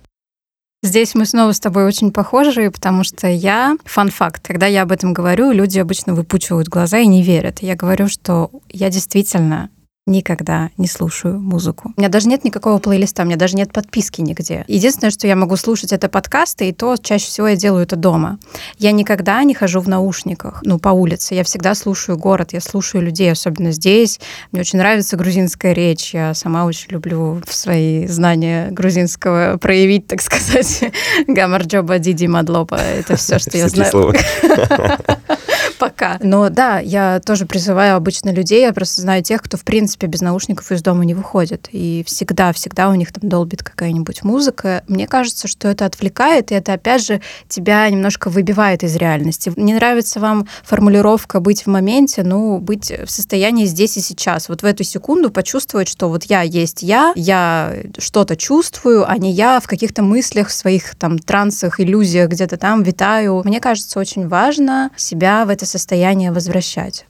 Здесь 0.82 1.14
мы 1.14 1.26
снова 1.26 1.52
с 1.52 1.60
тобой 1.60 1.84
очень 1.84 2.10
похожи, 2.10 2.70
потому 2.70 3.04
что 3.04 3.28
я, 3.28 3.76
фан-факт, 3.84 4.42
когда 4.42 4.66
я 4.66 4.82
об 4.82 4.92
этом 4.92 5.12
говорю, 5.12 5.52
люди 5.52 5.78
обычно 5.78 6.14
выпучивают 6.14 6.68
глаза 6.68 6.98
и 6.98 7.06
не 7.06 7.22
верят. 7.22 7.58
Я 7.60 7.76
говорю, 7.76 8.08
что 8.08 8.50
я 8.70 8.88
действительно 8.88 9.68
никогда 10.10 10.70
не 10.76 10.86
слушаю 10.86 11.40
музыку. 11.40 11.92
У 11.96 12.00
меня 12.00 12.10
даже 12.10 12.28
нет 12.28 12.44
никакого 12.44 12.78
плейлиста, 12.78 13.22
у 13.22 13.26
меня 13.26 13.36
даже 13.36 13.56
нет 13.56 13.72
подписки 13.72 14.20
нигде. 14.20 14.64
Единственное, 14.68 15.10
что 15.10 15.26
я 15.26 15.36
могу 15.36 15.56
слушать, 15.56 15.92
это 15.92 16.08
подкасты, 16.08 16.68
и 16.68 16.72
то 16.72 16.96
чаще 16.96 17.26
всего 17.26 17.48
я 17.48 17.56
делаю 17.56 17.84
это 17.84 17.96
дома. 17.96 18.38
Я 18.78 18.92
никогда 18.92 19.42
не 19.44 19.54
хожу 19.54 19.80
в 19.80 19.88
наушниках, 19.88 20.60
ну, 20.64 20.78
по 20.78 20.90
улице. 20.90 21.34
Я 21.34 21.44
всегда 21.44 21.74
слушаю 21.74 22.18
город, 22.18 22.52
я 22.52 22.60
слушаю 22.60 23.02
людей, 23.02 23.32
особенно 23.32 23.72
здесь. 23.72 24.20
Мне 24.52 24.60
очень 24.60 24.78
нравится 24.78 25.16
грузинская 25.16 25.72
речь. 25.72 26.12
Я 26.12 26.34
сама 26.34 26.66
очень 26.66 26.90
люблю 26.90 27.40
свои 27.48 28.06
знания 28.06 28.68
грузинского 28.70 29.56
проявить, 29.58 30.06
так 30.06 30.20
сказать. 30.22 30.84
Гамарджоба 31.26 31.98
Диди 31.98 32.26
Мадлопа. 32.26 32.74
Это 32.74 33.16
все, 33.16 33.38
что 33.38 33.56
я 33.56 33.68
знаю. 33.68 34.14
Пока. 35.80 36.18
Но 36.22 36.50
да, 36.50 36.78
я 36.78 37.20
тоже 37.20 37.46
призываю 37.46 37.96
обычно 37.96 38.28
людей, 38.28 38.60
я 38.60 38.74
просто 38.74 39.00
знаю 39.00 39.22
тех, 39.22 39.40
кто, 39.40 39.56
в 39.56 39.64
принципе, 39.64 40.06
без 40.06 40.20
наушников 40.20 40.70
из 40.70 40.82
дома 40.82 41.06
не 41.06 41.14
выходит. 41.14 41.70
И 41.72 42.04
всегда-всегда 42.06 42.90
у 42.90 42.94
них 42.94 43.10
там 43.12 43.26
долбит 43.26 43.62
какая-нибудь 43.62 44.22
музыка. 44.22 44.84
Мне 44.88 45.06
кажется, 45.06 45.48
что 45.48 45.68
это 45.68 45.86
отвлекает, 45.86 46.52
и 46.52 46.54
это, 46.54 46.74
опять 46.74 47.06
же, 47.06 47.22
тебя 47.48 47.88
немножко 47.88 48.28
выбивает 48.28 48.84
из 48.84 48.94
реальности. 48.94 49.50
Не 49.56 49.72
нравится 49.72 50.20
вам 50.20 50.46
формулировка 50.62 51.40
«быть 51.40 51.62
в 51.62 51.68
моменте», 51.68 52.24
ну, 52.24 52.58
быть 52.58 52.90
в 52.90 53.10
состоянии 53.10 53.64
здесь 53.64 53.96
и 53.96 54.00
сейчас. 54.02 54.50
Вот 54.50 54.60
в 54.60 54.66
эту 54.66 54.84
секунду 54.84 55.30
почувствовать, 55.30 55.88
что 55.88 56.10
вот 56.10 56.24
я 56.24 56.42
есть 56.42 56.82
я, 56.82 57.14
я 57.16 57.74
что-то 57.96 58.36
чувствую, 58.36 59.10
а 59.10 59.16
не 59.16 59.32
я 59.32 59.58
в 59.60 59.66
каких-то 59.66 60.02
мыслях, 60.02 60.48
в 60.48 60.52
своих 60.52 60.94
там 60.96 61.18
трансах, 61.18 61.80
иллюзиях 61.80 62.28
где-то 62.28 62.58
там 62.58 62.82
витаю. 62.82 63.40
Мне 63.46 63.60
кажется, 63.60 63.98
очень 63.98 64.28
важно 64.28 64.90
себя 64.94 65.46
в 65.46 65.48
это 65.48 65.69
состояние 65.70 66.32
возвращать. 66.32 67.06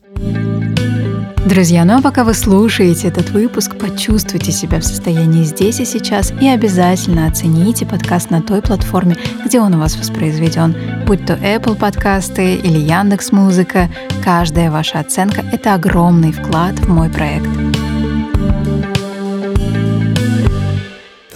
Друзья, 1.51 1.85
ну 1.85 1.99
а 1.99 2.01
пока 2.03 2.23
вы 2.23 2.35
слушаете 2.35 3.09
этот 3.09 3.31
выпуск, 3.31 3.77
почувствуйте 3.77 4.53
себя 4.53 4.79
в 4.79 4.85
состоянии 4.85 5.43
здесь 5.43 5.81
и 5.81 5.85
сейчас 5.85 6.33
и 6.41 6.47
обязательно 6.47 7.27
оцените 7.27 7.87
подкаст 7.87 8.31
на 8.31 8.41
той 8.41 8.63
платформе, 8.63 9.17
где 9.45 9.59
он 9.59 9.75
у 9.75 9.79
вас 9.81 9.97
воспроизведен, 9.97 10.77
будь 11.07 11.27
то 11.27 11.33
Apple 11.33 11.77
подкасты 11.77 12.55
или 12.55 12.79
Яндекс 12.79 13.33
Музыка. 13.33 13.89
Каждая 14.23 14.71
ваша 14.71 15.01
оценка– 15.01 15.45
это 15.53 15.75
огромный 15.75 16.31
вклад 16.31 16.79
в 16.79 16.89
мой 16.89 17.09
проект. 17.09 17.49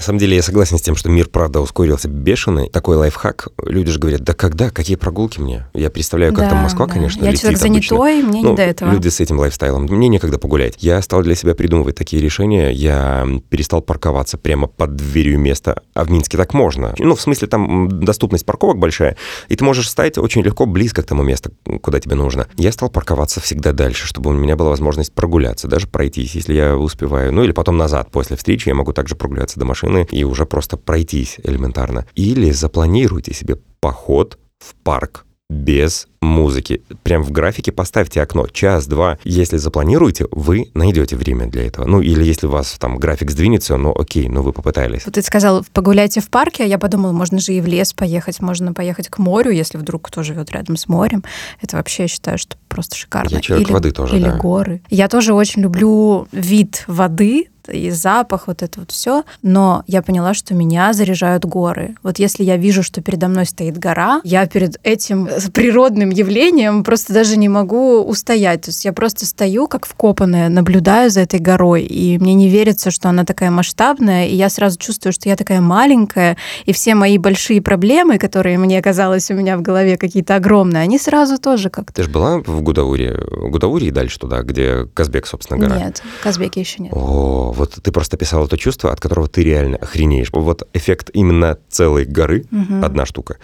Самом 0.05 0.19
деле 0.19 0.37
я 0.37 0.43
согласен 0.43 0.79
с 0.79 0.83
тем, 0.83 0.97
что 0.97 1.09
мир, 1.09 1.29
правда, 1.29 1.61
ускорился 1.61 2.09
бешеный. 2.09 2.69
Такой 2.69 2.97
лайфхак. 2.97 3.49
Люди 3.65 3.91
же 3.91 3.99
говорят, 3.99 4.23
да 4.23 4.35
когда, 4.35 4.71
какие 4.71 4.97
прогулки 4.97 5.41
мне? 5.41 5.67
Я 5.75 5.91
представляю, 5.91 6.33
как 6.33 6.45
да, 6.45 6.51
там 6.51 6.59
Москва, 6.59 6.87
да. 6.87 6.93
конечно, 6.95 7.25
Я 7.25 7.31
летит 7.31 7.43
человек 7.43 7.61
занятой, 7.61 7.97
обычно. 7.97 8.29
мне 8.29 8.43
ну, 8.43 8.51
не 8.51 8.57
до 8.57 8.63
этого. 8.63 8.91
Люди 8.91 9.09
с 9.09 9.21
этим 9.21 9.39
лайфстайлом. 9.39 9.85
Мне 9.85 10.09
некогда 10.09 10.39
погулять. 10.39 10.77
Я 10.79 11.01
стал 11.03 11.23
для 11.23 11.35
себя 11.35 11.55
придумывать 11.55 11.97
такие 11.97 12.23
решения. 12.23 12.71
Я 12.71 13.27
перестал 13.49 13.81
парковаться 13.83 14.39
прямо 14.39 14.67
под 14.67 14.97
дверью 14.97 15.39
места. 15.39 15.83
А 15.95 16.05
в 16.05 16.11
Минске 16.11 16.37
так 16.37 16.55
можно. 16.55 16.95
Ну, 16.99 17.15
в 17.15 17.21
смысле, 17.21 17.49
там 17.49 18.01
доступность 18.01 18.45
парковок 18.45 18.79
большая. 18.79 19.17
И 19.49 19.57
ты 19.57 19.65
можешь 19.65 19.89
стать 19.89 20.19
очень 20.19 20.43
легко 20.43 20.67
близко 20.67 21.03
к 21.03 21.07
тому 21.07 21.23
месту, 21.23 21.51
куда 21.83 22.01
тебе 22.01 22.15
нужно. 22.15 22.47
Я 22.57 22.73
стал 22.73 22.91
парковаться 22.91 23.41
всегда 23.41 23.73
дальше, 23.73 24.07
чтобы 24.07 24.31
у 24.31 24.35
меня 24.35 24.57
была 24.57 24.71
возможность 24.71 25.13
прогуляться, 25.13 25.69
даже 25.69 25.87
пройтись, 25.87 26.35
если 26.35 26.55
я 26.55 26.77
успеваю. 26.77 27.33
Ну, 27.33 27.45
или 27.45 27.53
потом 27.53 27.77
назад, 27.77 28.11
после 28.11 28.37
встречи, 28.37 28.69
я 28.69 28.75
могу 28.75 28.93
также 28.93 29.15
прогуляться 29.15 29.59
до 29.59 29.65
машины 29.65 29.94
стороны 29.95 30.09
и 30.11 30.25
уже 30.25 30.47
просто 30.47 30.77
пройтись 30.77 31.39
элементарно. 31.43 32.07
Или 32.15 32.51
запланируйте 32.51 33.35
себе 33.35 33.57
поход 33.81 34.39
в 34.59 34.75
парк 34.83 35.25
без 35.51 36.09
музыки. 36.23 36.83
Прям 37.03 37.23
в 37.23 37.31
графике 37.31 37.71
поставьте 37.71 38.23
окно 38.23 38.47
час-два. 38.49 39.19
Если 39.25 39.59
запланируете, 39.59 40.27
вы 40.31 40.71
найдете 40.75 41.17
время 41.17 41.47
для 41.47 41.67
этого. 41.67 41.87
Ну, 41.87 42.01
или 42.01 42.25
если 42.25 42.47
у 42.47 42.51
вас 42.51 42.77
там 42.79 42.97
график 42.97 43.31
сдвинется, 43.31 43.77
ну 43.77 43.95
окей, 43.95 44.29
ну 44.29 44.43
вы 44.43 44.53
попытались. 44.53 45.05
Вот 45.05 45.15
ты 45.15 45.23
сказал, 45.23 45.65
погуляйте 45.73 46.21
в 46.21 46.31
парке, 46.31 46.65
а 46.65 46.67
я 46.67 46.79
подумала, 46.79 47.13
можно 47.13 47.39
же 47.39 47.53
и 47.53 47.61
в 47.61 47.67
лес 47.67 47.93
поехать, 47.93 48.41
можно 48.41 48.73
поехать 48.73 49.09
к 49.11 49.19
морю, 49.19 49.51
если 49.51 49.77
вдруг 49.77 50.09
кто 50.09 50.23
живет 50.23 50.51
рядом 50.51 50.77
с 50.77 50.89
морем. 50.89 51.23
Это 51.61 51.77
вообще, 51.77 52.05
я 52.05 52.09
считаю, 52.09 52.39
что 52.39 52.57
просто 52.69 52.97
шикарно. 52.97 53.29
Я 53.29 53.41
человек 53.41 53.69
или, 53.69 53.75
воды 53.75 53.91
тоже, 53.91 54.17
Или 54.17 54.25
да. 54.25 54.39
горы. 54.39 54.81
Я 54.89 55.09
тоже 55.09 55.35
очень 55.35 55.61
люблю 55.61 56.27
вид 56.33 56.85
воды, 56.87 57.49
и 57.69 57.91
запах, 57.91 58.47
вот 58.47 58.62
это 58.62 58.81
вот 58.81 58.91
все. 58.91 59.25
Но 59.43 59.85
я 59.87 60.03
поняла, 60.03 60.35
что 60.35 60.55
меня 60.55 60.93
заряжают 60.93 61.45
горы. 61.45 61.97
Вот 62.03 62.19
если 62.19 62.45
я 62.45 62.57
вижу, 62.57 62.83
что 62.83 63.01
передо 63.01 63.29
мной 63.29 63.47
стоит 63.47 63.79
гора, 63.79 64.21
я 64.25 64.47
перед 64.47 64.79
этим 64.83 65.29
природным 65.53 66.11
явлением 66.11 66.85
просто 66.85 67.12
даже 67.12 67.37
не 67.37 67.49
могу 67.49 68.03
устоять. 68.03 68.62
То 68.62 68.71
есть 68.71 68.85
я 68.85 68.93
просто 68.93 69.27
стою, 69.27 69.69
как 69.69 69.87
вкопанная, 69.87 70.49
наблюдаю 70.49 71.11
за 71.11 71.21
этой 71.21 71.41
горой, 71.41 71.83
и 71.83 72.19
мне 72.19 72.35
не 72.35 72.49
верится, 72.49 72.91
что 72.91 73.09
она 73.09 73.25
такая 73.25 73.51
масштабная, 73.51 74.27
и 74.27 74.35
я 74.35 74.49
сразу 74.49 74.79
чувствую, 74.79 75.12
что 75.12 75.29
я 75.29 75.37
такая 75.37 75.61
маленькая, 75.61 76.37
и 76.65 76.73
все 76.73 76.95
мои 76.95 77.19
большие 77.19 77.62
проблемы, 77.62 78.19
которые 78.19 78.59
мне 78.59 78.81
казалось 78.83 79.31
у 79.31 79.35
меня 79.35 79.57
в 79.57 79.62
голове 79.62 79.97
какие-то 79.97 80.37
огромные, 80.37 80.83
они 80.83 80.99
сразу 80.99 81.39
тоже 81.39 81.71
как-то... 81.71 81.93
Ты 81.95 82.03
же 82.05 82.11
была 82.11 82.39
в 82.39 82.62
Гудауре? 82.62 83.19
Гудауре 83.31 83.89
и 83.89 83.91
дальше 83.91 84.19
туда, 84.19 84.43
где 84.43 84.87
Казбек, 84.95 85.27
собственно, 85.27 85.59
гора? 85.59 85.79
Нет, 85.79 86.03
Казбеке 86.23 86.61
еще 86.61 86.83
нет. 86.83 86.93
О, 86.93 87.54
вот 87.55 87.79
ты 87.83 87.93
просто 87.93 88.17
писала 88.17 88.47
то 88.49 88.57
чувство, 88.57 88.93
от 88.93 89.01
которого 89.01 89.29
ты 89.29 89.43
реально 89.43 89.77
охренеешь. 89.77 90.29
Вот 90.33 90.69
эффект 90.73 91.11
именно 91.13 91.59
целой 91.69 92.05
горы, 92.05 92.45
угу. 92.51 92.85
одна 92.85 93.07
штука, 93.07 93.39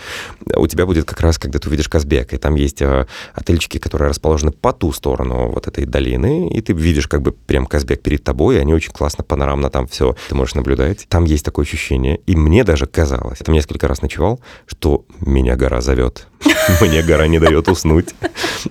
у 0.55 0.67
тебя 0.67 0.87
будет 0.87 1.05
как 1.05 1.21
раз, 1.21 1.39
когда 1.39 1.59
ты 1.59 1.69
увидишь 1.69 1.89
Казбек, 1.89 2.35
и 2.35 2.37
там 2.37 2.55
есть 2.55 2.83
э, 2.83 3.07
отельчики, 3.35 3.79
которые 3.79 4.11
расположены 4.11 4.53
по 4.53 4.73
ту 4.73 4.93
сторону 4.93 5.51
вот 5.51 5.67
этой 5.67 5.85
долины, 5.85 6.49
и 6.49 6.61
ты 6.61 6.73
видишь 6.73 7.09
как 7.09 7.23
бы 7.23 7.33
прям 7.33 7.67
Казбек 7.67 8.03
перед 8.03 8.23
тобой, 8.25 8.57
и 8.57 8.59
они 8.59 8.75
очень 8.75 8.93
классно, 8.93 9.25
панорамно 9.25 9.71
там 9.71 9.87
все, 9.87 10.17
ты 10.29 10.35
можешь 10.35 10.55
наблюдать. 10.55 11.07
Там 11.09 11.25
есть 11.25 11.45
такое 11.45 11.65
ощущение, 11.65 12.21
и 12.27 12.37
мне 12.37 12.65
даже 12.65 12.87
казалось, 12.87 13.39
я 13.41 13.45
там 13.45 13.55
несколько 13.55 13.89
раз 13.89 14.03
ночевал, 14.03 14.41
что 14.67 15.05
меня 15.21 15.57
гора 15.57 15.81
зовет. 15.81 16.27
Мне 16.81 17.03
гора 17.03 17.27
не 17.27 17.39
дает 17.39 17.69
уснуть. 17.69 18.15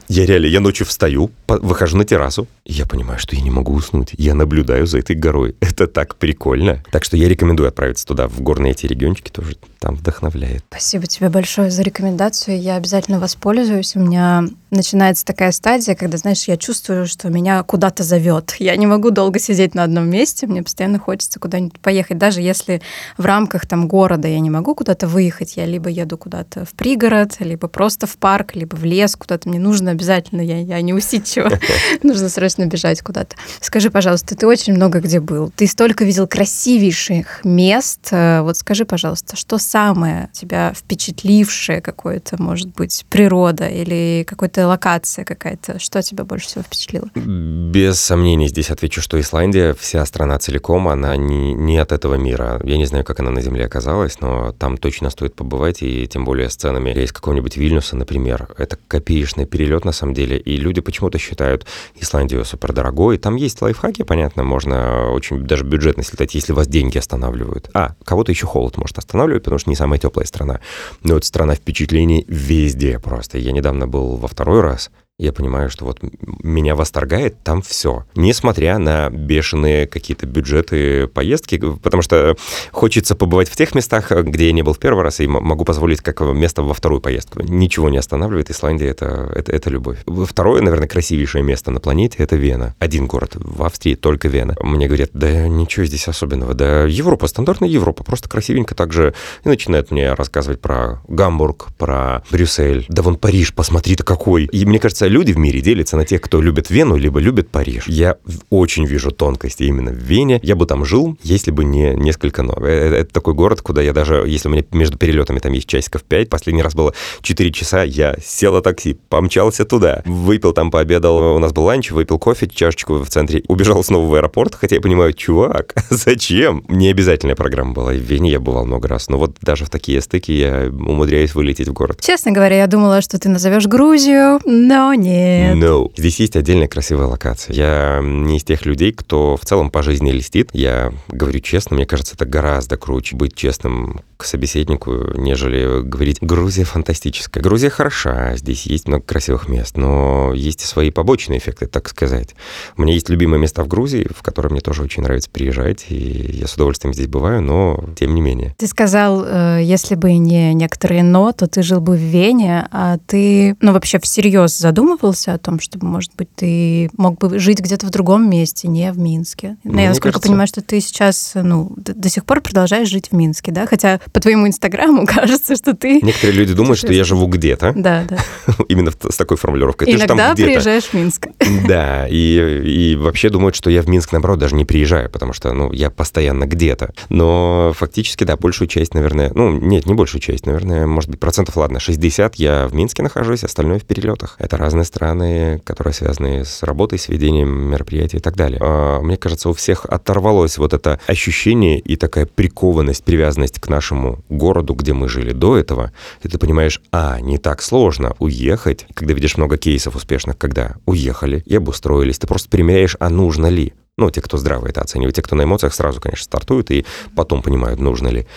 Я 0.08 0.26
реально, 0.26 0.46
я 0.48 0.60
ночью 0.60 0.86
встаю, 0.86 1.32
выхожу 1.48 1.98
на 1.98 2.06
террасу, 2.06 2.48
я 2.66 2.86
понимаю, 2.86 3.20
что 3.20 3.36
я 3.36 3.42
не 3.42 3.50
могу 3.50 3.74
уснуть. 3.74 4.10
Я 4.18 4.36
наблюдаю 4.36 4.86
за 4.86 5.00
этой 5.00 5.16
горой. 5.16 5.56
Это 5.62 5.88
так 5.88 6.16
прикольно. 6.16 6.84
Так 6.92 7.04
что 7.04 7.18
я 7.18 7.28
рекомендую 7.28 7.68
отправиться 7.68 8.06
туда, 8.06 8.28
в 8.28 8.42
горные 8.42 8.72
эти 8.72 8.86
региончики 8.86 9.32
тоже. 9.32 9.56
Там 9.80 9.96
вдохновляет. 9.96 10.64
Спасибо 10.70 11.08
тебе 11.08 11.30
большое 11.30 11.72
за 11.72 11.82
рекомендацию. 11.82 12.60
Я 12.60 12.76
обязательно 12.76 13.20
воспользуюсь. 13.20 13.96
У 13.96 14.00
меня 14.00 14.44
начинается 14.72 15.26
такая 15.26 15.52
стадия, 15.52 15.96
когда, 15.96 16.18
знаешь, 16.18 16.44
я 16.44 16.58
чувствую, 16.58 17.08
что 17.08 17.30
меня 17.30 17.64
куда-то 17.64 18.04
зовет. 18.04 18.56
Я 18.60 18.76
не 18.76 18.86
могу 18.86 19.10
долго 19.10 19.40
сидеть 19.40 19.76
на 19.76 19.84
одном 19.84 20.10
месте, 20.10 20.48
мне 20.48 20.64
постоянно 20.64 21.00
хочется 21.00 21.40
куда-нибудь 21.40 21.80
поехать. 21.80 22.18
Даже 22.18 22.42
если 22.42 22.82
в 23.18 23.26
рамках 23.26 23.66
там 23.66 23.88
города 23.88 24.28
я 24.28 24.40
не 24.40 24.50
могу 24.50 24.76
куда-то 24.76 25.08
выехать, 25.08 25.58
я 25.58 25.66
либо 25.66 25.90
еду 25.90 26.18
куда-то 26.18 26.66
в 26.66 26.74
пригород, 26.74 27.38
либо 27.40 27.68
просто 27.80 28.08
в 28.08 28.18
парк, 28.18 28.56
либо 28.56 28.76
в 28.76 28.84
лес 28.84 29.16
куда-то. 29.16 29.48
Мне 29.48 29.58
нужно 29.58 29.92
обязательно, 29.92 30.42
я, 30.42 30.60
я 30.60 30.82
не 30.82 30.94
усидчива, 30.94 31.50
нужно 32.04 32.28
срочно 32.28 32.66
бежать 32.66 33.02
куда-то. 33.02 33.38
Скажи, 33.62 33.90
пожалуйста, 33.90 34.36
ты 34.36 34.46
очень 34.48 34.74
много 34.74 35.00
где 35.00 35.22
был. 35.22 35.50
Ты 35.56 35.66
столько 35.66 36.04
видел 36.04 36.28
красивейших 36.28 37.46
мест. 37.46 38.10
Э, 38.12 38.42
вот 38.42 38.58
скажи, 38.58 38.84
пожалуйста, 38.84 39.38
что 39.38 39.58
самое 39.60 40.28
тебя 40.34 40.74
впечатлившее 40.76 41.80
какое-то, 41.80 42.36
может 42.44 42.68
быть, 42.74 43.06
природа 43.08 43.70
или 43.70 44.26
какая-то 44.28 44.68
локация 44.68 45.24
какая-то? 45.24 45.80
Что 45.80 46.02
тебя 46.02 46.26
больше 46.26 46.48
всего 46.48 46.66
впечатлило? 46.66 47.08
Без 47.16 47.98
сомнений 47.98 48.50
здесь 48.50 48.72
отвечу, 48.72 49.02
что 49.02 49.18
Исландия, 49.18 49.74
вся 49.74 50.06
страна 50.06 50.38
целиком, 50.38 50.90
она 50.90 51.16
не, 51.16 51.54
не 51.54 51.78
от 51.78 51.94
этого 51.94 52.16
мира. 52.16 52.60
Я 52.66 52.76
не 52.76 52.86
знаю, 52.86 53.06
как 53.06 53.22
она 53.22 53.32
на 53.32 53.40
Земле 53.40 53.64
оказалась, 53.64 54.20
но 54.20 54.52
там 54.52 54.76
точно 54.76 55.10
стоит 55.12 55.34
побывать, 55.34 55.82
и 55.82 56.06
тем 56.08 56.26
более 56.26 56.50
с 56.50 56.58
ценами 56.58 56.90
из 56.90 57.14
какого-нибудь 57.14 57.56
Вильнюса, 57.70 57.95
например, 57.95 58.47
это 58.57 58.78
копеечный 58.88 59.45
перелет 59.45 59.86
на 59.86 59.91
самом 59.91 60.13
деле, 60.13 60.38
и 60.38 60.57
люди 60.57 60.82
почему-то 60.82 61.20
считают 61.20 61.67
Исландию 61.95 62.43
супер 62.43 62.74
дорогой. 62.74 63.17
Там 63.17 63.36
есть 63.36 63.61
лайфхаки, 63.61 64.01
понятно, 64.03 64.43
можно 64.43 65.11
очень 65.11 65.43
даже 65.43 65.63
бюджетно 65.63 66.03
слетать, 66.03 66.34
если 66.34 66.51
вас 66.51 66.67
деньги 66.67 66.97
останавливают. 66.97 67.70
А, 67.74 67.95
кого-то 68.03 68.32
еще 68.32 68.47
холод 68.47 68.78
может 68.78 68.97
останавливать, 68.97 69.43
потому 69.43 69.59
что 69.59 69.70
не 69.70 69.76
самая 69.76 69.99
теплая 69.99 70.26
страна. 70.26 70.59
Но 71.03 71.17
это 71.17 71.26
страна 71.26 71.53
впечатлений 71.55 72.26
везде 72.28 72.97
просто. 72.99 73.38
Я 73.38 73.51
недавно 73.51 73.88
был 73.88 74.15
во 74.17 74.28
второй 74.28 74.61
раз, 74.61 74.89
я 75.20 75.34
понимаю, 75.34 75.70
что 75.70 75.86
вот 75.86 75.99
меня 76.22 76.76
восторгает 76.76 77.43
там 77.43 77.61
все. 77.61 78.05
Несмотря 78.15 78.78
на 78.78 79.09
бешеные 79.09 79.86
какие-то 79.86 80.26
бюджеты 80.26 81.07
поездки, 81.07 81.59
потому 81.84 82.01
что 82.01 82.38
хочется 82.72 83.15
побывать 83.15 83.49
в 83.49 83.55
тех 83.57 83.76
местах, 83.76 84.11
где 84.11 84.47
я 84.47 84.53
не 84.53 84.63
был 84.63 84.74
в 84.74 84.80
первый 84.80 85.03
раз, 85.03 85.20
и 85.20 85.28
могу 85.28 85.65
позволить 85.65 85.99
как 85.99 86.22
место 86.22 86.63
во 86.63 86.74
вторую 86.74 87.01
поездку. 87.01 87.41
Ничего 87.43 87.89
не 87.89 87.97
останавливает. 87.97 88.49
Исландия 88.49 88.88
это,— 88.88 89.30
это, 89.36 89.51
это 89.51 89.70
любовь. 89.70 89.97
Второе, 90.05 90.61
наверное, 90.61 90.88
красивейшее 90.88 91.43
место 91.43 91.70
на 91.72 91.82
планете— 91.82 92.17
это 92.20 92.38
Вена. 92.38 92.76
Один 92.80 93.05
город. 93.05 93.34
В 93.36 93.63
Австрии 93.63 93.95
только 93.95 94.30
Вена. 94.30 94.55
Мне 94.61 94.88
говорят, 94.88 95.09
да 95.13 95.47
ничего 95.49 95.86
здесь 95.86 96.07
особенного. 96.07 96.53
Да 96.53 96.86
Европа, 96.86 97.28
стандартная 97.28 97.67
Европа, 97.67 98.05
просто 98.05 98.30
красивенько 98.30 98.74
так 98.74 98.93
же. 98.93 99.13
И 99.43 99.49
начинают 99.49 99.91
мне 99.91 100.13
рассказывать 100.13 100.61
про 100.61 101.01
Гамбург, 101.09 101.67
про 101.78 102.24
Брюссель. 102.32 102.86
Да 102.88 103.01
вон 103.01 103.17
Париж, 103.17 103.53
посмотри-то 103.53 104.05
какой. 104.05 104.45
И 104.45 104.65
мне 104.65 104.80
кажется, 104.80 105.09
люди 105.10 105.34
в 105.34 105.38
мире 105.38 105.62
делятся 105.62 105.97
на 105.97 106.05
тех, 106.05 106.22
кто 106.22 106.41
любит 106.41 106.70
Вену, 106.70 106.95
либо 106.95 107.20
любит 107.20 107.49
Париж. 107.49 107.86
Я 107.88 108.18
очень 108.49 108.86
вижу 108.86 109.12
тонкости 109.12 109.64
именно 109.64 109.91
в 109.91 109.97
Вене. 109.97 110.39
Я 110.43 110.55
бы 110.55 110.66
там 110.66 110.86
жил, 110.86 111.18
если 111.24 111.51
бы 111.51 111.64
не 111.64 111.95
несколько 111.95 112.43
но. 112.43 112.53
Это, 112.53 112.95
это 112.95 113.14
такой 113.14 113.34
город, 113.34 113.62
куда 113.62 113.82
я 113.82 113.93
даже, 113.93 114.24
если 114.28 114.47
у 114.47 114.51
меня 114.51 114.64
между 114.72 114.97
перелетами 114.97 115.39
там 115.39 115.53
есть 115.53 115.68
часиков 115.68 116.03
5, 116.03 116.30
последний 116.30 116.64
раз 116.64 116.76
было 116.76 116.93
4 117.22 117.51
часа, 117.51 117.84
я 117.84 118.16
сел 118.24 118.53
на 118.53 118.62
такси, 118.62 118.97
помчался 119.10 119.66
туда, 119.66 120.01
выпил 120.05 120.53
там, 120.53 120.72
пообедал, 120.72 121.36
у 121.36 121.39
нас 121.39 121.53
был 121.53 121.64
ланч, 121.64 121.91
выпил 121.91 122.20
кофе, 122.20 122.47
чашечку 122.47 122.99
в 122.99 123.10
центре, 123.10 123.43
убежал 123.47 123.84
снова 123.84 124.10
в 124.10 124.14
аэропорт, 124.14 124.55
хотя 124.55 124.76
я 124.76 124.82
понимаю, 124.82 125.14
чувак, 125.14 125.74
зачем? 125.89 126.64
Не 126.68 126.89
обязательная 126.89 127.36
программа 127.36 127.74
была, 127.74 127.91
в 127.91 127.97
Вене 127.97 128.32
я 128.32 128.39
бывал 128.39 128.66
много 128.66 128.88
раз, 128.88 129.10
но 129.10 129.18
вот 129.18 129.38
даже 129.41 129.66
в 129.66 129.70
такие 129.70 130.01
стыки 130.01 130.32
я 130.32 130.70
умудряюсь 130.70 131.36
вылететь 131.36 131.68
в 131.68 131.74
город. 131.74 131.99
Честно 132.01 132.32
говоря, 132.32 132.57
я 132.57 132.68
думала, 132.68 133.01
что 133.01 133.20
ты 133.20 133.30
назовешь 133.30 133.68
Грузию, 133.68 134.39
но 134.45 134.93
нет. 135.00 135.58
No. 135.58 135.91
Здесь 135.95 136.20
есть 136.20 136.36
отдельная 136.36 136.68
красивая 136.68 137.08
локация. 137.08 137.54
Я 137.54 138.00
не 138.04 138.38
из 138.38 138.43
тех 138.43 138.66
людей, 138.66 138.91
кто 138.91 139.38
в 139.38 139.45
целом 139.45 139.72
по 139.72 139.82
жизни 139.82 140.12
листит. 140.12 140.50
Я 140.54 140.93
говорю 141.08 141.39
честно, 141.39 141.76
мне 141.76 141.86
кажется, 141.86 142.16
это 142.16 142.26
гораздо 142.26 142.78
круче 142.78 143.16
быть 143.16 143.36
честным 143.36 144.02
к 144.20 144.26
собеседнику, 144.26 145.18
нежели 145.18 145.82
говорить 145.82 146.18
«Грузия 146.20 146.66
фантастическая». 146.66 147.41
Грузия 147.41 147.70
хороша, 147.70 148.36
здесь 148.36 148.66
есть 148.66 148.86
много 148.86 149.04
красивых 149.04 149.47
мест, 149.47 149.78
но 149.78 150.34
есть 150.34 150.62
и 150.62 150.66
свои 150.66 150.91
побочные 150.91 151.39
эффекты, 151.39 151.68
так 151.68 151.88
сказать. 151.88 152.36
У 152.76 152.82
меня 152.82 152.93
есть 152.93 153.08
любимые 153.08 153.39
места 153.39 153.64
в 153.64 153.70
Грузии, 153.70 154.10
в 154.14 154.22
которые 154.22 154.52
мне 154.52 154.60
тоже 154.60 154.84
очень 154.84 155.04
нравится 155.04 155.30
приезжать, 155.30 155.86
и 155.88 156.32
я 156.34 156.47
с 156.47 156.56
удовольствием 156.56 156.93
здесь 156.93 157.08
бываю, 157.08 157.41
но 157.41 157.82
тем 157.97 158.14
не 158.14 158.20
менее. 158.20 158.54
Ты 158.58 158.68
сказал, 158.68 159.24
э, 159.26 159.62
если 159.64 159.95
бы 159.95 160.12
не 160.18 160.54
некоторые 160.54 161.04
«но», 161.04 161.32
то 161.32 161.47
ты 161.47 161.64
жил 161.64 161.80
бы 161.80 161.95
в 161.95 162.02
Вене, 162.02 162.68
а 162.72 162.97
ты, 163.08 163.56
ну, 163.62 163.72
вообще 163.72 164.00
всерьез 164.00 164.54
задумывался 164.90 165.34
о 165.34 165.38
том, 165.38 165.60
чтобы, 165.60 165.86
может 165.86 166.12
быть, 166.16 166.30
ты 166.36 166.90
мог 166.98 167.20
бы 167.20 167.40
жить 167.40 167.60
где-то 167.60 167.86
в 167.86 167.90
другом 167.90 168.30
месте, 168.30 168.68
не 168.68 168.92
в 168.92 168.98
Минске? 168.98 169.58
Ну, 169.64 169.80
я 169.80 169.90
насколько 169.90 170.14
кажется... 170.14 170.30
понимаю, 170.30 170.48
что 170.48 170.62
ты 170.62 170.82
сейчас, 170.82 171.34
ну, 171.36 171.72
до 171.76 172.10
сих 172.10 172.26
пор 172.26 172.42
продолжаешь 172.42 172.88
жить 172.88 173.10
в 173.12 173.16
Минске, 173.16 173.52
да? 173.52 173.68
Хотя 173.68 174.00
по 174.12 174.20
твоему 174.20 174.48
инстаграму 174.48 175.06
кажется, 175.08 175.56
что 175.56 175.76
ты... 175.76 176.02
Некоторые 176.02 176.38
люди 176.38 176.54
думают, 176.54 176.80
что 176.80 176.92
я 176.92 177.04
живу 177.04 177.28
где-то. 177.28 177.74
Да, 177.76 178.06
да. 178.10 178.18
Именно 178.70 178.92
с 178.92 179.16
такой 179.16 179.38
формулировкой. 179.38 179.88
Ты 179.88 179.94
Иногда 179.94 180.34
приезжаешь 180.36 180.86
в 180.86 180.94
Минск. 180.94 181.28
Да, 181.68 182.08
и, 182.08 182.94
и 182.94 182.96
вообще 182.96 183.30
думают, 183.30 183.56
что 183.56 183.70
я 183.70 183.82
в 183.82 183.90
Минск, 183.90 184.12
наоборот, 184.12 184.40
даже 184.40 184.56
не 184.56 184.66
приезжаю, 184.66 185.10
потому 185.10 185.34
что, 185.34 185.52
ну, 185.54 185.72
я 185.72 185.90
постоянно 185.90 186.46
где-то. 186.46 186.94
Но 187.10 187.74
фактически, 187.76 188.24
да, 188.24 188.38
большую 188.38 188.68
часть, 188.68 188.94
наверное, 188.94 189.32
ну, 189.36 189.52
нет, 189.52 189.86
не 189.86 189.94
большую 189.94 190.22
часть, 190.22 190.46
наверное, 190.46 190.88
может 190.88 191.10
быть, 191.10 191.20
процентов, 191.20 191.58
ладно, 191.58 191.80
60 191.80 192.36
я 192.36 192.68
в 192.68 192.74
Минске 192.74 193.04
нахожусь, 193.04 193.44
остальное 193.44 193.80
в 193.80 193.84
перелетах. 193.84 194.36
Это 194.40 194.58
разные 194.58 194.79
страны, 194.84 195.62
которые 195.64 195.94
связаны 195.94 196.46
с 196.46 196.64
работой, 196.64 197.00
с 197.00 197.10
ведением 197.10 197.50
мероприятий 197.50 198.18
и 198.18 198.20
так 198.20 198.36
далее. 198.36 198.60
А, 198.62 199.02
мне 199.02 199.18
кажется, 199.18 199.50
у 199.50 199.54
всех 199.54 199.86
оторвалось 199.86 200.58
вот 200.58 200.74
это 200.74 201.00
ощущение 201.08 201.80
и 201.80 201.96
такая 201.96 202.26
прикованность, 202.26 203.04
привязанность 203.04 203.60
к 203.60 203.68
нашему 203.70 204.24
городу, 204.30 204.74
где 204.74 204.94
мы 204.94 205.10
жили 205.10 205.32
до 205.32 205.58
этого, 205.58 205.92
и 206.24 206.28
ты 206.28 206.38
понимаешь, 206.38 206.82
а, 206.92 207.20
не 207.20 207.38
так 207.38 207.62
сложно 207.62 208.16
уехать, 208.20 208.86
когда 208.94 209.14
видишь 209.14 209.38
много 209.38 209.58
кейсов 209.58 209.96
успешных, 209.96 210.38
когда 210.38 210.76
уехали 210.86 211.44
и 211.46 211.56
обустроились, 211.56 212.20
ты 212.20 212.28
просто 212.28 212.50
примеряешь, 212.50 212.96
а 213.00 213.10
нужно 213.10 213.48
ли. 213.48 213.74
Ну, 213.98 214.10
те, 214.12 214.22
кто 214.22 214.38
здраво 214.38 214.68
это 214.68 214.80
оценивает, 214.80 215.16
те, 215.16 215.22
кто 215.22 215.36
на 215.36 215.44
эмоциях 215.44 215.74
сразу, 215.74 216.00
конечно, 216.00 216.24
стартуют 216.24 216.72
и 216.72 216.86
потом 217.18 217.42
понимают, 217.42 217.82
нужно 217.82 218.08
ли. 218.08 218.28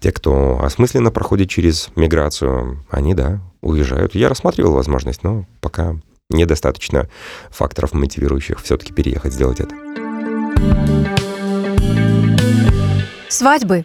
Те, 0.00 0.12
кто 0.12 0.60
осмысленно 0.62 1.10
проходит 1.10 1.50
через 1.50 1.88
миграцию, 1.96 2.84
они, 2.90 3.14
да, 3.14 3.40
уезжают. 3.60 4.14
Я 4.14 4.28
рассматривал 4.28 4.72
возможность, 4.72 5.24
но 5.24 5.46
пока 5.60 5.96
недостаточно 6.30 7.08
факторов 7.50 7.92
мотивирующих 7.94 8.60
все-таки 8.60 8.92
переехать, 8.92 9.32
сделать 9.32 9.60
это. 9.60 9.74
Свадьбы 13.28 13.84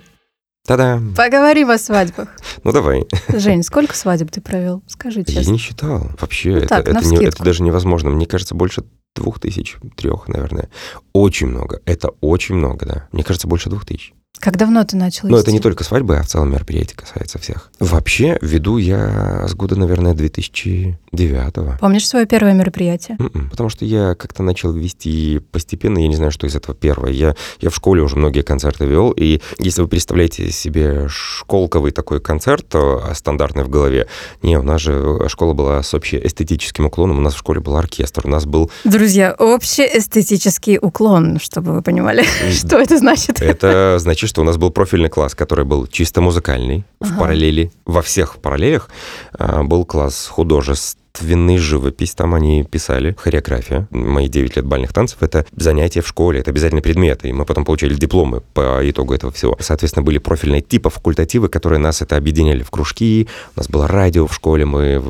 Та-да! 0.65 1.01
Поговорим 1.17 1.71
о 1.71 1.77
свадьбах. 1.77 2.29
Ну 2.63 2.71
давай. 2.71 3.05
Жень, 3.27 3.63
сколько 3.63 3.95
свадеб 3.95 4.31
ты 4.31 4.39
провел? 4.39 4.81
Скажи 4.87 5.25
честно. 5.25 5.41
Я 5.41 5.51
не 5.51 5.57
считал. 5.57 6.07
Вообще, 6.21 6.51
ну, 6.51 6.57
это, 6.57 6.67
так, 6.67 6.87
это, 6.87 7.05
не, 7.05 7.17
это 7.17 7.43
даже 7.43 7.63
невозможно. 7.63 8.09
Мне 8.09 8.25
кажется, 8.25 8.55
больше 8.55 8.85
двух 9.13 9.41
тысяч, 9.41 9.75
трех, 9.97 10.29
наверное. 10.29 10.69
Очень 11.11 11.47
много. 11.47 11.81
Это 11.85 12.11
очень 12.21 12.55
много, 12.55 12.85
да. 12.85 13.07
Мне 13.11 13.25
кажется, 13.25 13.47
больше 13.47 13.69
двух 13.69 13.85
тысяч. 13.85 14.13
Как 14.39 14.57
давно 14.57 14.83
ты 14.83 14.97
начал 14.97 15.29
Ну, 15.29 15.37
это 15.37 15.51
не 15.51 15.59
только 15.59 15.83
свадьбы, 15.83 16.17
а 16.17 16.23
в 16.23 16.27
целом 16.27 16.51
мероприятие 16.51 16.97
касается 16.97 17.39
всех. 17.39 17.71
Вообще, 17.79 18.37
веду 18.41 18.77
я 18.77 19.47
с 19.47 19.53
года, 19.53 19.77
наверное, 19.77 20.13
2009 20.13 21.79
Помнишь 21.79 22.07
свое 22.07 22.25
первое 22.25 22.53
мероприятие? 22.53 23.15
Mm-mm, 23.17 23.31
м-м, 23.33 23.49
потому 23.51 23.69
что 23.69 23.85
я 23.85 24.15
как-то 24.15 24.43
начал 24.43 24.73
вести 24.73 25.39
постепенно, 25.51 25.99
я 25.99 26.07
не 26.07 26.15
знаю, 26.15 26.31
что 26.31 26.47
из 26.47 26.55
этого 26.55 26.75
первое. 26.75 27.11
Я, 27.11 27.35
я 27.61 27.69
в 27.69 27.75
школе 27.75 28.01
уже 28.01 28.15
многие 28.17 28.41
концерты 28.41 28.85
вел, 28.85 29.11
и 29.11 29.39
если 29.59 29.81
вы 29.81 29.87
представляете 29.87 30.51
себе 30.51 31.07
школковый 31.07 31.91
такой 31.91 32.19
концерт, 32.19 32.67
то 32.67 33.01
а, 33.05 33.15
стандартный 33.15 33.63
в 33.63 33.69
голове, 33.69 34.07
не, 34.41 34.57
у 34.57 34.63
нас 34.63 34.81
же 34.81 35.19
школа 35.29 35.53
была 35.53 35.83
с 35.83 35.93
общеэстетическим 35.93 36.87
уклоном, 36.87 37.19
у 37.19 37.21
нас 37.21 37.35
в 37.35 37.37
школе 37.37 37.61
был 37.61 37.77
оркестр, 37.77 38.23
у 38.25 38.29
нас 38.29 38.45
был... 38.45 38.69
Друзья, 38.83 39.31
общеэстетический 39.37 40.79
уклон, 40.81 41.39
чтобы 41.39 41.73
вы 41.73 41.81
понимали, 41.81 42.25
что 42.51 42.77
это 42.77 42.97
значит. 42.97 43.41
Это 43.41 43.97
значит, 43.99 44.22
что 44.27 44.41
у 44.41 44.43
нас 44.43 44.57
был 44.57 44.71
профильный 44.71 45.09
класс, 45.09 45.35
который 45.35 45.65
был 45.65 45.87
чисто 45.87 46.21
музыкальный, 46.21 46.85
ага. 46.99 47.13
в 47.13 47.19
параллели, 47.19 47.71
во 47.85 48.01
всех 48.01 48.37
параллелях 48.37 48.89
а, 49.33 49.63
был 49.63 49.85
класс 49.85 50.27
художеств, 50.27 50.97
художественный 51.13 51.57
живопись, 51.57 52.15
там 52.15 52.33
они 52.33 52.63
писали, 52.63 53.15
хореография. 53.17 53.87
Мои 53.91 54.27
9 54.27 54.55
лет 54.55 54.65
бальных 54.65 54.93
танцев— 54.93 55.17
это 55.21 55.45
занятия 55.55 56.01
в 56.01 56.07
школе, 56.07 56.39
это 56.39 56.51
обязательный 56.51 56.81
предмет, 56.81 57.23
и 57.25 57.31
мы 57.31 57.45
потом 57.45 57.65
получили 57.65 57.93
дипломы 57.93 58.41
по 58.53 58.79
итогу 58.83 59.13
этого 59.13 59.31
всего. 59.31 59.55
Соответственно, 59.59 60.03
были 60.03 60.17
профильные 60.17 60.61
типа 60.61 60.89
факультативы, 60.89 61.49
которые 61.49 61.79
нас 61.79 62.01
это 62.01 62.17
объединяли 62.17 62.63
в 62.63 62.71
кружки, 62.71 63.27
у 63.55 63.59
нас 63.59 63.69
было 63.69 63.87
радио 63.87 64.25
в 64.27 64.33
школе, 64.33 64.65
мы 64.65 65.01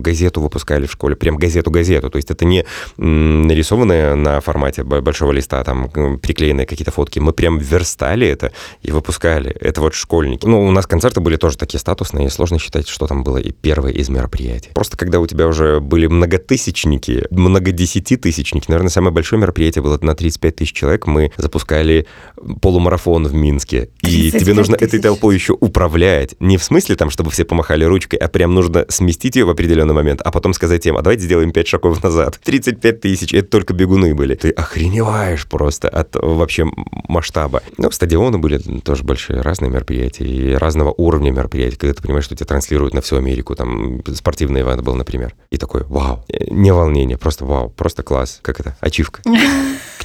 газету 0.00 0.40
выпускали 0.40 0.86
в 0.86 0.92
школе, 0.92 1.16
прям 1.16 1.36
газету-газету, 1.36 2.10
то 2.10 2.16
есть 2.16 2.30
это 2.30 2.44
не 2.44 2.64
нарисованное 2.98 4.14
на 4.14 4.40
формате 4.40 4.84
большого 4.84 5.32
листа, 5.32 5.62
там 5.64 5.88
приклеенные 6.18 6.66
какие-то 6.66 6.90
фотки, 6.90 7.18
мы 7.18 7.32
прям 7.32 7.58
верстали 7.58 8.26
это 8.26 8.52
и 8.82 8.90
выпускали. 8.90 9.50
Это 9.52 9.80
вот 9.80 9.94
школьники. 9.94 10.44
Ну, 10.44 10.66
у 10.66 10.70
нас 10.70 10.86
концерты 10.86 11.20
были 11.20 11.36
тоже 11.36 11.56
такие 11.56 11.80
статусные, 11.80 12.30
сложно 12.30 12.58
считать, 12.58 12.88
что 12.88 13.06
там 13.06 13.24
было 13.24 13.38
и 13.38 13.52
первое 13.52 13.92
из 13.92 14.08
мероприятий. 14.08 14.70
Просто 14.74 14.96
когда 14.96 15.20
у 15.20 15.26
тебя 15.26 15.45
уже 15.46 15.80
были 15.80 16.06
многотысячники, 16.06 17.26
многодесятитысячники. 17.30 18.66
Наверное, 18.68 18.90
самое 18.90 19.12
большое 19.12 19.40
мероприятие 19.40 19.82
было 19.82 19.98
на 20.00 20.14
35 20.14 20.56
тысяч 20.56 20.72
человек. 20.72 21.06
Мы 21.06 21.32
запускали 21.36 22.06
полумарафон 22.60 23.26
в 23.26 23.34
Минске. 23.34 23.90
И 24.02 24.30
тебе 24.30 24.54
нужно 24.54 24.76
тысяч. 24.76 24.88
этой 24.88 25.02
толпой 25.02 25.34
еще 25.34 25.56
управлять. 25.58 26.34
Не 26.40 26.56
в 26.56 26.64
смысле 26.64 26.96
там, 26.96 27.10
чтобы 27.10 27.30
все 27.30 27.44
помахали 27.44 27.84
ручкой, 27.84 28.16
а 28.16 28.28
прям 28.28 28.54
нужно 28.54 28.86
сместить 28.88 29.36
ее 29.36 29.44
в 29.44 29.50
определенный 29.50 29.94
момент, 29.94 30.20
а 30.22 30.30
потом 30.30 30.52
сказать 30.52 30.84
им, 30.86 30.96
а 30.96 31.02
давайте 31.02 31.24
сделаем 31.24 31.52
5 31.52 31.68
шагов 31.68 32.02
назад. 32.02 32.40
35 32.42 33.00
тысяч, 33.00 33.34
это 33.34 33.48
только 33.48 33.74
бегуны 33.74 34.14
были. 34.14 34.34
Ты 34.34 34.50
охреневаешь 34.50 35.46
просто 35.46 35.88
от 35.88 36.14
вообще 36.14 36.66
масштаба. 37.08 37.62
Ну, 37.78 37.90
стадионы 37.90 38.38
были 38.38 38.58
тоже 38.58 39.04
большие, 39.04 39.40
разные 39.40 39.70
мероприятия 39.70 40.24
и 40.24 40.54
разного 40.54 40.92
уровня 40.96 41.30
мероприятий, 41.30 41.76
когда 41.76 41.94
ты 41.94 42.02
понимаешь, 42.02 42.24
что 42.24 42.34
тебя 42.34 42.46
транслируют 42.46 42.94
на 42.94 43.00
всю 43.00 43.16
Америку. 43.16 43.54
Там 43.54 44.02
спортивный 44.14 44.62
ивент 44.62 44.82
был, 44.82 44.94
например. 44.94 45.34
И 45.50 45.58
такой, 45.58 45.84
вау, 45.84 46.24
не 46.50 46.72
волнение, 46.72 47.16
просто 47.16 47.44
вау, 47.44 47.70
просто 47.70 48.02
класс, 48.02 48.40
как 48.42 48.60
это, 48.60 48.76
ачивка. 48.80 49.22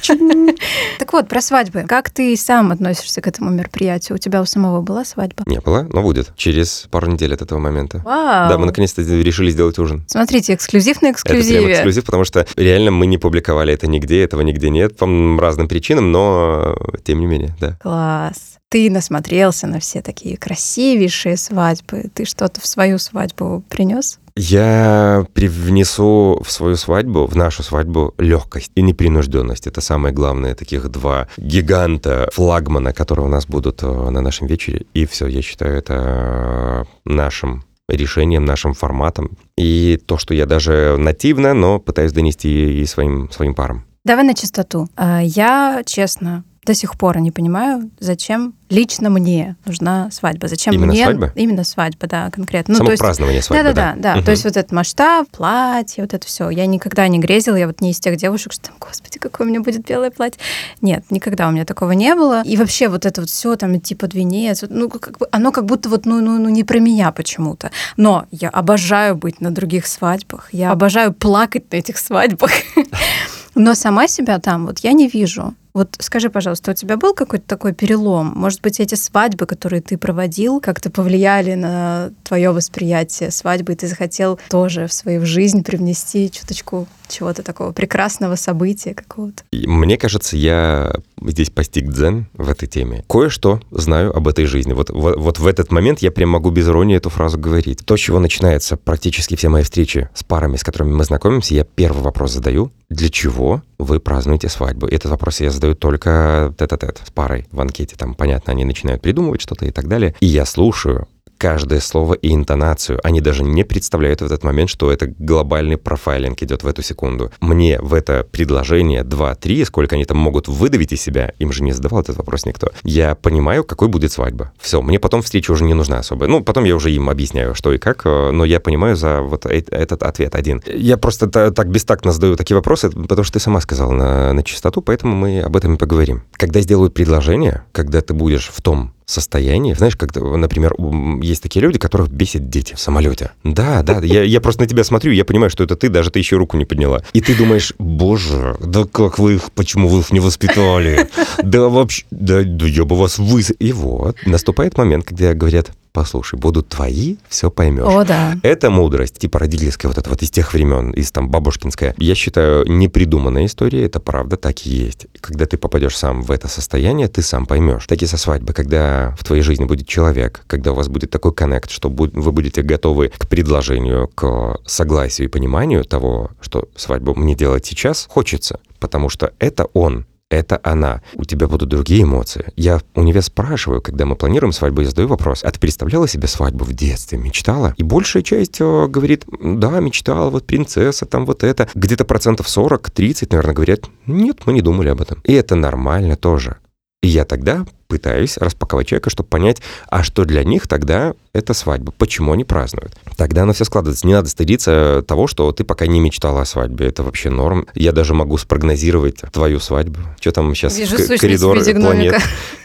Так 0.98 1.12
вот, 1.12 1.28
про 1.28 1.40
свадьбы. 1.40 1.84
Как 1.88 2.10
ты 2.10 2.36
сам 2.36 2.72
относишься 2.72 3.20
к 3.20 3.26
этому 3.26 3.50
мероприятию? 3.50 4.16
У 4.16 4.18
тебя 4.18 4.40
у 4.40 4.44
самого 4.44 4.80
была 4.80 5.04
свадьба? 5.04 5.44
Не 5.46 5.60
было, 5.60 5.86
но 5.92 6.02
будет. 6.02 6.32
Через 6.36 6.86
пару 6.90 7.10
недель 7.10 7.34
от 7.34 7.42
этого 7.42 7.58
момента. 7.58 7.98
Вау. 7.98 8.48
Да, 8.48 8.58
мы 8.58 8.66
наконец-то 8.66 9.02
решили 9.02 9.50
сделать 9.50 9.78
ужин. 9.78 10.04
Смотрите, 10.06 10.54
эксклюзив 10.54 11.02
на 11.02 11.08
Это 11.08 11.22
прям 11.22 11.38
эксклюзиве. 11.40 11.72
эксклюзив, 11.72 12.04
потому 12.04 12.24
что 12.24 12.46
реально 12.56 12.90
мы 12.90 13.06
не 13.06 13.18
публиковали 13.18 13.74
это 13.74 13.86
нигде, 13.86 14.22
этого 14.22 14.42
нигде 14.42 14.70
нет, 14.70 14.96
по 14.96 15.06
разным 15.38 15.68
причинам, 15.68 16.12
но 16.12 16.76
тем 17.04 17.20
не 17.20 17.26
менее, 17.26 17.54
да. 17.60 17.76
Класс. 17.82 18.58
Ты 18.68 18.90
насмотрелся 18.90 19.66
на 19.66 19.80
все 19.80 20.00
такие 20.00 20.36
красивейшие 20.36 21.36
свадьбы. 21.36 22.10
Ты 22.14 22.24
что-то 22.24 22.60
в 22.60 22.66
свою 22.66 22.98
свадьбу 22.98 23.62
принес? 23.68 24.18
Я 24.36 25.26
привнесу 25.34 26.40
в 26.44 26.50
свою 26.50 26.76
свадьбу, 26.76 27.26
в 27.26 27.36
нашу 27.36 27.62
свадьбу, 27.62 28.14
легкость 28.18 28.72
и 28.74 28.82
непринужденность. 28.82 29.66
Это 29.66 29.80
самое 29.80 30.14
главное, 30.14 30.54
таких 30.54 30.88
два 30.88 31.28
гиганта, 31.36 32.28
флагмана, 32.32 32.92
которые 32.92 33.26
у 33.26 33.28
нас 33.28 33.46
будут 33.46 33.82
э, 33.82 33.86
на 33.86 34.20
нашем 34.20 34.46
вечере. 34.46 34.86
И 34.94 35.04
все, 35.06 35.26
я 35.26 35.42
считаю, 35.42 35.76
это 35.76 36.86
нашим 37.04 37.64
решением, 37.88 38.44
нашим 38.44 38.74
форматом. 38.74 39.36
И 39.58 40.00
то, 40.06 40.16
что 40.16 40.34
я 40.34 40.46
даже 40.46 40.96
нативно, 40.98 41.52
но 41.52 41.78
пытаюсь 41.78 42.12
донести 42.12 42.80
и 42.80 42.86
своим, 42.86 43.30
своим 43.30 43.54
парам. 43.54 43.84
Давай 44.04 44.24
на 44.24 44.34
чистоту. 44.34 44.88
А, 44.96 45.20
Я, 45.22 45.82
честно, 45.84 46.44
до 46.64 46.74
сих 46.74 46.96
пор 46.96 47.18
не 47.18 47.32
понимаю, 47.32 47.90
зачем 47.98 48.54
лично 48.70 49.10
мне 49.10 49.56
нужна 49.64 50.10
свадьба. 50.12 50.46
Зачем 50.46 50.72
Именно 50.74 50.92
мне... 50.92 51.04
свадьба? 51.04 51.32
Именно 51.34 51.64
свадьба, 51.64 52.06
да, 52.06 52.30
конкретно. 52.30 52.76
Само 52.76 52.86
то 52.86 52.92
есть- 52.92 53.02
празднование 53.02 53.42
свадьбы, 53.42 53.72
да, 53.72 53.94
да, 53.94 53.94
да, 53.96 54.14
Мгм. 54.16 54.24
То 54.24 54.30
есть 54.30 54.44
вот 54.44 54.56
этот 54.56 54.70
масштаб, 54.70 55.28
платье, 55.28 56.04
вот 56.04 56.14
это 56.14 56.24
все. 56.24 56.50
Я 56.50 56.66
никогда 56.66 57.08
не 57.08 57.18
грезила, 57.18 57.56
я 57.56 57.66
вот 57.66 57.80
не 57.80 57.90
из 57.90 57.98
тех 57.98 58.16
девушек, 58.16 58.52
что 58.52 58.66
там, 58.66 58.76
господи, 58.78 59.18
какое 59.18 59.46
у 59.46 59.50
меня 59.50 59.60
будет 59.60 59.84
белое 59.84 60.12
платье. 60.12 60.40
Нет, 60.80 61.04
никогда 61.10 61.48
у 61.48 61.50
меня 61.50 61.64
такого 61.64 61.92
не 61.92 62.14
было. 62.14 62.42
И 62.44 62.56
вообще 62.56 62.88
вот 62.88 63.06
это 63.06 63.22
вот 63.22 63.30
все 63.30 63.56
там 63.56 63.76
идти 63.76 63.96
под 63.96 64.14
венец, 64.14 64.62
ну 64.68 64.88
как 64.88 65.18
бы 65.18 65.26
оно 65.32 65.50
как 65.50 65.66
будто 65.66 65.88
вот 65.88 66.06
ну, 66.06 66.20
ну, 66.20 66.38
ну 66.38 66.48
не 66.48 66.62
про 66.62 66.78
меня 66.78 67.10
почему-то. 67.10 67.72
Но 67.96 68.26
я 68.30 68.50
обожаю 68.50 69.16
быть 69.16 69.40
на 69.40 69.50
других 69.50 69.88
свадьбах, 69.88 70.50
я 70.52 70.70
обожаю 70.70 71.12
плакать 71.12 71.72
на 71.72 71.76
этих 71.76 71.98
свадьбах. 71.98 72.52
Но 73.54 73.74
сама 73.74 74.08
себя 74.08 74.38
там 74.38 74.66
вот 74.66 74.78
я 74.78 74.92
не 74.92 75.08
вижу. 75.08 75.54
Вот 75.74 75.96
скажи, 76.00 76.28
пожалуйста, 76.28 76.72
у 76.72 76.74
тебя 76.74 76.96
был 76.96 77.14
какой-то 77.14 77.46
такой 77.46 77.72
перелом? 77.72 78.32
Может 78.36 78.60
быть, 78.60 78.78
эти 78.78 78.94
свадьбы, 78.94 79.46
которые 79.46 79.80
ты 79.80 79.96
проводил, 79.96 80.60
как-то 80.60 80.90
повлияли 80.90 81.54
на 81.54 82.10
твое 82.24 82.50
восприятие 82.50 83.30
свадьбы, 83.30 83.72
и 83.72 83.76
ты 83.76 83.86
захотел 83.86 84.38
тоже 84.50 84.86
в 84.86 84.92
свою 84.92 85.24
жизнь 85.24 85.64
привнести 85.64 86.30
чуточку 86.30 86.86
чего-то 87.08 87.42
такого 87.42 87.72
прекрасного 87.72 88.36
события 88.36 88.94
какого-то? 88.94 89.44
Мне 89.52 89.96
кажется, 89.96 90.36
я 90.36 90.92
здесь 91.26 91.50
постиг 91.50 91.90
дзен 91.90 92.26
в 92.34 92.48
этой 92.48 92.66
теме. 92.66 93.04
Кое-что 93.08 93.60
знаю 93.70 94.14
об 94.16 94.28
этой 94.28 94.44
жизни. 94.46 94.72
Вот, 94.72 94.90
вот, 94.90 95.16
вот 95.16 95.38
в 95.38 95.46
этот 95.46 95.70
момент 95.70 96.00
я 96.00 96.10
прям 96.10 96.30
могу 96.30 96.50
без 96.50 96.68
иронии 96.68 96.96
эту 96.96 97.10
фразу 97.10 97.38
говорить. 97.38 97.84
То, 97.84 97.96
с 97.96 98.00
чего 98.00 98.18
начинается 98.18 98.76
практически 98.76 99.36
все 99.36 99.48
мои 99.48 99.62
встречи 99.62 100.08
с 100.14 100.24
парами, 100.24 100.56
с 100.56 100.64
которыми 100.64 100.92
мы 100.92 101.04
знакомимся, 101.04 101.54
я 101.54 101.64
первый 101.64 102.02
вопрос 102.02 102.32
задаю. 102.32 102.72
Для 102.88 103.08
чего 103.08 103.62
вы 103.78 104.00
празднуете 104.00 104.48
свадьбу? 104.48 104.86
Этот 104.86 105.10
вопрос 105.10 105.40
я 105.40 105.50
задаю 105.50 105.74
только 105.74 106.54
тет-а-тет 106.58 107.00
с 107.06 107.10
парой 107.10 107.46
в 107.50 107.60
анкете. 107.60 107.96
Там, 107.96 108.14
понятно, 108.14 108.52
они 108.52 108.64
начинают 108.64 109.02
придумывать 109.02 109.40
что-то 109.40 109.64
и 109.64 109.70
так 109.70 109.88
далее. 109.88 110.14
И 110.20 110.26
я 110.26 110.44
слушаю 110.44 111.08
каждое 111.42 111.80
слово 111.80 112.14
и 112.14 112.32
интонацию. 112.32 113.00
Они 113.02 113.20
даже 113.20 113.42
не 113.42 113.64
представляют 113.64 114.20
в 114.20 114.24
этот 114.24 114.44
момент, 114.44 114.70
что 114.70 114.92
это 114.92 115.08
глобальный 115.08 115.76
профайлинг 115.76 116.40
идет 116.40 116.62
в 116.62 116.68
эту 116.68 116.82
секунду. 116.82 117.32
Мне 117.40 117.80
в 117.80 117.94
это 117.94 118.24
предложение 118.30 119.02
2-3, 119.02 119.64
сколько 119.64 119.96
они 119.96 120.04
там 120.04 120.18
могут 120.18 120.46
выдавить 120.46 120.92
из 120.92 121.02
себя, 121.02 121.32
им 121.40 121.50
же 121.50 121.64
не 121.64 121.72
задавал 121.72 122.00
этот 122.02 122.16
вопрос 122.16 122.46
никто. 122.46 122.68
Я 122.84 123.16
понимаю, 123.16 123.64
какой 123.64 123.88
будет 123.88 124.12
свадьба. 124.12 124.52
Все, 124.60 124.80
мне 124.82 125.00
потом 125.00 125.22
встреча 125.22 125.50
уже 125.50 125.64
не 125.64 125.74
нужна 125.74 125.98
особо. 125.98 126.28
Ну, 126.28 126.44
потом 126.44 126.62
я 126.62 126.76
уже 126.76 126.92
им 126.92 127.10
объясняю, 127.10 127.56
что 127.56 127.72
и 127.72 127.78
как, 127.78 128.02
э, 128.04 128.30
но 128.30 128.44
я 128.44 128.60
понимаю 128.60 128.94
за 128.94 129.20
вот 129.20 129.44
этот 129.44 130.04
ответ 130.04 130.36
один. 130.36 130.62
Я 130.72 130.96
просто 130.96 131.26
та- 131.26 131.50
так 131.50 131.68
бестактно 131.70 132.12
задаю 132.12 132.36
такие 132.36 132.54
вопросы, 132.54 132.88
потому 132.90 133.24
что 133.24 133.32
ты 133.32 133.40
сама 133.40 133.60
сказала 133.60 133.90
на, 133.90 134.32
на 134.32 134.44
чистоту, 134.44 134.80
поэтому 134.80 135.16
мы 135.16 135.40
об 135.40 135.56
этом 135.56 135.74
и 135.74 135.76
поговорим. 135.76 136.22
Когда 136.34 136.60
сделают 136.60 136.94
предложение, 136.94 137.64
когда 137.72 138.00
ты 138.00 138.14
будешь 138.14 138.48
в 138.48 138.62
том 138.62 138.92
состоянии. 139.06 139.74
Знаешь, 139.74 139.96
как, 139.96 140.14
например, 140.14 140.74
есть 141.22 141.42
такие 141.42 141.62
люди, 141.62 141.78
которых 141.78 142.10
бесит 142.10 142.48
дети 142.48 142.74
в 142.74 142.80
самолете. 142.80 143.32
Да, 143.44 143.82
да, 143.82 144.00
я, 144.00 144.22
я 144.22 144.40
просто 144.40 144.62
на 144.62 144.68
тебя 144.68 144.84
смотрю, 144.84 145.12
я 145.12 145.24
понимаю, 145.24 145.50
что 145.50 145.64
это 145.64 145.76
ты, 145.76 145.88
даже 145.88 146.10
ты 146.10 146.18
еще 146.18 146.36
руку 146.36 146.56
не 146.56 146.64
подняла. 146.64 147.02
И 147.12 147.20
ты 147.20 147.34
думаешь, 147.34 147.72
боже, 147.78 148.56
да 148.60 148.84
как 148.84 149.18
вы 149.18 149.34
их, 149.34 149.52
почему 149.52 149.88
вы 149.88 150.00
их 150.00 150.12
не 150.12 150.20
воспитали? 150.20 151.08
Да 151.42 151.68
вообще, 151.68 152.04
да, 152.10 152.42
да 152.42 152.66
я 152.66 152.84
бы 152.84 152.96
вас 152.96 153.18
выс... 153.18 153.52
И 153.58 153.72
вот, 153.72 154.16
наступает 154.26 154.78
момент, 154.78 155.04
когда 155.04 155.34
говорят, 155.34 155.70
послушай, 155.92 156.38
будут 156.38 156.68
твои, 156.68 157.16
все 157.28 157.50
поймешь. 157.50 157.84
О, 157.86 158.04
да. 158.04 158.36
Это 158.42 158.70
мудрость, 158.70 159.18
типа 159.18 159.38
родительская, 159.38 159.90
вот 159.90 159.98
это 159.98 160.08
вот 160.08 160.22
из 160.22 160.30
тех 160.30 160.52
времен, 160.52 160.90
из 160.90 161.12
там 161.12 161.28
бабушкинская. 161.28 161.94
Я 161.98 162.14
считаю, 162.14 162.66
непридуманная 162.66 163.46
история, 163.46 163.84
это 163.84 164.00
правда, 164.00 164.36
так 164.36 164.66
и 164.66 164.70
есть. 164.70 165.06
Когда 165.20 165.46
ты 165.46 165.56
попадешь 165.56 165.96
сам 165.96 166.22
в 166.22 166.30
это 166.30 166.48
состояние, 166.48 167.08
ты 167.08 167.22
сам 167.22 167.46
поймешь. 167.46 167.86
Так 167.86 168.02
и 168.02 168.06
со 168.06 168.16
свадьбы, 168.16 168.52
когда 168.52 169.14
в 169.18 169.24
твоей 169.24 169.42
жизни 169.42 169.64
будет 169.64 169.86
человек, 169.86 170.44
когда 170.46 170.72
у 170.72 170.74
вас 170.74 170.88
будет 170.88 171.10
такой 171.10 171.32
коннект, 171.34 171.70
что 171.70 171.88
вы 171.88 172.32
будете 172.32 172.62
готовы 172.62 173.12
к 173.16 173.28
предложению, 173.28 174.08
к 174.08 174.58
согласию 174.66 175.28
и 175.28 175.30
пониманию 175.30 175.84
того, 175.84 176.30
что 176.40 176.68
свадьбу 176.76 177.14
мне 177.14 177.34
делать 177.34 177.66
сейчас 177.66 178.06
хочется, 178.08 178.60
потому 178.80 179.08
что 179.08 179.32
это 179.38 179.66
он, 179.74 180.06
это 180.32 180.58
она. 180.62 181.02
У 181.14 181.24
тебя 181.24 181.46
будут 181.46 181.68
другие 181.68 182.02
эмоции. 182.02 182.52
Я 182.56 182.80
у 182.94 183.02
нее 183.02 183.22
спрашиваю, 183.22 183.80
когда 183.80 184.06
мы 184.06 184.16
планируем 184.16 184.52
свадьбу, 184.52 184.80
я 184.80 184.88
задаю 184.88 185.08
вопрос, 185.08 185.44
а 185.44 185.50
ты 185.50 185.60
представляла 185.60 186.08
себе 186.08 186.26
свадьбу 186.26 186.64
в 186.64 186.72
детстве? 186.72 187.18
Мечтала? 187.18 187.74
И 187.76 187.82
большая 187.82 188.22
часть 188.22 188.60
э, 188.60 188.86
говорит, 188.88 189.24
да, 189.40 189.80
мечтала, 189.80 190.30
вот 190.30 190.46
принцесса, 190.46 191.06
там 191.06 191.26
вот 191.26 191.44
это. 191.44 191.68
Где-то 191.74 192.04
процентов 192.04 192.46
40-30, 192.46 193.28
наверное, 193.30 193.54
говорят, 193.54 193.80
нет, 194.06 194.40
мы 194.46 194.52
не 194.52 194.62
думали 194.62 194.88
об 194.88 195.00
этом. 195.00 195.20
И 195.24 195.32
это 195.32 195.54
нормально 195.54 196.16
тоже. 196.16 196.56
И 197.02 197.08
я 197.08 197.24
тогда 197.24 197.66
пытаюсь 197.88 198.38
распаковать 198.38 198.86
человека, 198.86 199.10
чтобы 199.10 199.28
понять, 199.28 199.60
а 199.90 200.04
что 200.04 200.24
для 200.24 200.44
них 200.44 200.68
тогда 200.68 201.14
это 201.32 201.52
свадьба, 201.52 201.92
почему 201.98 202.32
они 202.32 202.44
празднуют. 202.44 202.96
Тогда 203.16 203.42
оно 203.42 203.52
все 203.52 203.64
складывается. 203.64 204.06
Не 204.06 204.14
надо 204.14 204.28
стыдиться 204.28 205.04
того, 205.06 205.26
что 205.26 205.50
ты 205.50 205.64
пока 205.64 205.86
не 205.86 205.98
мечтала 205.98 206.42
о 206.42 206.44
свадьбе. 206.44 206.86
Это 206.86 207.02
вообще 207.02 207.28
норм. 207.28 207.66
Я 207.74 207.92
даже 207.92 208.14
могу 208.14 208.38
спрогнозировать 208.38 209.16
твою 209.32 209.58
свадьбу. 209.58 209.98
Что 210.20 210.30
там 210.30 210.54
сейчас? 210.54 210.78
Вижу 210.78 210.96
в 210.96 211.18
коридор 211.18 211.58
планет. 211.64 212.14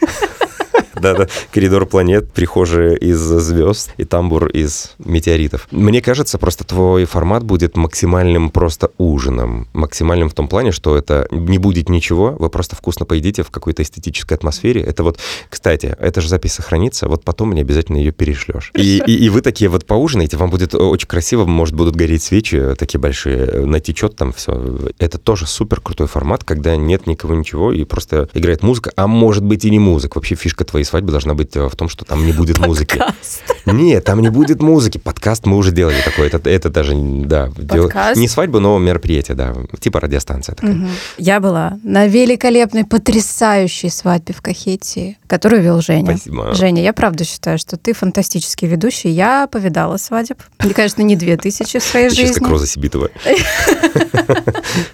Да-да, 1.01 1.27
коридор 1.51 1.85
планет, 1.85 2.31
прихожая 2.31 2.95
из 2.95 3.19
звезд 3.19 3.91
и 3.97 4.05
тамбур 4.05 4.47
из 4.47 4.95
метеоритов. 4.99 5.67
Мне 5.71 6.01
кажется, 6.01 6.37
просто 6.37 6.63
твой 6.63 7.05
формат 7.05 7.43
будет 7.43 7.77
максимальным 7.77 8.49
просто 8.49 8.91
ужином. 8.97 9.67
Максимальным 9.73 10.29
в 10.29 10.33
том 10.33 10.47
плане, 10.47 10.71
что 10.71 10.97
это 10.97 11.27
не 11.31 11.57
будет 11.57 11.89
ничего, 11.89 12.35
вы 12.37 12.49
просто 12.49 12.75
вкусно 12.75 13.05
поедите 13.05 13.43
в 13.43 13.51
какой-то 13.51 13.83
эстетической 13.83 14.33
атмосфере. 14.33 14.81
Это 14.81 15.03
вот, 15.03 15.19
кстати, 15.49 15.95
эта 15.99 16.21
же 16.21 16.29
запись 16.29 16.53
сохранится, 16.53 17.07
вот 17.07 17.23
потом 17.23 17.49
мне 17.49 17.61
обязательно 17.61 17.97
ее 17.97 18.11
перешлешь. 18.11 18.71
И, 18.75 19.01
и, 19.05 19.25
и 19.25 19.29
вы 19.29 19.41
такие 19.41 19.69
вот 19.69 19.85
поужинаете, 19.85 20.37
вам 20.37 20.49
будет 20.49 20.73
очень 20.75 21.07
красиво, 21.07 21.45
может, 21.45 21.75
будут 21.75 21.95
гореть 21.95 22.23
свечи 22.23 22.75
такие 22.77 22.99
большие, 22.99 23.65
натечет 23.65 24.15
там 24.15 24.33
все. 24.33 24.91
Это 24.99 25.17
тоже 25.17 25.45
супер 25.47 25.81
крутой 25.81 26.07
формат, 26.07 26.43
когда 26.43 26.75
нет 26.75 27.07
никого 27.07 27.35
ничего, 27.35 27.71
и 27.71 27.83
просто 27.83 28.29
играет 28.33 28.63
музыка, 28.63 28.91
а 28.95 29.07
может 29.07 29.43
быть 29.43 29.65
и 29.65 29.69
не 29.69 29.79
музыка. 29.79 30.17
Вообще 30.17 30.35
фишка 30.35 30.63
твоей 30.63 30.85
свадьбы 30.87 31.11
должна 31.11 31.33
быть 31.33 31.55
э, 31.55 31.67
в 31.67 31.75
том, 31.75 31.89
что 31.89 32.05
там 32.05 32.25
не 32.25 32.31
будет 32.31 32.59
музыки. 32.59 33.01
Нет, 33.73 34.03
там 34.03 34.21
не 34.21 34.29
будет 34.29 34.61
музыки. 34.61 34.97
Подкаст 34.97 35.45
мы 35.45 35.57
уже 35.57 35.71
делали 35.71 35.97
такой. 36.03 36.27
Это, 36.27 36.49
это 36.49 36.69
даже, 36.69 36.93
да, 36.95 37.49
дел- 37.57 37.91
не 38.15 38.27
свадьба, 38.27 38.59
но 38.59 38.77
мероприятие, 38.79 39.35
да, 39.35 39.53
типа 39.79 39.99
радиостанция 39.99 40.55
такая. 40.55 40.73
Мгм. 40.75 40.89
Я 41.17 41.39
была 41.39 41.77
на 41.83 42.07
великолепной, 42.07 42.85
потрясающей 42.85 43.89
свадьбе 43.89 44.33
в 44.33 44.41
Кахетии, 44.41 45.17
которую 45.27 45.61
вел 45.61 45.81
Женя. 45.81 46.17
Спасибо. 46.17 46.53
Женя, 46.53 46.81
я 46.83 46.93
правда 46.93 47.23
считаю, 47.23 47.57
что 47.57 47.77
ты 47.77 47.93
фантастический 47.93 48.67
ведущий. 48.67 49.09
Я 49.09 49.47
повидала 49.47 49.97
свадеб. 49.97 50.41
Мне, 50.59 50.73
конечно, 50.73 51.01
не 51.01 51.15
две 51.15 51.37
тысячи 51.37 51.79
в 51.79 51.83
своей 51.83 52.09
Ты 52.09 52.15
сейчас 52.15 52.27
жизни. 52.29 52.39
как 52.41 52.49
Роза 52.49 52.67
Сибитова. 52.67 53.09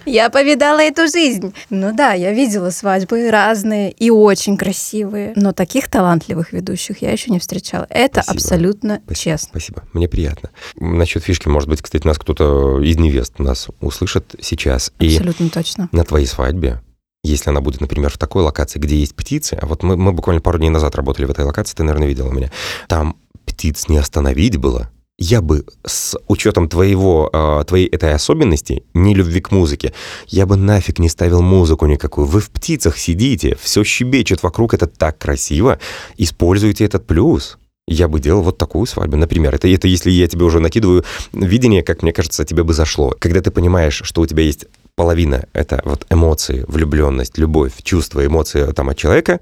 Я 0.06 0.30
повидала 0.30 0.80
эту 0.80 1.08
жизнь. 1.08 1.54
Ну 1.70 1.92
да, 1.94 2.12
я 2.12 2.32
видела 2.32 2.70
свадьбы 2.70 3.30
разные 3.30 3.90
и 3.90 4.10
очень 4.10 4.56
красивые. 4.56 5.32
Но 5.36 5.52
таких 5.52 5.88
талантливых 5.88 6.52
ведущих 6.52 7.02
я 7.02 7.10
еще 7.10 7.30
не 7.30 7.38
встречала. 7.38 7.86
Это 7.90 8.22
Спасибо. 8.22 8.40
Абсолютно 8.64 9.02
Спасибо, 9.04 9.36
честно. 9.36 9.48
Спасибо, 9.50 9.82
мне 9.92 10.08
приятно. 10.08 10.50
Насчет 10.76 11.22
фишки, 11.22 11.48
может 11.48 11.68
быть, 11.68 11.82
кстати, 11.82 12.06
нас 12.06 12.18
кто-то 12.18 12.80
из 12.80 12.96
невест 12.96 13.38
нас 13.38 13.68
услышит 13.80 14.34
сейчас. 14.40 14.92
И 14.98 15.16
Абсолютно 15.16 15.48
точно. 15.50 15.88
на 15.92 16.04
твоей 16.04 16.26
свадьбе, 16.26 16.80
если 17.22 17.50
она 17.50 17.60
будет, 17.60 17.80
например, 17.80 18.10
в 18.10 18.18
такой 18.18 18.42
локации, 18.42 18.78
где 18.78 18.96
есть 18.96 19.14
птицы, 19.14 19.54
а 19.60 19.66
вот 19.66 19.82
мы, 19.82 19.96
мы 19.96 20.12
буквально 20.12 20.40
пару 20.40 20.58
дней 20.58 20.70
назад 20.70 20.94
работали 20.94 21.26
в 21.26 21.30
этой 21.30 21.44
локации, 21.44 21.74
ты, 21.76 21.82
наверное, 21.82 22.08
видела 22.08 22.30
меня, 22.30 22.50
там 22.88 23.16
птиц 23.46 23.88
не 23.88 23.98
остановить 23.98 24.56
было. 24.56 24.90
я 25.16 25.40
бы 25.40 25.64
с 25.86 26.18
учетом 26.26 26.68
твоего, 26.68 27.30
э, 27.32 27.64
твоей 27.66 27.86
этой 27.86 28.12
особенности, 28.14 28.82
не 28.94 29.14
любви 29.14 29.40
к 29.40 29.52
музыке, 29.52 29.92
я 30.26 30.44
бы 30.44 30.56
нафиг 30.56 30.98
не 30.98 31.08
ставил 31.08 31.40
музыку 31.40 31.86
никакую. 31.86 32.26
Вы 32.26 32.40
в 32.40 32.50
птицах 32.50 32.98
сидите, 32.98 33.56
все 33.60 33.84
щебечет 33.84 34.42
вокруг, 34.42 34.74
это 34.74 34.86
так 34.86 35.18
красиво. 35.18 35.78
Используйте 36.16 36.84
этот 36.84 37.06
плюс. 37.06 37.58
Я 37.86 38.08
бы 38.08 38.18
делал 38.18 38.42
вот 38.42 38.56
такую 38.56 38.86
свадьбу, 38.86 39.16
например. 39.16 39.54
Это, 39.54 39.68
это 39.68 39.88
если 39.88 40.10
я 40.10 40.26
тебе 40.26 40.44
уже 40.44 40.58
накидываю 40.58 41.04
видение, 41.32 41.82
как 41.82 42.02
мне 42.02 42.12
кажется, 42.12 42.44
тебе 42.44 42.62
бы 42.62 42.72
зашло. 42.72 43.14
Когда 43.18 43.40
ты 43.42 43.50
понимаешь, 43.50 44.00
что 44.04 44.22
у 44.22 44.26
тебя 44.26 44.42
есть 44.42 44.66
половина— 44.94 45.46
это 45.52 45.82
вот 45.84 46.06
эмоции, 46.08 46.64
влюбленность, 46.66 47.36
любовь, 47.36 47.72
чувства, 47.82 48.24
эмоции 48.24 48.72
там 48.72 48.88
от 48.88 48.96
человека, 48.96 49.40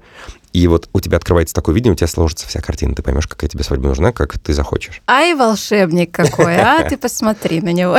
и 0.51 0.67
вот 0.67 0.89
у 0.93 0.99
тебя 0.99 1.17
открывается 1.17 1.55
такое 1.55 1.73
видение, 1.73 1.93
у 1.93 1.95
тебя 1.95 2.07
сложится 2.07 2.47
вся 2.47 2.61
картина, 2.61 2.95
ты 2.95 3.01
поймешь, 3.01 3.27
какая 3.27 3.49
тебе 3.49 3.63
свадьба 3.63 3.87
нужна, 3.87 4.11
как 4.11 4.37
ты 4.37 4.53
захочешь. 4.53 5.01
Ай, 5.07 5.33
волшебник 5.35 6.11
какой, 6.11 6.57
а? 6.57 6.83
Ты 6.89 6.97
посмотри 6.97 7.61
на 7.61 7.73
него. 7.73 7.97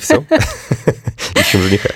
Все. 0.00 0.24
Ищем 1.34 1.60
жениха. 1.60 1.90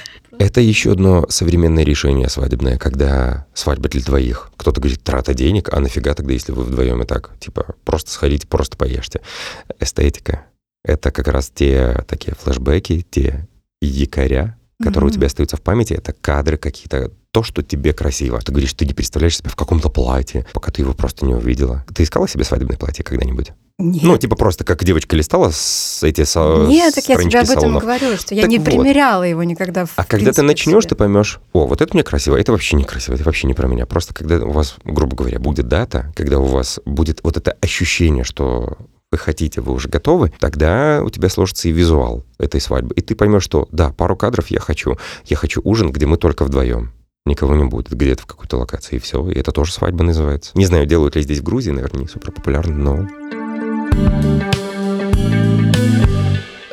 Это 0.45 0.61
еще 0.61 0.93
одно 0.93 1.25
современное 1.31 1.85
решение 1.85 2.29
свадебное, 2.29 2.77
когда 2.77 3.47
свадьба 3.55 3.89
для 3.89 4.03
двоих. 4.03 4.51
Кто-то 4.59 4.79
говорит, 4.79 5.03
трата 5.03 5.33
денег, 5.33 5.73
а 5.73 5.81
нафига 5.81 6.13
тогда, 6.13 6.35
если 6.35 6.53
вы 6.53 6.65
вдвоем 6.65 7.01
и 7.01 7.07
так? 7.07 7.31
Типа, 7.41 7.75
просто 7.83 8.11
сходите, 8.11 8.47
просто 8.47 8.77
поешьте. 8.77 9.23
Эстетика. 9.81 10.45
Это 10.85 11.11
как 11.13 11.29
раз 11.29 11.49
те 11.49 12.05
такие 12.07 12.35
флешбеки, 12.35 13.07
те 13.09 13.49
якоря, 13.81 14.59
которые 14.83 15.09
mm-hmm. 15.09 15.13
у 15.13 15.15
тебя 15.15 15.27
остаются 15.29 15.57
в 15.57 15.63
памяти. 15.63 15.95
Это 15.95 16.13
кадры 16.13 16.59
какие-то, 16.59 17.11
то, 17.35 17.43
что 17.43 17.63
тебе 17.65 17.93
красиво. 17.93 18.41
Ты 18.41 18.53
говоришь, 18.53 18.75
ты 18.75 18.87
не 18.87 18.95
представляешь 18.95 19.37
себя 19.39 19.51
в 19.51 19.57
каком-то 19.57 19.89
платье, 19.89 20.47
пока 20.53 20.71
ты 20.71 20.83
его 20.83 20.93
просто 20.93 21.27
не 21.27 21.35
увидела. 21.35 21.85
Ты 21.93 22.05
искала 22.05 22.29
себе 22.29 22.45
свадебное 22.45 22.77
платье 22.77 23.05
когда-нибудь? 23.05 23.51
Нет. 23.77 24.05
Ну, 24.05 24.17
типа 24.17 24.37
просто 24.37 24.63
как 24.63 24.85
девочка 24.85 25.17
листала 25.17 25.51
с 25.53 26.05
эти 26.05 26.23
со, 26.23 26.65
Нет, 26.69 26.95
так 26.95 27.09
я 27.09 27.17
тебе 27.17 27.41
об 27.41 27.45
этом 27.47 27.61
салонов. 27.61 27.83
говорила, 27.83 28.17
что 28.17 28.37
я 28.37 28.43
так 28.43 28.51
не 28.53 28.59
вот. 28.59 28.67
примеряла 28.67 29.25
его 29.25 29.43
никогда. 29.43 29.85
В 29.85 29.91
а 29.97 30.05
когда 30.05 30.31
ты 30.31 30.43
начнешь, 30.43 30.87
ты 30.87 30.95
поймешь, 30.95 31.41
о, 31.53 31.67
вот 31.67 31.81
это 31.81 31.93
мне 31.93 32.05
красиво, 32.05 32.37
это 32.37 32.53
вообще 32.53 32.77
не 32.77 32.85
красиво, 32.85 33.17
это 33.17 33.25
вообще 33.25 33.49
не 33.49 33.55
про 33.55 33.67
меня. 33.67 33.85
Просто 33.85 34.15
когда 34.15 34.37
у 34.37 34.53
вас, 34.53 34.77
грубо 34.85 35.17
говоря, 35.17 35.41
будет 35.41 35.67
дата, 35.67 36.13
когда 36.15 36.39
у 36.39 36.45
вас 36.45 36.79
будет 36.85 37.19
вот 37.25 37.37
это 37.37 37.57
ощущение, 37.61 38.23
что 38.23 38.79
вы 39.11 39.19
хотите, 39.19 39.61
вы 39.61 39.73
уже 39.73 39.89
готовы, 39.89 40.33
тогда 40.39 41.03
у 41.05 41.11
тебя 41.11 41.29
сложится 41.29 41.69
и 41.69 41.73
визуал 41.73 42.25
этой 42.39 42.61
свадьбы. 42.61 42.95
И 42.95 43.01
ты 43.01 43.17
поймешь, 43.17 43.43
что 43.43 43.67
да, 43.73 43.91
пару 43.91 44.17
кадров 44.17 44.53
я 44.53 44.61
хочу. 44.61 44.99
Я 45.25 45.37
хочу 45.37 45.61
ужин, 45.65 45.91
где 45.91 46.07
мы 46.07 46.17
только 46.17 46.45
вдвоем 46.45 46.93
никого 47.27 47.55
не 47.55 47.65
будет 47.65 47.91
где-то 47.91 48.23
в 48.23 48.27
какой-то 48.27 48.59
локации, 48.59 48.97
и 48.97 48.99
все. 48.99 49.27
И 49.31 49.39
это 49.39 49.51
тоже 49.51 49.73
свадьба 49.73 50.05
называется. 50.05 50.53
Не 50.55 50.67
знаю, 50.67 50.87
делают 50.87 51.17
ли 51.17 51.23
здесь 51.23 51.39
в 51.39 51.43
Грузии, 51.43 51.71
наверное, 51.71 52.03
не 52.03 52.09
супер 52.09 52.33
популярно, 52.33 52.77
но 52.77 53.09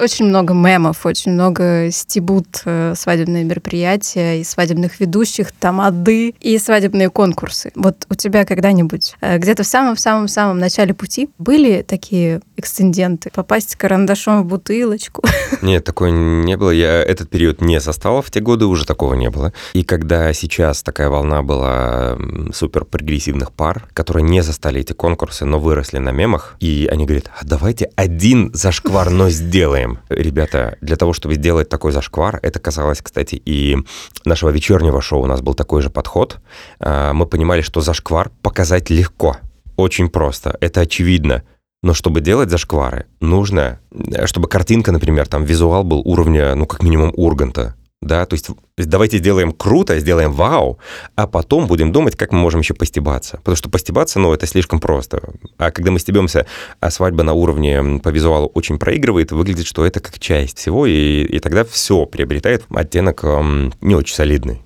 очень 0.01 0.25
много 0.25 0.53
мемов, 0.53 1.05
очень 1.05 1.31
много 1.31 1.89
стебут 1.91 2.63
э, 2.65 2.95
свадебные 2.95 3.43
мероприятия 3.43 4.41
и 4.41 4.43
свадебных 4.43 4.99
ведущих, 4.99 5.51
тамады 5.51 6.33
и 6.39 6.57
свадебные 6.57 7.09
конкурсы. 7.09 7.71
Вот 7.75 8.07
у 8.09 8.15
тебя 8.15 8.43
когда-нибудь 8.43 9.15
э, 9.21 9.37
где-то 9.37 9.61
в 9.61 9.67
самом-самом-самом 9.67 10.57
начале 10.57 10.95
пути 10.95 11.29
были 11.37 11.83
такие 11.83 12.41
эксценденты? 12.61 13.29
Попасть 13.35 13.75
карандашом 13.75 14.43
в 14.43 14.45
бутылочку? 14.45 15.21
Нет, 15.61 15.83
такого 15.83 16.07
не 16.07 16.55
было. 16.55 16.71
Я 16.71 17.03
этот 17.03 17.29
период 17.29 17.61
не 17.61 17.79
застала 17.79 18.21
в 18.21 18.31
те 18.31 18.39
годы, 18.39 18.65
уже 18.65 18.85
такого 18.85 19.15
не 19.15 19.29
было. 19.29 19.51
И 19.73 19.83
когда 19.83 20.31
сейчас 20.33 20.83
такая 20.83 21.09
волна 21.09 21.41
была 21.41 22.17
супер 22.53 22.85
прогрессивных 22.85 23.51
пар, 23.51 23.87
которые 23.93 24.23
не 24.23 24.41
застали 24.41 24.79
эти 24.79 24.93
конкурсы, 24.93 25.45
но 25.45 25.59
выросли 25.59 25.97
на 25.97 26.11
мемах, 26.11 26.55
и 26.59 26.87
они 26.89 27.05
говорят, 27.05 27.29
а 27.37 27.45
давайте 27.45 27.91
один 27.95 28.51
зашквар, 28.53 29.09
но 29.09 29.29
сделаем 29.29 29.81
делаем. 29.81 29.99
Ребята, 30.09 30.77
для 30.81 30.95
того, 30.95 31.13
чтобы 31.13 31.35
сделать 31.35 31.69
такой 31.69 31.91
зашквар, 31.91 32.39
это 32.41 32.59
касалось, 32.59 33.01
кстати, 33.01 33.41
и 33.45 33.77
нашего 34.25 34.49
вечернего 34.49 35.01
шоу, 35.01 35.21
у 35.21 35.25
нас 35.25 35.41
был 35.41 35.53
такой 35.53 35.81
же 35.81 35.89
подход. 35.89 36.39
А, 36.79 37.13
мы 37.13 37.25
понимали, 37.25 37.61
что 37.61 37.81
зашквар 37.81 38.31
показать 38.41 38.89
легко, 38.89 39.37
очень 39.77 40.09
просто, 40.09 40.57
это 40.61 40.81
очевидно. 40.81 41.43
Но 41.83 41.93
чтобы 41.93 42.21
делать 42.21 42.49
зашквары, 42.49 43.05
нужно, 43.19 43.79
чтобы 44.25 44.47
картинка, 44.47 44.91
например, 44.91 45.27
там 45.27 45.45
визуал 45.45 45.83
был 45.83 46.01
уровня, 46.05 46.53
ну, 46.55 46.65
как 46.65 46.83
минимум, 46.83 47.11
Урганта 47.15 47.75
да, 48.01 48.25
то 48.25 48.33
есть 48.33 48.49
давайте 48.77 49.19
сделаем 49.19 49.51
круто, 49.51 49.99
сделаем 49.99 50.31
вау, 50.31 50.79
а 51.15 51.27
потом 51.27 51.67
будем 51.67 51.91
думать, 51.91 52.15
как 52.15 52.31
мы 52.31 52.39
можем 52.39 52.61
еще 52.61 52.73
постебаться. 52.73 53.37
Потому 53.37 53.55
что 53.55 53.69
постебаться, 53.69 54.19
ну, 54.19 54.33
это 54.33 54.47
слишком 54.47 54.79
просто. 54.79 55.21
А 55.57 55.69
когда 55.69 55.91
мы 55.91 55.99
стебемся, 55.99 56.47
а 56.79 56.89
свадьба 56.89 57.23
на 57.23 57.33
уровне 57.33 57.99
по 58.03 58.09
визуалу 58.09 58.47
очень 58.47 58.79
проигрывает, 58.79 59.31
выглядит, 59.31 59.67
что 59.67 59.85
это 59.85 59.99
как 59.99 60.17
часть 60.17 60.57
всего, 60.57 60.87
и, 60.87 61.23
и 61.23 61.39
тогда 61.39 61.63
все 61.63 62.07
приобретает 62.07 62.63
оттенок 62.71 63.23
эм, 63.23 63.71
не 63.81 63.93
очень 63.93 64.15
солидный. 64.15 64.63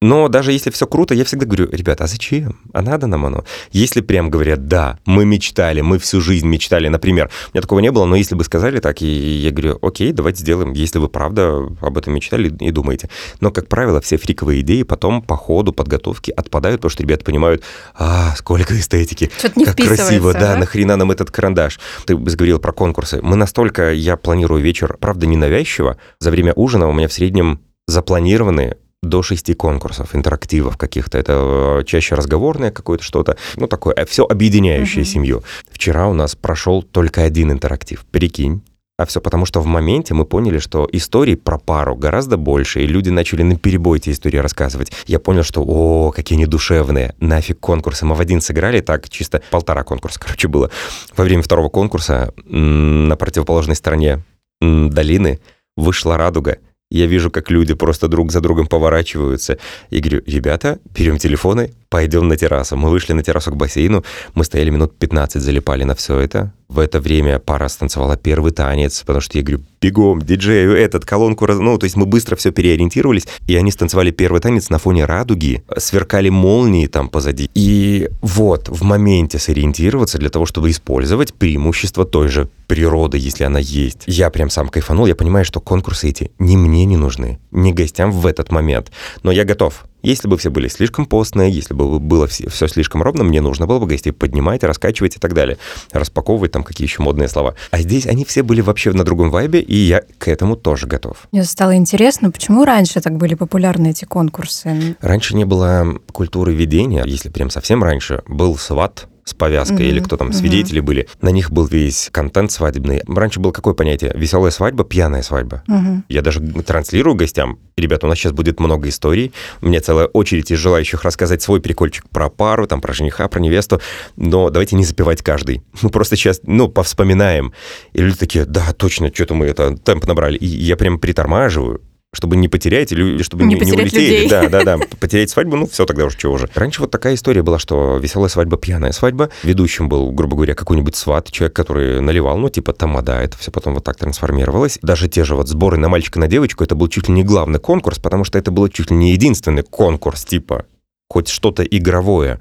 Но 0.00 0.28
даже 0.28 0.52
если 0.52 0.70
все 0.70 0.86
круто, 0.86 1.12
я 1.12 1.24
всегда 1.24 1.44
говорю, 1.44 1.68
ребята, 1.72 2.04
а 2.04 2.06
зачем? 2.06 2.60
А 2.72 2.82
надо 2.82 3.08
нам 3.08 3.26
оно? 3.26 3.44
Если 3.72 4.00
прям 4.00 4.30
говорят, 4.30 4.68
да, 4.68 5.00
мы 5.06 5.24
мечтали, 5.24 5.80
мы 5.80 5.98
всю 5.98 6.20
жизнь 6.20 6.46
мечтали, 6.46 6.86
например, 6.86 7.30
у 7.48 7.56
меня 7.56 7.62
такого 7.62 7.80
не 7.80 7.90
было, 7.90 8.04
но 8.04 8.14
если 8.14 8.36
бы 8.36 8.44
сказали 8.44 8.78
так, 8.78 9.02
и 9.02 9.06
я 9.06 9.50
говорю, 9.50 9.76
окей, 9.82 10.12
давайте 10.12 10.42
сделаем, 10.42 10.72
если 10.72 11.00
вы 11.00 11.08
правда 11.08 11.66
об 11.80 11.98
этом 11.98 12.14
мечтали 12.14 12.48
и 12.60 12.70
думаете. 12.70 13.10
Но, 13.40 13.50
как 13.50 13.66
правило, 13.66 14.00
все 14.00 14.18
фриковые 14.18 14.60
идеи 14.60 14.84
потом 14.84 15.20
по 15.20 15.36
ходу 15.36 15.72
подготовки 15.72 16.30
отпадают, 16.30 16.80
потому 16.80 16.90
что 16.90 17.02
ребята 17.02 17.24
понимают, 17.24 17.64
а, 17.96 18.36
сколько 18.36 18.78
эстетики, 18.78 19.32
Что-то 19.36 19.58
не 19.58 19.64
как 19.64 19.76
красиво, 19.76 20.32
да, 20.32 20.40
да, 20.40 20.56
нахрена 20.58 20.94
нам 20.94 21.10
этот 21.10 21.32
карандаш. 21.32 21.80
Ты 22.06 22.14
говорил 22.14 22.60
про 22.60 22.72
конкурсы. 22.72 23.18
Мы 23.20 23.34
настолько, 23.34 23.92
я 23.92 24.16
планирую 24.16 24.62
вечер, 24.62 24.96
правда, 25.00 25.26
ненавязчиво. 25.26 25.96
За 26.20 26.30
время 26.30 26.52
ужина 26.54 26.86
у 26.86 26.92
меня 26.92 27.08
в 27.08 27.12
среднем 27.12 27.60
запланированы 27.88 28.76
до 29.02 29.22
шести 29.22 29.54
конкурсов, 29.54 30.14
интерактивов 30.14 30.76
каких-то. 30.76 31.18
Это 31.18 31.80
э, 31.80 31.84
чаще 31.84 32.14
разговорное 32.14 32.70
какое-то 32.70 33.04
что-то. 33.04 33.36
Ну, 33.56 33.68
такое, 33.68 33.94
э, 33.94 34.04
все 34.06 34.24
объединяющее 34.24 35.04
uh-huh. 35.04 35.08
семью. 35.08 35.44
Вчера 35.70 36.08
у 36.08 36.14
нас 36.14 36.34
прошел 36.34 36.82
только 36.82 37.22
один 37.22 37.52
интерактив. 37.52 38.04
Прикинь. 38.10 38.62
А 38.98 39.06
все 39.06 39.20
потому, 39.20 39.46
что 39.46 39.60
в 39.60 39.66
моменте 39.66 40.12
мы 40.12 40.24
поняли, 40.24 40.58
что 40.58 40.88
историй 40.90 41.36
про 41.36 41.56
пару 41.56 41.94
гораздо 41.94 42.36
больше, 42.36 42.82
и 42.82 42.86
люди 42.86 43.10
начали 43.10 43.44
на 43.44 43.56
перебой 43.56 43.98
эти 43.98 44.10
истории 44.10 44.38
рассказывать. 44.38 44.90
Я 45.06 45.20
понял, 45.20 45.44
что, 45.44 45.62
о, 45.62 46.10
какие 46.10 46.36
они 46.36 46.46
душевные, 46.46 47.14
нафиг 47.20 47.60
конкурсы. 47.60 48.04
Мы 48.04 48.16
в 48.16 48.20
один 48.20 48.40
сыграли, 48.40 48.80
так, 48.80 49.08
чисто 49.08 49.40
полтора 49.50 49.84
конкурса, 49.84 50.18
короче, 50.24 50.48
было. 50.48 50.70
Во 51.16 51.22
время 51.22 51.44
второго 51.44 51.68
конкурса 51.68 52.34
на 52.46 53.14
противоположной 53.14 53.76
стороне 53.76 54.24
долины 54.60 55.38
вышла 55.76 56.16
радуга, 56.16 56.58
я 56.90 57.06
вижу, 57.06 57.30
как 57.30 57.50
люди 57.50 57.74
просто 57.74 58.08
друг 58.08 58.32
за 58.32 58.40
другом 58.40 58.66
поворачиваются. 58.66 59.58
И 59.90 60.00
говорю, 60.00 60.22
ребята, 60.26 60.78
берем 60.94 61.18
телефоны, 61.18 61.72
пойдем 61.88 62.28
на 62.28 62.36
террасу. 62.36 62.76
Мы 62.76 62.90
вышли 62.90 63.12
на 63.12 63.22
террасу 63.22 63.50
к 63.50 63.56
бассейну, 63.56 64.04
мы 64.34 64.44
стояли 64.44 64.70
минут 64.70 64.96
15, 64.98 65.42
залипали 65.42 65.84
на 65.84 65.94
все 65.94 66.18
это. 66.18 66.52
В 66.68 66.80
это 66.80 67.00
время 67.00 67.38
пара 67.38 67.66
станцевала 67.68 68.18
первый 68.18 68.52
танец, 68.52 69.00
потому 69.00 69.22
что 69.22 69.38
я 69.38 69.44
говорю, 69.44 69.64
бегом, 69.80 70.20
диджею 70.20 70.76
этот, 70.76 71.06
колонку, 71.06 71.46
раз... 71.46 71.58
ну, 71.58 71.78
то 71.78 71.84
есть 71.84 71.96
мы 71.96 72.04
быстро 72.04 72.36
все 72.36 72.52
переориентировались, 72.52 73.26
и 73.46 73.56
они 73.56 73.70
станцевали 73.70 74.10
первый 74.10 74.42
танец 74.42 74.68
на 74.68 74.78
фоне 74.78 75.06
радуги, 75.06 75.64
сверкали 75.78 76.28
молнии 76.28 76.86
там 76.86 77.08
позади. 77.08 77.48
И 77.54 78.10
вот, 78.20 78.68
в 78.68 78.82
моменте 78.82 79.38
сориентироваться 79.38 80.18
для 80.18 80.28
того, 80.28 80.44
чтобы 80.44 80.70
использовать 80.70 81.32
преимущество 81.32 82.04
той 82.04 82.28
же 82.28 82.50
природы, 82.66 83.16
если 83.16 83.44
она 83.44 83.60
есть. 83.60 84.02
Я 84.06 84.28
прям 84.28 84.50
сам 84.50 84.68
кайфанул, 84.68 85.06
я 85.06 85.14
понимаю, 85.14 85.46
что 85.46 85.60
конкурсы 85.60 86.10
эти 86.10 86.30
ни 86.38 86.58
мне 86.58 86.84
не 86.84 86.98
нужны, 86.98 87.38
ни 87.50 87.72
гостям 87.72 88.12
в 88.12 88.26
этот 88.26 88.52
момент. 88.52 88.92
Но 89.22 89.32
я 89.32 89.44
готов. 89.44 89.86
Если 90.02 90.28
бы 90.28 90.38
все 90.38 90.50
были 90.50 90.68
слишком 90.68 91.06
постные, 91.06 91.50
если 91.50 91.74
бы 91.74 91.98
было 91.98 92.26
все, 92.26 92.48
все 92.48 92.68
слишком 92.68 93.02
ровно, 93.02 93.24
мне 93.24 93.40
нужно 93.40 93.66
было 93.66 93.78
бы 93.78 93.86
гостей 93.86 94.12
поднимать, 94.12 94.62
раскачивать 94.62 95.16
и 95.16 95.18
так 95.18 95.34
далее. 95.34 95.58
Распаковывать 95.92 96.52
там 96.52 96.62
какие 96.62 96.86
еще 96.86 97.02
модные 97.02 97.28
слова. 97.28 97.54
А 97.70 97.80
здесь 97.80 98.06
они 98.06 98.24
все 98.24 98.42
были 98.42 98.60
вообще 98.60 98.92
на 98.92 99.04
другом 99.04 99.30
вайбе, 99.30 99.60
и 99.60 99.76
я 99.76 100.02
к 100.18 100.28
этому 100.28 100.56
тоже 100.56 100.86
готов. 100.86 101.28
Мне 101.32 101.44
стало 101.44 101.74
интересно, 101.74 102.30
почему 102.30 102.64
раньше 102.64 103.00
так 103.00 103.16
были 103.16 103.34
популярны 103.34 103.90
эти 103.90 104.04
конкурсы? 104.04 104.96
Раньше 105.00 105.34
не 105.36 105.44
было 105.44 105.98
культуры 106.12 106.54
ведения. 106.54 107.02
Если 107.04 107.28
прям 107.28 107.50
совсем 107.50 107.82
раньше, 107.82 108.22
был 108.26 108.56
сват, 108.56 109.08
с 109.28 109.34
повязкой, 109.34 109.86
mm-hmm. 109.86 109.88
или 109.88 110.00
кто 110.00 110.16
там, 110.16 110.32
свидетели 110.32 110.80
mm-hmm. 110.80 110.84
были. 110.84 111.08
На 111.20 111.30
них 111.30 111.50
был 111.50 111.66
весь 111.66 112.08
контент 112.12 112.50
свадебный. 112.52 113.02
Раньше 113.06 113.40
было 113.40 113.52
какое 113.52 113.74
понятие? 113.74 114.12
Веселая 114.14 114.50
свадьба, 114.50 114.84
пьяная 114.84 115.22
свадьба. 115.22 115.62
Mm-hmm. 115.68 116.02
Я 116.08 116.22
даже 116.22 116.40
транслирую 116.40 117.16
гостям. 117.16 117.58
Ребята, 117.76 118.06
у 118.06 118.08
нас 118.08 118.18
сейчас 118.18 118.32
будет 118.32 118.60
много 118.60 118.88
историй. 118.88 119.32
У 119.60 119.66
меня 119.66 119.80
целая 119.80 120.06
очередь 120.06 120.50
из 120.50 120.58
желающих 120.58 121.04
рассказать 121.04 121.42
свой 121.42 121.60
прикольчик 121.60 122.08
про 122.08 122.28
пару, 122.28 122.66
там, 122.66 122.80
про 122.80 122.92
жениха, 122.92 123.28
про 123.28 123.40
невесту. 123.40 123.80
Но 124.16 124.50
давайте 124.50 124.76
не 124.76 124.84
запивать 124.84 125.22
каждый. 125.22 125.62
Мы 125.82 125.90
просто 125.90 126.16
сейчас, 126.16 126.40
ну, 126.44 126.68
повспоминаем. 126.68 127.52
И 127.92 128.00
люди 128.00 128.16
такие, 128.16 128.44
да, 128.44 128.72
точно, 128.72 129.12
что-то 129.12 129.34
мы 129.34 129.46
это 129.46 129.76
темп 129.76 130.06
набрали. 130.06 130.36
И 130.36 130.46
я 130.46 130.76
прям 130.76 130.98
притормаживаю 130.98 131.82
чтобы 132.14 132.36
не 132.36 132.48
потерять 132.48 132.90
или 132.92 133.22
чтобы 133.22 133.44
Не 133.44 133.54
не, 133.54 133.60
не 133.60 133.72
улетели. 133.72 134.22
людей. 134.22 134.28
Да, 134.28 134.48
да, 134.48 134.64
да. 134.64 134.78
Потерять 135.00 135.30
свадьбу, 135.30 135.56
ну 135.56 135.66
все, 135.66 135.84
тогда 135.84 136.06
уж 136.06 136.16
чего 136.16 136.34
уже. 136.34 136.48
Раньше 136.54 136.80
вот 136.80 136.90
такая 136.90 137.14
история 137.14 137.42
была, 137.42 137.58
что 137.58 137.98
веселая 137.98 138.28
свадьба, 138.28 138.56
пьяная 138.56 138.92
свадьба. 138.92 139.30
Ведущим 139.42 139.88
был, 139.88 140.10
грубо 140.12 140.36
говоря, 140.36 140.54
какой-нибудь 140.54 140.96
сват, 140.96 141.30
человек, 141.30 141.54
который 141.54 142.00
наливал, 142.00 142.38
ну, 142.38 142.48
типа 142.48 142.72
тамада, 142.72 143.20
это 143.20 143.36
все 143.36 143.50
потом 143.50 143.74
вот 143.74 143.84
так 143.84 143.96
трансформировалось. 143.96 144.78
Даже 144.82 145.08
те 145.08 145.24
же 145.24 145.34
вот 145.34 145.48
сборы 145.48 145.76
на 145.76 145.88
мальчика, 145.88 146.18
на 146.18 146.28
девочку, 146.28 146.64
это 146.64 146.74
был 146.74 146.88
чуть 146.88 147.08
ли 147.08 147.14
не 147.14 147.24
главный 147.24 147.58
конкурс, 147.58 147.98
потому 147.98 148.24
что 148.24 148.38
это 148.38 148.50
был 148.50 148.68
чуть 148.68 148.90
ли 148.90 148.96
не 148.96 149.12
единственный 149.12 149.62
конкурс, 149.62 150.24
типа 150.24 150.64
хоть 151.10 151.28
что-то 151.28 151.62
игровое. 151.62 152.40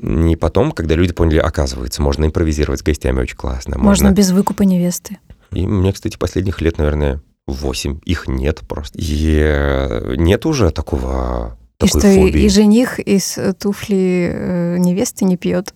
И 0.00 0.36
потом, 0.36 0.72
когда 0.72 0.94
люди 0.94 1.12
поняли, 1.12 1.38
оказывается, 1.38 2.02
можно 2.02 2.24
импровизировать 2.24 2.80
с 2.80 2.82
гостями 2.82 3.20
очень 3.20 3.36
классно. 3.36 3.78
Можно 3.78 4.10
без 4.10 4.30
выкупа 4.30 4.62
невесты. 4.62 5.18
И 5.52 5.66
мне, 5.66 5.92
кстати, 5.92 6.16
последних 6.16 6.60
лет, 6.60 6.78
наверное, 6.78 7.20
8. 7.46 8.00
Их 8.04 8.28
нет 8.28 8.60
просто. 8.68 8.98
И 8.98 9.38
э, 9.40 10.14
нет 10.16 10.46
уже 10.46 10.70
такого 10.70 11.58
И 11.82 11.86
что 11.86 12.06
и, 12.06 12.16
фобии. 12.16 12.42
и 12.42 12.48
жених 12.48 12.98
из 12.98 13.36
э, 13.38 13.52
туфли 13.52 14.30
э, 14.32 14.76
невесты 14.78 15.24
не 15.24 15.36
пьет. 15.36 15.74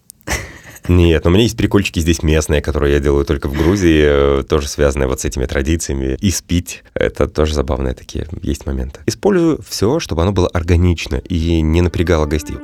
Нет, 0.89 1.25
но 1.25 1.31
у 1.31 1.33
меня 1.33 1.43
есть 1.43 1.57
прикольчики 1.57 1.99
здесь 1.99 2.23
местные, 2.23 2.63
которые 2.63 2.95
я 2.95 3.01
делаю 3.01 3.25
только 3.25 3.49
в 3.49 3.55
Грузии, 3.55 4.45
тоже 4.45 4.69
связанные 4.69 5.09
вот 5.09 5.21
с 5.21 5.25
этими 5.25 5.45
традициями. 5.45 6.17
И 6.21 6.31
спить, 6.31 6.85
это 6.95 7.27
тоже 7.27 7.55
забавные 7.55 7.93
такие 7.93 8.29
есть 8.43 8.67
моменты. 8.67 9.01
Использую 9.07 9.61
все, 9.69 9.99
чтобы 9.99 10.23
оно 10.23 10.31
было 10.31 10.47
органично 10.47 11.17
и 11.17 11.61
не 11.61 11.83
напрягало 11.83 12.27
гостей. 12.27 12.57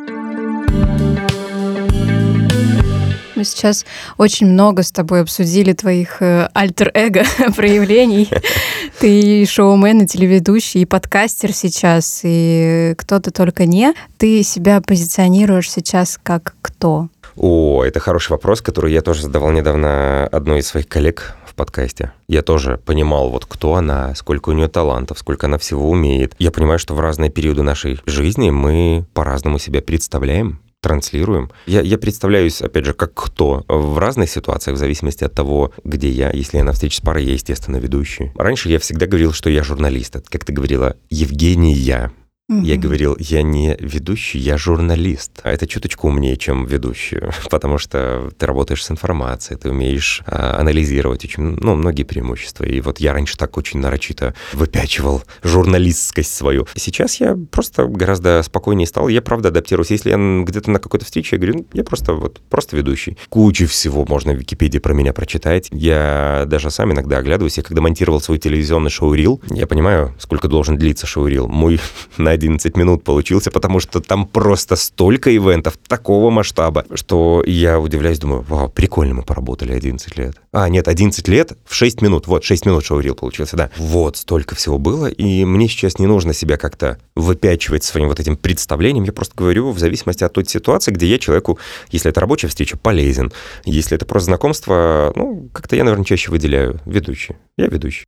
Мы 3.42 3.46
сейчас 3.46 3.84
очень 4.18 4.46
много 4.46 4.84
с 4.84 4.92
тобой 4.92 5.22
обсудили 5.22 5.72
твоих 5.72 6.22
э, 6.22 6.48
альтер-эго 6.54 7.24
проявлений. 7.56 8.30
Ты 9.00 9.42
и 9.42 9.46
шоумен, 9.46 10.02
и 10.02 10.06
телеведущий, 10.06 10.82
и 10.82 10.84
подкастер 10.84 11.52
сейчас, 11.52 12.20
и 12.22 12.94
кто-то 12.96 13.32
только 13.32 13.66
не. 13.66 13.94
Ты 14.16 14.44
себя 14.44 14.80
позиционируешь 14.80 15.68
сейчас 15.68 16.20
как 16.22 16.54
кто? 16.62 17.08
О, 17.34 17.82
это 17.82 17.98
хороший 17.98 18.30
вопрос, 18.30 18.62
который 18.62 18.92
я 18.92 19.02
тоже 19.02 19.22
задавал 19.22 19.50
недавно 19.50 20.28
одной 20.28 20.60
из 20.60 20.68
своих 20.68 20.86
коллег 20.86 21.34
в 21.44 21.56
подкасте. 21.56 22.12
Я 22.28 22.42
тоже 22.42 22.78
понимал, 22.86 23.28
вот 23.30 23.46
кто 23.46 23.74
она, 23.74 24.14
сколько 24.14 24.50
у 24.50 24.52
нее 24.52 24.68
талантов, 24.68 25.18
сколько 25.18 25.48
она 25.48 25.58
всего 25.58 25.90
умеет. 25.90 26.36
Я 26.38 26.52
понимаю, 26.52 26.78
что 26.78 26.94
в 26.94 27.00
разные 27.00 27.28
периоды 27.28 27.62
нашей 27.64 27.98
жизни 28.06 28.50
мы 28.50 29.04
по-разному 29.14 29.58
себя 29.58 29.82
представляем 29.82 30.60
транслируем. 30.82 31.50
Я, 31.66 31.80
я 31.80 31.96
представляюсь, 31.96 32.60
опять 32.60 32.84
же, 32.84 32.92
как 32.92 33.14
кто 33.14 33.64
в 33.68 33.98
разных 33.98 34.28
ситуациях, 34.28 34.76
в 34.76 34.80
зависимости 34.80 35.24
от 35.24 35.32
того, 35.32 35.72
где 35.84 36.10
я. 36.10 36.30
Если 36.30 36.58
я 36.58 36.64
на 36.64 36.72
встрече 36.72 36.98
с 36.98 37.00
парой, 37.00 37.24
я, 37.24 37.32
естественно, 37.32 37.76
ведущий. 37.76 38.32
Раньше 38.34 38.68
я 38.68 38.78
всегда 38.78 39.06
говорил, 39.06 39.32
что 39.32 39.48
я 39.48 39.62
журналист. 39.62 40.16
Как 40.28 40.44
ты 40.44 40.52
говорила, 40.52 40.96
Евгения. 41.08 41.72
Я 41.72 42.10
Мгм. 42.52 42.80
говорил, 42.80 43.16
я 43.18 43.42
не 43.42 43.76
ведущий, 43.80 44.38
я 44.38 44.56
журналист. 44.58 45.40
А 45.42 45.50
это 45.50 45.66
чуточку 45.66 46.08
умнее, 46.08 46.36
чем 46.36 46.66
ведущий, 46.66 47.20
потому 47.50 47.78
что 47.78 48.30
ты 48.36 48.46
работаешь 48.46 48.84
с 48.84 48.90
информацией, 48.90 49.58
ты 49.58 49.70
умеешь 49.70 50.22
а, 50.26 50.58
анализировать 50.60 51.24
очень, 51.24 51.56
ну, 51.60 51.74
многие 51.74 52.02
преимущества. 52.02 52.64
И 52.64 52.80
вот 52.80 53.00
я 53.00 53.12
раньше 53.12 53.36
так 53.36 53.56
очень 53.56 53.80
нарочито 53.80 54.34
выпячивал 54.52 55.22
журналистскость 55.42 56.34
свою. 56.34 56.66
Сейчас 56.74 57.20
я 57.20 57.38
просто 57.50 57.86
гораздо 57.86 58.42
спокойнее 58.42 58.86
стал. 58.86 59.08
Я, 59.08 59.22
правда, 59.22 59.48
адаптируюсь. 59.48 59.90
Если 59.90 60.10
я 60.10 60.44
где-то 60.44 60.70
на 60.70 60.78
какой-то 60.78 61.06
встрече, 61.06 61.36
я 61.36 61.40
говорю, 61.40 61.58
ну, 61.58 61.66
я 61.72 61.84
просто 61.84 62.12
вот, 62.12 62.40
просто 62.50 62.76
ведущий. 62.76 63.16
Кучу 63.28 63.66
всего 63.66 64.04
можно 64.04 64.32
в 64.32 64.36
Википедии 64.36 64.78
про 64.78 64.94
меня 64.94 65.12
прочитать. 65.12 65.68
Я 65.70 66.44
даже 66.46 66.70
сам 66.70 66.92
иногда 66.92 67.18
оглядываюсь. 67.18 67.56
Я 67.56 67.62
когда 67.62 67.80
монтировал 67.80 68.20
свой 68.20 68.38
телевизионный 68.38 68.90
шоу 68.90 69.14
«Рил», 69.14 69.40
я 69.50 69.66
понимаю, 69.66 70.14
сколько 70.18 70.48
должен 70.48 70.76
длиться 70.76 71.06
шоу 71.06 71.26
«Рил». 71.26 71.48
Мой 71.48 71.80
на 72.16 72.36
11 72.42 72.76
минут 72.76 73.04
получился, 73.04 73.50
потому 73.50 73.80
что 73.80 74.00
там 74.00 74.26
просто 74.26 74.76
столько 74.76 75.34
ивентов 75.34 75.76
такого 75.86 76.30
масштаба, 76.30 76.84
что 76.94 77.42
я 77.46 77.78
удивляюсь, 77.78 78.18
думаю, 78.18 78.44
вау, 78.48 78.68
прикольно 78.68 79.14
мы 79.14 79.22
поработали 79.22 79.72
11 79.72 80.16
лет. 80.16 80.40
А, 80.52 80.68
нет, 80.68 80.88
11 80.88 81.26
лет 81.28 81.52
в 81.64 81.74
6 81.74 82.02
минут. 82.02 82.26
Вот, 82.26 82.44
6 82.44 82.66
минут 82.66 82.84
шоу-рил 82.84 83.14
получился, 83.14 83.56
да. 83.56 83.70
Вот, 83.76 84.16
столько 84.16 84.54
всего 84.54 84.78
было, 84.78 85.06
и 85.06 85.44
мне 85.44 85.68
сейчас 85.68 85.98
не 85.98 86.06
нужно 86.06 86.34
себя 86.34 86.56
как-то 86.56 86.98
выпячивать 87.14 87.84
своим 87.84 88.08
вот 88.08 88.20
этим 88.20 88.36
представлением. 88.36 89.04
Я 89.04 89.12
просто 89.12 89.34
говорю 89.36 89.70
в 89.70 89.78
зависимости 89.78 90.24
от 90.24 90.32
той 90.32 90.44
ситуации, 90.44 90.90
где 90.90 91.06
я 91.06 91.18
человеку, 91.18 91.58
если 91.90 92.10
это 92.10 92.20
рабочая 92.20 92.48
встреча, 92.48 92.76
полезен. 92.76 93.32
Если 93.64 93.94
это 93.94 94.04
просто 94.06 94.26
знакомство, 94.26 95.12
ну, 95.16 95.48
как-то 95.52 95.76
я, 95.76 95.84
наверное, 95.84 96.04
чаще 96.04 96.30
выделяю 96.30 96.80
ведущий. 96.84 97.36
Я 97.56 97.66
ведущий. 97.66 98.04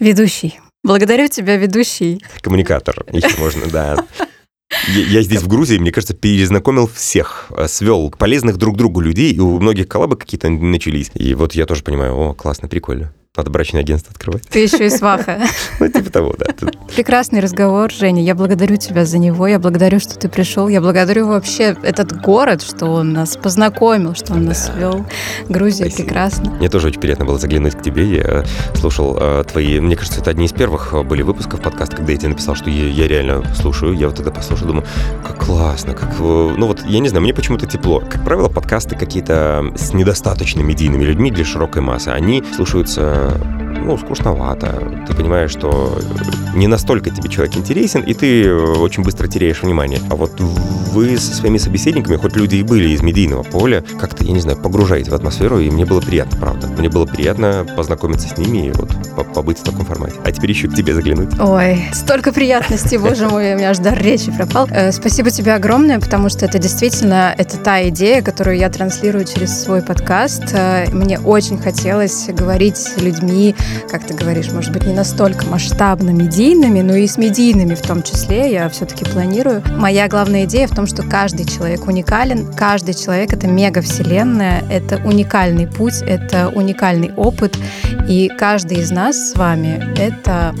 Ведущий. 0.00 0.60
Благодарю 0.82 1.28
тебя, 1.28 1.56
ведущий. 1.56 2.22
Коммуникатор, 2.40 3.06
еще 3.12 3.38
можно, 3.38 3.66
да. 3.68 3.96
Я, 4.88 5.22
здесь 5.22 5.42
в 5.42 5.48
Грузии, 5.48 5.78
мне 5.78 5.92
кажется, 5.92 6.14
перезнакомил 6.14 6.86
всех, 6.86 7.46
э, 7.56 7.68
свел 7.68 8.10
полезных 8.10 8.58
друг 8.58 8.76
другу 8.76 9.00
людей, 9.00 9.32
и 9.32 9.40
у 9.40 9.58
многих 9.58 9.88
коллабы 9.88 10.16
какие-то 10.16 10.50
начались. 10.50 11.10
И 11.14 11.34
вот 11.34 11.54
я 11.54 11.66
тоже 11.66 11.82
понимаю, 11.82 12.14
о, 12.14 12.34
классно, 12.34 12.68
прикольно. 12.68 13.12
Надо 13.36 13.50
брачное 13.50 13.80
агентство 13.80 14.12
открывать. 14.12 14.44
Ты 14.48 14.60
еще 14.60 14.86
и 14.86 14.90
сваха. 14.90 15.40
Ну, 15.80 15.88
типа 15.88 16.08
того, 16.08 16.36
да. 16.38 16.54
Прекрасный 16.94 17.40
разговор, 17.40 17.90
Женя. 17.90 18.22
Я 18.22 18.36
благодарю 18.36 18.76
тебя 18.76 19.04
за 19.04 19.18
него. 19.18 19.48
Я 19.48 19.58
благодарю, 19.58 19.98
что 19.98 20.16
ты 20.16 20.28
пришел. 20.28 20.68
Я 20.68 20.80
благодарю 20.80 21.26
вообще 21.26 21.76
этот 21.82 22.20
город, 22.20 22.62
что 22.62 22.86
он 22.86 23.12
нас 23.12 23.36
познакомил, 23.36 24.14
что 24.14 24.34
он 24.34 24.44
нас 24.44 24.66
свел. 24.66 25.04
Грузия 25.48 25.86
прекрасна. 25.86 26.52
Мне 26.52 26.68
тоже 26.68 26.88
очень 26.88 27.00
приятно 27.00 27.24
было 27.24 27.38
заглянуть 27.38 27.74
к 27.74 27.82
тебе. 27.82 28.18
Я 28.18 28.44
слушал 28.76 29.18
э, 29.20 29.44
твои... 29.50 29.80
Мне 29.80 29.96
кажется, 29.96 30.20
это 30.20 30.30
одни 30.30 30.46
из 30.46 30.52
первых 30.52 30.94
э, 30.94 31.02
были 31.02 31.22
выпусков 31.22 31.60
подкаста, 31.60 31.96
когда 31.96 32.12
я 32.12 32.18
тебе 32.18 32.28
написал, 32.28 32.54
что 32.54 32.70
я 32.70 33.08
реально 33.08 33.42
слушаю. 33.56 33.94
Я 33.94 34.06
вот 34.06 34.16
тогда 34.16 34.30
послушал, 34.30 34.68
думаю, 34.74 34.86
как 35.22 35.44
классно, 35.44 35.94
как... 35.94 36.10
э, 36.18 36.54
Ну 36.56 36.66
вот, 36.66 36.84
я 36.86 36.98
не 37.00 37.08
знаю, 37.08 37.22
мне 37.22 37.34
почему-то 37.34 37.66
тепло. 37.66 38.00
Как 38.00 38.24
правило, 38.24 38.48
подкасты 38.48 38.96
какие-то 38.96 39.72
с 39.76 39.92
недостаточно 39.92 40.60
медийными 40.60 41.04
людьми 41.04 41.30
для 41.30 41.44
широкой 41.44 41.82
массы, 41.82 42.08
они 42.08 42.42
слушаются, 42.54 43.38
ну, 43.84 43.96
скучновато. 43.98 44.82
Ты 45.06 45.14
понимаешь, 45.14 45.50
что 45.50 45.98
не 46.54 46.66
настолько 46.66 47.10
тебе 47.10 47.28
человек 47.28 47.56
интересен, 47.56 48.02
и 48.02 48.14
ты 48.14 48.44
э, 48.44 48.52
очень 48.78 49.02
быстро 49.02 49.26
теряешь 49.28 49.62
внимание. 49.62 50.00
А 50.10 50.16
вот 50.16 50.40
вы 50.40 51.16
со 51.18 51.34
своими 51.34 51.58
собеседниками, 51.58 52.16
хоть 52.16 52.36
люди 52.36 52.56
и 52.56 52.62
были 52.62 52.88
из 52.90 53.02
медийного 53.02 53.42
поля, 53.42 53.84
как-то, 54.00 54.24
я 54.24 54.32
не 54.32 54.40
знаю, 54.40 54.58
погружаете 54.58 55.10
в 55.10 55.14
атмосферу, 55.14 55.58
и 55.58 55.70
мне 55.70 55.84
было 55.84 56.00
приятно, 56.00 56.38
правда. 56.38 56.68
Мне 56.78 56.88
было 56.88 57.04
приятно 57.06 57.66
познакомиться 57.76 58.28
с 58.28 58.38
ними 58.38 58.68
и 58.68 58.70
вот 58.72 58.90
по- 59.16 59.24
побыть 59.24 59.58
в 59.58 59.62
таком 59.62 59.84
формате. 59.84 60.14
А 60.24 60.32
теперь 60.32 60.50
еще 60.50 60.68
к 60.68 60.74
тебе 60.74 60.94
заглянуть. 60.94 61.30
Ой, 61.40 61.84
столько 61.92 62.32
приятностей, 62.32 62.96
боже 62.98 63.28
мой, 63.28 63.54
у 63.54 63.56
меня 63.56 63.70
аж 63.70 63.78
дар 63.78 63.98
речи 64.00 64.30
пропал. 64.32 64.68
Э, 64.70 64.92
Спасибо 64.92 65.30
тебе 65.30 65.54
огромное, 65.54 65.98
потому 66.00 66.28
что 66.28 66.46
это 66.46 66.58
действительно 66.58 67.34
это 67.36 67.58
та 67.58 67.88
идея, 67.88 68.22
которую 68.22 68.56
я 68.56 68.70
транслирую 68.70 69.24
через 69.24 69.62
свой 69.62 69.82
подкаст. 69.82 70.44
Э, 70.52 70.86
Мне 70.92 71.18
очень 71.18 71.58
хотелось 71.58 72.26
говорить 72.28 72.76
с 72.76 72.96
людьми, 72.98 73.54
как 73.90 74.06
ты 74.06 74.14
говоришь, 74.14 74.50
может 74.52 74.72
быть, 74.72 74.86
не 74.86 74.94
настолько 74.94 75.46
масштабно 75.46 76.10
медийными, 76.10 76.80
но 76.80 76.94
и 76.94 77.06
с 77.06 77.18
медийными 77.18 77.74
в 77.74 77.82
том 77.82 78.02
числе. 78.02 78.52
Я 78.52 78.68
все-таки 78.68 79.04
планирую. 79.04 79.62
Моя 79.76 80.08
главная 80.08 80.44
идея 80.44 80.66
в 80.66 80.74
том, 80.74 80.86
что 80.86 81.02
каждый 81.02 81.46
человек 81.46 81.86
уникален, 81.86 82.52
каждый 82.54 82.94
человек— 82.94 83.32
это 83.32 83.46
мега-вселенная, 83.46 84.64
это 84.70 85.00
уникальный 85.04 85.66
путь, 85.66 86.02
это 86.02 86.48
уникальный 86.48 87.12
опыт, 87.14 87.56
и 88.08 88.30
каждый 88.38 88.78
из 88.78 88.90
нас 88.90 89.30
с 89.30 89.36
вами— 89.36 89.82
это 89.98 90.54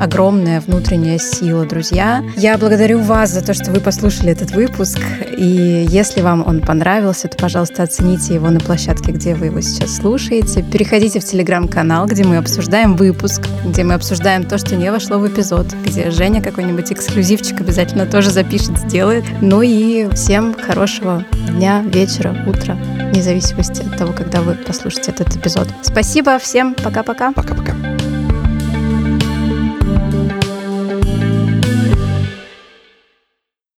огромная 0.00 0.60
внутренняя 0.60 1.18
сила, 1.18 1.66
друзья. 1.66 2.22
Я 2.36 2.56
благодарю 2.56 3.00
вас 3.00 3.30
за 3.30 3.44
то, 3.44 3.54
что 3.54 3.70
вы 3.70 3.80
послушали 3.80 4.30
этот 4.30 4.52
выпуск. 4.52 4.98
И 5.36 5.86
если 5.88 6.20
вам 6.20 6.46
он 6.46 6.60
понравился, 6.60 7.28
то, 7.28 7.36
пожалуйста, 7.36 7.82
оцените 7.82 8.34
его 8.34 8.48
на 8.50 8.60
площадке, 8.60 9.12
где 9.12 9.34
вы 9.34 9.46
его 9.46 9.60
сейчас 9.60 9.96
слушаете. 9.96 10.62
Переходите 10.62 11.20
в 11.20 11.24
телеграм-канал, 11.24 12.06
где 12.06 12.24
мы 12.24 12.38
обсуждаем 12.58 12.96
выпуск, 12.96 13.42
где 13.64 13.84
мы 13.84 13.94
обсуждаем 13.94 14.42
то, 14.42 14.58
что 14.58 14.74
не 14.74 14.90
вошло 14.90 15.18
в 15.18 15.28
эпизод, 15.28 15.68
где 15.86 16.10
Женя 16.10 16.42
какой-нибудь 16.42 16.90
эксклюзивчик 16.90 17.60
обязательно 17.60 18.04
тоже 18.04 18.30
запишет, 18.30 18.76
сделает. 18.78 19.24
Ну 19.40 19.62
и 19.62 20.08
всем 20.12 20.54
хорошего 20.54 21.24
дня, 21.50 21.82
вечера, 21.82 22.34
утра, 22.48 22.74
вне 23.12 23.22
зависимости 23.22 23.82
от 23.82 23.96
того, 23.96 24.12
когда 24.12 24.40
вы 24.40 24.54
послушаете 24.54 25.12
этот 25.12 25.36
эпизод. 25.36 25.68
Спасибо 25.82 26.40
всем, 26.40 26.74
пока-пока. 26.74 27.30
Пока-пока. 27.30 27.76